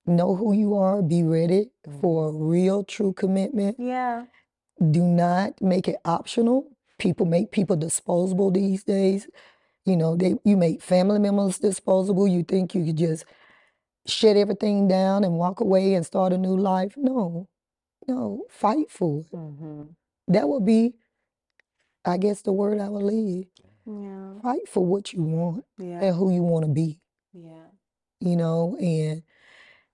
know 0.06 0.34
who 0.36 0.52
you 0.52 0.74
are, 0.74 1.02
be 1.02 1.22
ready 1.22 1.70
for 2.00 2.28
a 2.28 2.32
real, 2.32 2.84
true 2.84 3.12
commitment. 3.12 3.76
Yeah. 3.78 4.26
Do 4.90 5.02
not 5.02 5.60
make 5.60 5.88
it 5.88 5.96
optional. 6.04 6.70
People 6.98 7.26
make 7.26 7.50
people 7.50 7.76
disposable 7.76 8.50
these 8.50 8.84
days. 8.84 9.26
You 9.84 9.96
know, 9.96 10.16
they 10.16 10.36
you 10.44 10.56
make 10.56 10.82
family 10.82 11.18
members 11.18 11.58
disposable. 11.58 12.26
You 12.26 12.42
think 12.42 12.74
you 12.74 12.84
could 12.84 12.96
just 12.96 13.24
shut 14.06 14.36
everything 14.36 14.88
down 14.88 15.24
and 15.24 15.34
walk 15.34 15.60
away 15.60 15.94
and 15.94 16.04
start 16.04 16.32
a 16.32 16.38
new 16.38 16.56
life. 16.56 16.94
No, 16.96 17.48
no, 18.08 18.44
fight 18.50 18.90
for 18.90 19.20
it. 19.20 19.32
Mm-hmm. 19.32 19.82
That 20.28 20.48
would 20.48 20.64
be, 20.64 20.94
I 22.04 22.16
guess, 22.16 22.42
the 22.42 22.52
word 22.52 22.80
I 22.80 22.88
would 22.88 23.04
leave. 23.04 23.46
Yeah. 23.86 24.40
Fight 24.42 24.68
for 24.68 24.84
what 24.84 25.12
you 25.12 25.22
want 25.22 25.64
Yeah. 25.78 26.00
and 26.02 26.16
who 26.16 26.32
you 26.32 26.42
want 26.42 26.64
to 26.66 26.70
be. 26.72 27.00
Yeah. 27.32 27.66
you 28.20 28.34
know, 28.36 28.76
and 28.80 29.22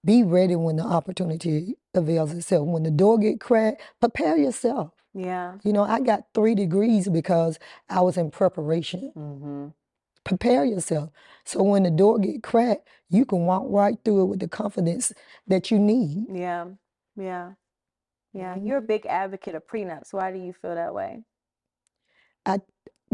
be 0.04 0.22
ready 0.22 0.56
when 0.56 0.76
the 0.76 0.84
opportunity 0.84 1.76
avails 1.94 2.32
itself. 2.32 2.68
When 2.68 2.84
the 2.84 2.90
door 2.90 3.18
get 3.18 3.40
cracked, 3.40 3.82
prepare 4.00 4.36
yourself. 4.36 4.92
Yeah. 5.14 5.58
You 5.64 5.72
know, 5.72 5.82
I 5.82 6.00
got 6.00 6.26
three 6.34 6.54
degrees 6.54 7.08
because 7.08 7.58
I 7.88 8.00
was 8.00 8.16
in 8.16 8.30
preparation. 8.30 9.12
Mm-hmm. 9.16 9.68
Prepare 10.24 10.64
yourself. 10.64 11.10
So 11.44 11.62
when 11.64 11.82
the 11.82 11.90
door 11.90 12.18
get 12.20 12.42
cracked, 12.44 12.88
you 13.10 13.24
can 13.24 13.46
walk 13.46 13.64
right 13.66 13.98
through 14.04 14.22
it 14.22 14.26
with 14.26 14.40
the 14.40 14.48
confidence 14.48 15.12
that 15.48 15.70
you 15.70 15.78
need. 15.80 16.26
Yeah. 16.32 16.66
Yeah. 17.16 17.52
Yeah. 18.32 18.54
Mhm. 18.56 18.66
You're 18.66 18.78
a 18.78 18.82
big 18.82 19.04
advocate 19.06 19.56
of 19.56 19.66
prenups. 19.66 20.12
Why 20.12 20.32
do 20.32 20.38
you 20.38 20.52
feel 20.52 20.74
that 20.76 20.94
way? 20.94 21.24
I 22.46 22.60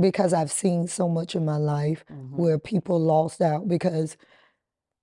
because 0.00 0.32
I've 0.34 0.52
seen 0.52 0.88
so 0.88 1.08
much 1.08 1.34
in 1.36 1.44
my 1.44 1.56
life 1.58 2.04
Mhm. 2.10 2.36
where 2.38 2.58
people 2.58 3.00
lost 3.00 3.40
out 3.42 3.68
because 3.68 4.16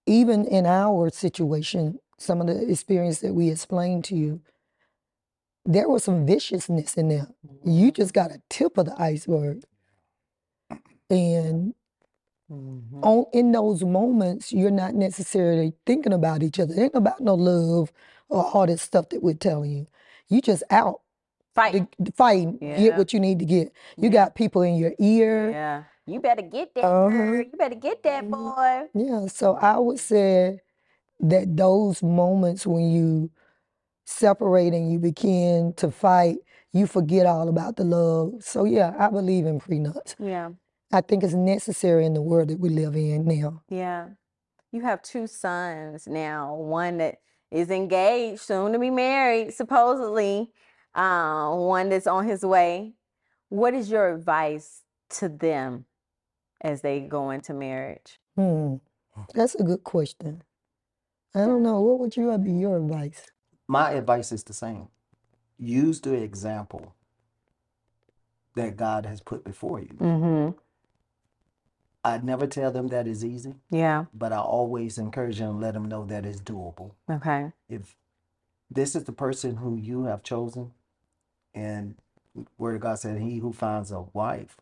even 0.07 0.45
in 0.45 0.65
our 0.65 1.09
situation, 1.09 1.99
some 2.17 2.41
of 2.41 2.47
the 2.47 2.69
experience 2.69 3.19
that 3.19 3.33
we 3.35 3.49
explained 3.49 4.05
to 4.05 4.15
you, 4.15 4.41
there 5.65 5.89
was 5.89 6.03
some 6.03 6.25
viciousness 6.25 6.97
in 6.97 7.09
there. 7.09 7.27
You 7.63 7.91
just 7.91 8.13
got 8.13 8.31
a 8.31 8.41
tip 8.49 8.77
of 8.77 8.85
the 8.87 9.01
iceberg. 9.01 9.63
And 11.09 11.75
Mhm. 12.51 13.03
on 13.03 13.25
in 13.33 13.51
those 13.51 13.83
moments, 13.83 14.53
you're 14.53 14.71
not 14.71 14.95
necessarily 14.95 15.73
thinking 15.85 16.13
about 16.13 16.43
each 16.43 16.59
other. 16.59 16.73
It 16.75 16.79
ain't 16.79 16.95
about 16.95 17.21
no 17.21 17.35
love 17.35 17.91
or 18.29 18.45
all 18.45 18.67
this 18.67 18.81
stuff 18.81 19.09
that 19.09 19.23
we're 19.23 19.35
telling 19.35 19.71
you. 19.71 19.87
You 20.29 20.41
just 20.41 20.63
out 20.71 21.01
Fight. 21.55 21.87
to 22.03 22.11
fighting, 22.11 22.57
get 22.59 22.97
what 22.97 23.13
you 23.13 23.19
need 23.19 23.39
to 23.39 23.45
get. 23.45 23.71
You 23.97 24.09
Yeah. 24.09 24.25
got 24.25 24.35
people 24.35 24.61
in 24.61 24.75
your 24.75 24.93
ear. 24.99 25.51
Yeah. 25.51 25.83
You 26.05 26.19
better 26.19 26.41
get 26.41 26.75
that 26.75 26.83
Uh-huh. 26.83 27.09
girl. 27.09 27.37
You 27.41 27.51
better 27.57 27.75
get 27.75 28.03
that 28.03 28.25
Mhm. 28.25 28.31
boy. 28.31 28.89
Yeah, 28.93 29.27
so 29.27 29.55
I 29.55 29.79
would 29.79 29.99
say 29.99 30.59
that 31.21 31.55
those 31.55 32.03
moments 32.03 32.67
when 32.67 32.89
you 32.89 33.29
separate 34.05 34.73
and 34.73 34.91
you 34.91 34.99
begin 34.99 35.73
to 35.77 35.89
fight, 35.89 36.37
you 36.73 36.85
forget 36.87 37.25
all 37.25 37.47
about 37.47 37.77
the 37.77 37.83
love. 37.85 38.43
So 38.43 38.65
yeah, 38.65 38.93
I 38.99 39.09
believe 39.09 39.45
in 39.45 39.59
prenups. 39.59 40.15
Yeah. 40.19 40.51
I 40.91 41.01
think 41.01 41.23
it's 41.23 41.33
necessary 41.33 42.05
in 42.05 42.13
the 42.13 42.21
world 42.21 42.49
that 42.49 42.59
we 42.59 42.69
live 42.69 42.95
in 42.95 43.25
now. 43.25 43.63
Yeah. 43.69 44.09
You 44.71 44.81
have 44.81 45.01
two 45.01 45.25
sons 45.25 46.05
now, 46.07 46.53
one 46.53 46.97
that 46.97 47.19
is 47.49 47.69
engaged, 47.71 48.41
soon 48.41 48.73
to 48.73 48.79
be 48.79 48.89
married, 48.91 49.53
supposedly, 49.53 50.51
uh, 50.95 51.49
one 51.51 51.89
that's 51.89 52.07
on 52.07 52.25
his 52.27 52.43
way. 52.43 52.93
What 53.49 53.73
is 53.73 53.91
your 53.91 54.13
advice 54.13 54.81
to 55.11 55.29
them 55.29 55.85
as 56.61 56.81
they 56.81 57.01
go 57.01 57.29
into 57.29 57.53
marriage? 57.53 58.19
Hmm, 58.35 58.75
that's 59.33 59.55
a 59.55 59.63
good 59.63 59.83
question. 59.83 60.41
I 61.33 61.39
don't 61.39 61.63
know. 61.63 61.81
What 61.81 61.99
would 61.99 62.15
you 62.17 62.35
be 62.37 62.53
your 62.53 62.77
advice? 62.77 63.27
My 63.67 63.91
advice 63.91 64.31
is 64.31 64.43
the 64.43 64.53
same. 64.53 64.87
Use 65.57 66.01
the 66.01 66.13
example 66.13 66.95
that 68.55 68.77
God 68.77 69.05
has 69.05 69.21
put 69.21 69.43
before 69.43 69.79
you. 69.79 69.95
Mm-hmm. 69.99 70.57
I 72.03 72.19
never 72.19 72.45
tell 72.45 72.71
them 72.71 72.87
that 72.89 73.07
is 73.07 73.25
easy, 73.25 73.55
Yeah. 73.71 74.05
but 74.13 74.31
I 74.31 74.37
always 74.37 74.97
encourage 74.97 75.39
them, 75.39 75.59
let 75.59 75.73
them 75.73 75.85
know 75.85 76.05
that 76.05 76.25
it's 76.25 76.39
doable. 76.39 76.91
Okay. 77.09 77.51
If 77.67 77.95
this 78.69 78.95
is 78.95 79.05
the 79.05 79.11
person 79.11 79.57
who 79.57 79.75
you 79.75 80.03
have 80.05 80.21
chosen, 80.21 80.71
and 81.55 81.95
Word 82.57 82.75
of 82.75 82.81
God 82.81 82.99
said, 82.99 83.19
"He 83.19 83.37
who 83.39 83.53
finds 83.53 83.91
a 83.91 84.01
wife 84.13 84.57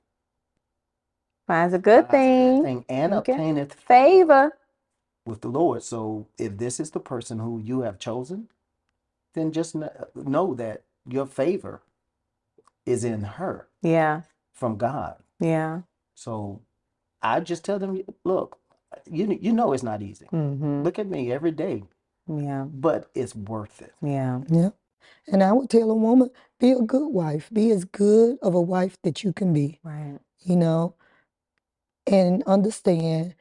Finds 1.48 1.74
a 1.74 1.80
good 1.80 2.08
finds 2.08 2.14
a 2.14 2.18
good 2.18 2.64
thing. 2.64 2.64
thing 2.64 2.86
and 2.90 3.14
Okay. 3.16 3.34
obtaineth 3.34 3.74
Favor. 3.74 4.58
with 5.26 5.42
the 5.42 5.50
Lord." 5.50 5.84
So, 5.84 6.28
if 6.38 6.58
this 6.58 6.80
is 6.80 6.92
the 6.92 7.00
person 7.00 7.40
who 7.40 7.60
you 7.60 7.82
have 7.82 8.00
chosen, 8.00 8.50
then 9.34 9.52
just 9.52 9.76
know 10.16 10.54
that 10.56 10.84
your 11.08 11.26
favor 11.26 11.82
is 12.86 13.04
in 13.04 13.24
her 13.24 13.68
Yeah. 13.82 14.22
from 14.54 14.78
God. 14.78 15.18
Yeah. 15.40 15.82
So, 16.16 16.62
I 17.22 17.40
just 17.40 17.66
tell 17.66 17.80
them, 17.80 18.02
look, 18.24 18.60
you 19.10 19.28
you 19.42 19.52
know 19.54 19.74
it's 19.74 19.84
not 19.84 20.02
easy. 20.02 20.28
Mm-hmm. 20.28 20.84
Look 20.84 21.00
at 21.00 21.08
me 21.08 21.32
every 21.32 21.52
day, 21.52 21.84
Yeah. 22.28 22.66
but 22.66 23.10
it's 23.16 23.36
worth 23.36 23.82
it. 23.82 23.94
Yeah. 24.02 24.42
Yeah. 24.50 24.70
And 25.28 25.44
I 25.44 25.52
would 25.54 25.70
tell 25.70 25.90
a 25.92 25.96
woman, 25.96 26.30
be 26.60 26.72
a 26.72 26.82
good 26.82 27.08
wife. 27.10 27.50
Be 27.52 27.72
as 27.72 27.86
good 27.86 28.38
of 28.42 28.54
a 28.56 28.62
wife 28.62 28.98
that 29.04 29.24
you 29.24 29.34
can 29.34 29.54
be. 29.54 29.80
Right. 29.84 30.20
you 30.42 30.56
know, 30.58 30.96
and 32.08 32.44
understand 32.44 33.36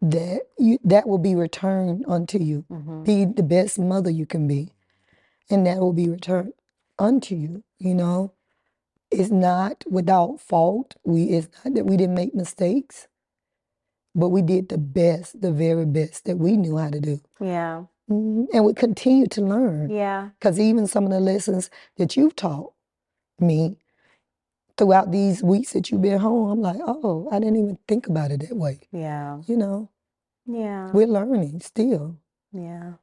that 0.00 0.42
you 0.58 0.78
that 0.84 1.08
will 1.08 1.18
be 1.18 1.34
returned 1.34 2.04
unto 2.08 2.38
you. 2.38 2.64
Mm-hmm. 2.70 3.02
Be 3.04 3.24
the 3.24 3.42
best 3.42 3.78
mother 3.78 4.10
you 4.10 4.26
can 4.26 4.46
be, 4.48 4.70
and 5.50 5.66
that 5.66 5.78
will 5.78 5.92
be 5.92 6.08
returned 6.08 6.52
unto 6.98 7.34
you. 7.34 7.62
You 7.78 7.94
know, 7.94 8.32
it's 9.10 9.30
not 9.30 9.84
without 9.90 10.40
fault. 10.40 10.96
We 11.04 11.24
it's 11.24 11.48
not 11.64 11.74
that 11.74 11.86
we 11.86 11.96
didn't 11.96 12.14
make 12.14 12.34
mistakes, 12.34 13.08
but 14.14 14.28
we 14.30 14.42
did 14.42 14.68
the 14.68 14.78
best, 14.78 15.40
the 15.40 15.52
very 15.52 15.86
best 15.86 16.24
that 16.24 16.38
we 16.38 16.56
knew 16.56 16.76
how 16.78 16.90
to 16.90 17.00
do, 17.00 17.20
Yeah. 17.40 17.84
Mhm. 18.10 18.46
and 18.54 18.64
we 18.64 18.74
continue 18.74 19.26
to 19.28 19.42
learn. 19.42 19.90
Yeah. 19.90 20.30
Because 20.38 20.60
even 20.60 20.86
some 20.86 21.04
of 21.06 21.10
the 21.10 21.20
lessons 21.20 21.70
that 21.98 22.16
you've 22.16 22.36
taught 22.36 22.72
me 23.40 23.78
throughout 24.78 25.12
these 25.12 25.42
weeks 25.42 25.72
that 25.74 25.90
you've 25.90 26.02
been 26.02 26.20
home, 26.20 26.50
I'm 26.50 26.60
like, 26.62 26.80
oh, 26.86 27.28
I 27.32 27.38
didn't 27.40 27.56
even 27.56 27.78
think 27.88 28.08
about 28.08 28.32
it 28.32 28.40
that 28.42 28.56
way. 28.56 28.80
Yeah. 28.92 29.40
You 29.46 29.56
know, 29.58 29.90
Yeah. 30.46 30.90
we're 30.92 31.06
learning 31.08 31.60
still. 31.60 32.18
Yeah. 32.52 32.94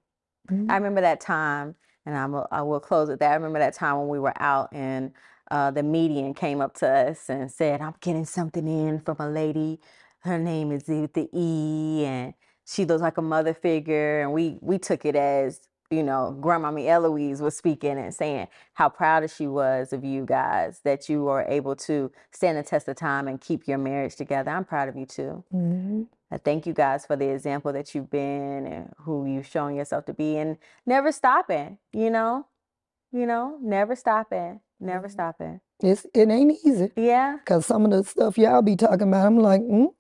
Mhm. 0.52 0.72
I 0.72 0.76
remember 0.78 1.02
that 1.02 1.22
time, 1.22 1.76
and 2.06 2.18
I'm 2.18 2.34
a, 2.36 2.48
I 2.52 2.62
will 2.64 2.80
close 2.80 3.10
with 3.10 3.20
that. 3.20 3.32
I 3.32 3.36
remember 3.36 3.60
that 3.60 3.74
time 3.76 4.00
when 4.00 4.10
we 4.10 4.20
were 4.20 4.34
out 4.42 4.70
and 4.74 5.14
uh, 5.52 5.72
the 5.72 5.84
median 5.84 6.34
came 6.34 6.62
up 6.62 6.76
to 6.76 6.88
us 6.90 7.30
and 7.30 7.52
said, 7.52 7.82
"I'm 7.82 7.96
getting 8.02 8.26
something 8.26 8.68
in 8.68 9.02
from 9.02 9.18
a 9.20 9.30
lady. 9.30 9.80
Her 10.22 10.40
name 10.40 10.72
is 10.72 10.88
with 10.88 11.14
the 11.14 11.30
E, 11.34 12.06
and 12.06 12.34
she 12.66 12.86
looks 12.86 13.02
like 13.02 13.18
a 13.18 13.22
mother 13.22 13.54
figure." 13.54 14.22
And 14.22 14.34
we 14.34 14.58
we 14.62 14.78
took 14.80 15.06
it 15.06 15.16
as 15.16 15.62
you 15.92 16.02
know, 16.02 16.36
Grandmommy 16.42 16.88
Eloise 16.88 17.40
was 17.42 17.56
speaking 17.56 18.00
and 18.00 18.14
saying 18.14 18.48
how 18.74 18.90
proud 18.90 19.30
she 19.30 19.46
was 19.46 19.94
of 19.94 20.04
you 20.04 20.26
guys 20.26 20.80
that 20.84 21.08
you 21.08 21.24
were 21.24 21.44
able 21.48 21.76
to 21.76 22.12
stand 22.32 22.58
the 22.58 22.64
test 22.64 22.88
of 22.88 22.96
time 22.96 23.28
and 23.28 23.40
keep 23.40 23.68
your 23.68 23.78
marriage 23.78 24.16
together. 24.16 24.50
I'm 24.50 24.66
proud 24.66 24.90
of 24.90 24.96
you 24.96 25.06
too. 25.06 25.44
Mhm. 25.54 26.08
I 26.32 26.38
thank 26.40 26.66
you 26.66 26.74
guys 26.74 27.06
for 27.06 27.16
the 27.16 27.28
example 27.30 27.72
that 27.74 27.94
you've 27.94 28.10
been 28.10 28.66
and 28.66 28.92
who 29.02 29.26
you've 29.28 29.46
shown 29.46 29.76
yourself 29.76 30.06
to 30.06 30.14
be 30.14 30.36
and 30.38 30.58
never 30.86 31.12
stopping, 31.12 31.78
you 31.92 32.10
know? 32.10 32.48
You 33.12 33.28
know, 33.28 33.60
never 33.62 33.96
stopping, 33.96 34.62
never 34.80 35.08
Mhm. 35.08 35.12
stopping. 35.12 35.62
It's 35.82 36.08
it 36.16 36.30
ain't 36.30 36.54
easy 36.66 36.92
Yeah. 36.96 37.38
because 37.38 37.68
some 37.68 37.86
of 37.86 37.92
the 37.92 38.04
stuff 38.04 38.38
y'all 38.40 38.64
be 38.64 38.76
talking 38.76 39.10
about, 39.10 39.28
I'm 39.28 39.38
like, 39.38 39.62
mm, 39.62 39.94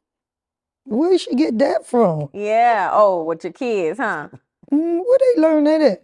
where 0.85 1.11
did 1.11 1.21
she 1.21 1.35
get 1.35 1.59
that 1.59 1.85
from? 1.87 2.29
Yeah. 2.33 2.89
Oh, 2.93 3.23
with 3.23 3.43
your 3.43 3.53
kids, 3.53 3.99
huh? 3.99 4.29
Mm, 4.71 5.01
where 5.05 5.19
they 5.35 5.41
learn 5.41 5.63
that 5.65 5.81
at? 5.81 6.03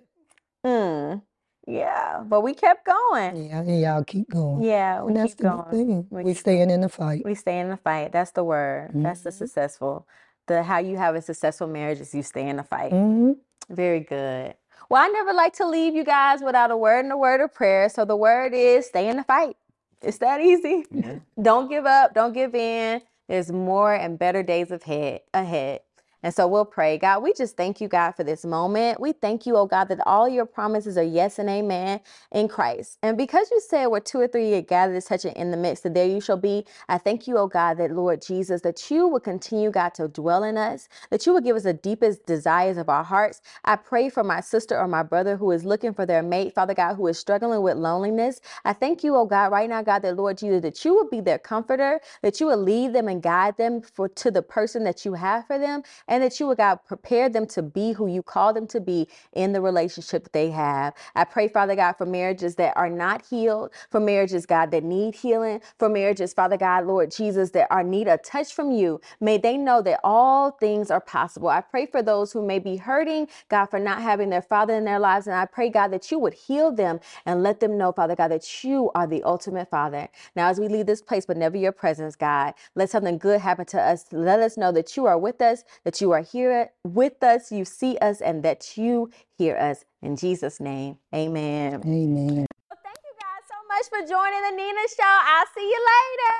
Mm. 0.65 1.23
Yeah. 1.67 2.23
But 2.25 2.41
we 2.41 2.53
kept 2.55 2.85
going. 2.85 3.47
Yeah, 3.47 3.59
and 3.61 3.81
y'all 3.81 4.03
keep 4.05 4.29
going. 4.29 4.63
Yeah, 4.63 5.01
we 5.03 5.09
And 5.09 5.17
that's 5.17 5.33
keep 5.33 5.39
the 5.39 5.45
going. 5.45 5.65
thing. 5.71 6.07
We 6.11 6.23
We 6.23 6.31
keep 6.31 6.37
staying 6.37 6.71
in 6.71 6.81
the 6.81 6.89
fight. 6.89 7.25
We 7.25 7.35
stay 7.35 7.59
in 7.59 7.69
the 7.69 7.77
fight. 7.77 8.11
That's 8.13 8.31
the 8.31 8.43
word. 8.43 8.91
That's 9.03 9.21
the 9.21 9.31
Mhm. 9.31 9.37
successful. 9.37 10.07
The 10.47 10.63
how 10.63 10.79
you 10.79 10.97
have 10.97 11.15
a 11.15 11.21
successful 11.21 11.67
marriage 11.67 12.01
is 12.01 12.15
you 12.15 12.23
stay 12.23 12.47
in 12.49 12.57
the 12.57 12.63
fight. 12.63 12.91
hmm 12.91 13.33
Very 13.69 14.01
good. 14.01 14.55
Well, 14.89 15.03
I 15.03 15.09
never 15.09 15.33
like 15.33 15.53
to 15.55 15.67
leave 15.67 15.95
you 15.95 16.03
guys 16.05 16.41
without 16.41 16.71
a 16.71 16.77
word 16.77 17.05
and 17.05 17.13
a 17.13 17.17
word 17.17 17.41
of 17.41 17.53
prayer. 17.53 17.89
So 17.89 18.05
the 18.05 18.17
word 18.17 18.53
is 18.53 18.87
stay 18.87 19.09
in 19.09 19.17
the 19.17 19.23
fight. 19.25 19.57
It's 20.01 20.19
that 20.19 20.41
easy. 20.41 20.85
Yeah. 20.91 21.19
Don't 21.41 21.69
give 21.69 21.85
up. 21.85 22.13
Don't 22.15 22.33
give 22.33 22.55
in. 22.55 23.01
There's 23.29 23.51
more 23.53 23.93
and 23.95 24.19
better 24.19 24.43
days 24.43 24.71
ahead. 24.71 25.21
Ahead. 25.33 25.81
And 26.23 26.33
so 26.33 26.47
we'll 26.47 26.65
pray. 26.65 26.97
God, 26.97 27.23
we 27.23 27.33
just 27.33 27.57
thank 27.57 27.81
you, 27.81 27.87
God, 27.87 28.13
for 28.13 28.23
this 28.23 28.45
moment. 28.45 28.99
We 29.01 29.13
thank 29.13 29.45
you, 29.45 29.57
oh 29.57 29.65
God, 29.67 29.85
that 29.89 30.01
all 30.07 30.29
your 30.29 30.45
promises 30.45 30.97
are 30.97 31.03
yes 31.03 31.39
and 31.39 31.49
amen 31.49 32.01
in 32.31 32.47
Christ. 32.49 32.99
And 33.03 33.17
because 33.17 33.49
you 33.51 33.61
said 33.61 33.87
where 33.87 34.01
two 34.01 34.19
or 34.19 34.27
three 34.27 34.53
are 34.55 34.61
gathered, 34.61 35.03
touching 35.05 35.33
in 35.33 35.51
the 35.51 35.57
midst, 35.57 35.83
that 35.83 35.93
there 35.95 36.07
you 36.07 36.21
shall 36.21 36.37
be. 36.37 36.65
I 36.89 36.97
thank 36.99 37.27
you, 37.27 37.37
oh 37.37 37.47
God, 37.47 37.77
that 37.79 37.91
Lord 37.91 38.21
Jesus, 38.21 38.61
that 38.63 38.91
you 38.91 39.07
will 39.07 39.21
continue, 39.21 39.71
God, 39.71 39.95
to 39.95 40.07
dwell 40.09 40.43
in 40.43 40.57
us, 40.57 40.89
that 41.11 41.25
you 41.25 41.33
will 41.33 41.41
give 41.41 41.55
us 41.55 41.63
the 41.63 41.73
deepest 41.73 42.25
desires 42.25 42.77
of 42.77 42.89
our 42.89 43.03
hearts. 43.03 43.41
I 43.65 43.77
pray 43.77 44.09
for 44.09 44.23
my 44.23 44.41
sister 44.41 44.77
or 44.79 44.87
my 44.87 45.03
brother 45.03 45.37
who 45.37 45.51
is 45.51 45.65
looking 45.65 45.93
for 45.93 46.05
their 46.05 46.23
mate, 46.23 46.53
Father 46.55 46.73
God, 46.75 46.95
who 46.95 47.07
is 47.07 47.19
struggling 47.19 47.61
with 47.63 47.77
loneliness. 47.77 48.41
I 48.65 48.73
thank 48.73 49.03
you, 49.03 49.15
oh 49.15 49.25
God, 49.25 49.51
right 49.51 49.69
now, 49.69 49.81
God, 49.83 50.01
that 50.03 50.17
Lord 50.17 50.37
Jesus, 50.37 50.61
that 50.63 50.85
you 50.85 50.93
will 50.95 51.09
be 51.09 51.21
their 51.21 51.39
comforter, 51.39 52.01
that 52.23 52.39
you 52.39 52.47
will 52.47 52.61
lead 52.61 52.93
them 52.93 53.07
and 53.07 53.23
guide 53.23 53.57
them 53.57 53.81
for 53.81 54.09
to 54.09 54.31
the 54.31 54.43
person 54.43 54.83
that 54.85 55.05
you 55.05 55.13
have 55.15 55.47
for 55.47 55.59
them. 55.59 55.83
And 56.09 56.23
that 56.23 56.39
you 56.41 56.47
would, 56.49 56.59
God, 56.59 56.79
prepare 56.87 57.29
them 57.29 57.47
to 57.49 57.63
be 57.63 57.93
who 57.93 58.07
you 58.07 58.23
call 58.23 58.53
them 58.53 58.67
to 58.69 58.81
be 58.81 59.09
in 59.33 59.53
the 59.53 59.61
relationship 59.61 60.25
that 60.25 60.33
they 60.33 60.51
have. 60.51 60.95
I 61.15 61.25
pray, 61.25 61.49
Father 61.49 61.75
God, 61.77 61.93
for 61.93 62.07
marriages 62.07 62.55
that 62.57 62.77
are 62.77 62.89
not 62.91 63.25
healed, 63.27 63.71
for 63.91 64.01
marriages, 64.01 64.47
God, 64.47 64.71
that 64.71 64.83
need 64.85 65.15
healing, 65.15 65.61
for 65.79 65.89
marriages, 65.89 66.33
Father 66.33 66.57
God, 66.57 66.87
Lord 66.87 67.11
Jesus, 67.11 67.51
that 67.51 67.67
are 67.71 67.83
need 67.83 68.09
a 68.09 68.17
touch 68.19 68.53
from 68.53 68.71
you. 68.71 69.01
May 69.21 69.39
they 69.39 69.57
know 69.57 69.83
that 69.83 70.01
all 70.03 70.51
things 70.51 70.91
are 70.91 71.01
possible. 71.01 71.49
I 71.49 71.61
pray 71.61 71.87
for 71.87 72.03
those 72.03 72.33
who 72.33 72.45
may 72.45 72.59
be 72.59 72.77
hurting, 72.77 73.29
God, 73.49 73.67
for 73.67 73.79
not 73.79 74.03
having 74.03 74.31
their 74.31 74.43
father 74.43 74.75
in 74.75 74.85
their 74.85 74.99
lives. 74.99 75.27
And 75.27 75.37
I 75.37 75.45
pray, 75.45 75.69
God, 75.69 75.89
that 75.89 76.11
you 76.11 76.19
would 76.19 76.35
heal 76.35 76.73
them 76.73 77.01
and 77.25 77.43
let 77.43 77.61
them 77.61 77.77
know, 77.77 77.93
Father 77.93 78.17
God, 78.17 78.29
that 78.29 78.65
you 78.65 78.91
are 78.95 79.07
the 79.07 79.23
ultimate 79.23 79.69
Father. 79.69 80.09
Now, 80.35 80.49
as 80.49 80.59
we 80.59 80.67
leave 80.69 80.87
this 80.87 81.01
place, 81.01 81.25
but 81.25 81.37
never 81.37 81.57
your 81.57 81.73
presence, 81.73 82.15
God, 82.15 82.55
let 82.75 82.89
something 82.91 83.17
good 83.19 83.41
happen 83.41 83.65
to 83.67 83.81
us. 83.81 84.05
Let 84.11 84.39
us 84.41 84.57
know 84.57 84.71
that 84.73 84.97
you 84.97 85.05
are 85.07 85.17
with 85.17 85.41
us, 85.41 85.63
that 85.99 86.05
you 86.05 86.11
are 86.11 86.21
here 86.21 86.71
with 86.83 87.21
us, 87.23 87.51
you 87.51 87.65
see 87.65 87.97
us, 87.97 88.21
and 88.21 88.43
that 88.43 88.77
you 88.77 89.09
hear 89.37 89.57
us. 89.57 89.83
In 90.01 90.15
Jesus' 90.15 90.59
name, 90.59 90.97
amen. 91.13 91.81
Amen. 91.85 92.45
Well, 92.69 92.79
thank 92.83 92.97
you 93.03 93.13
guys 93.19 93.43
so 93.49 93.55
much 93.67 93.85
for 93.89 94.07
joining 94.07 94.41
the 94.41 94.55
Nina 94.55 94.87
Show. 94.95 95.03
I'll 95.03 95.45
see 95.55 95.67
you 95.67 95.85
later. 95.91 96.37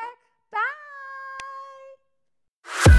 Bye. 2.85 2.98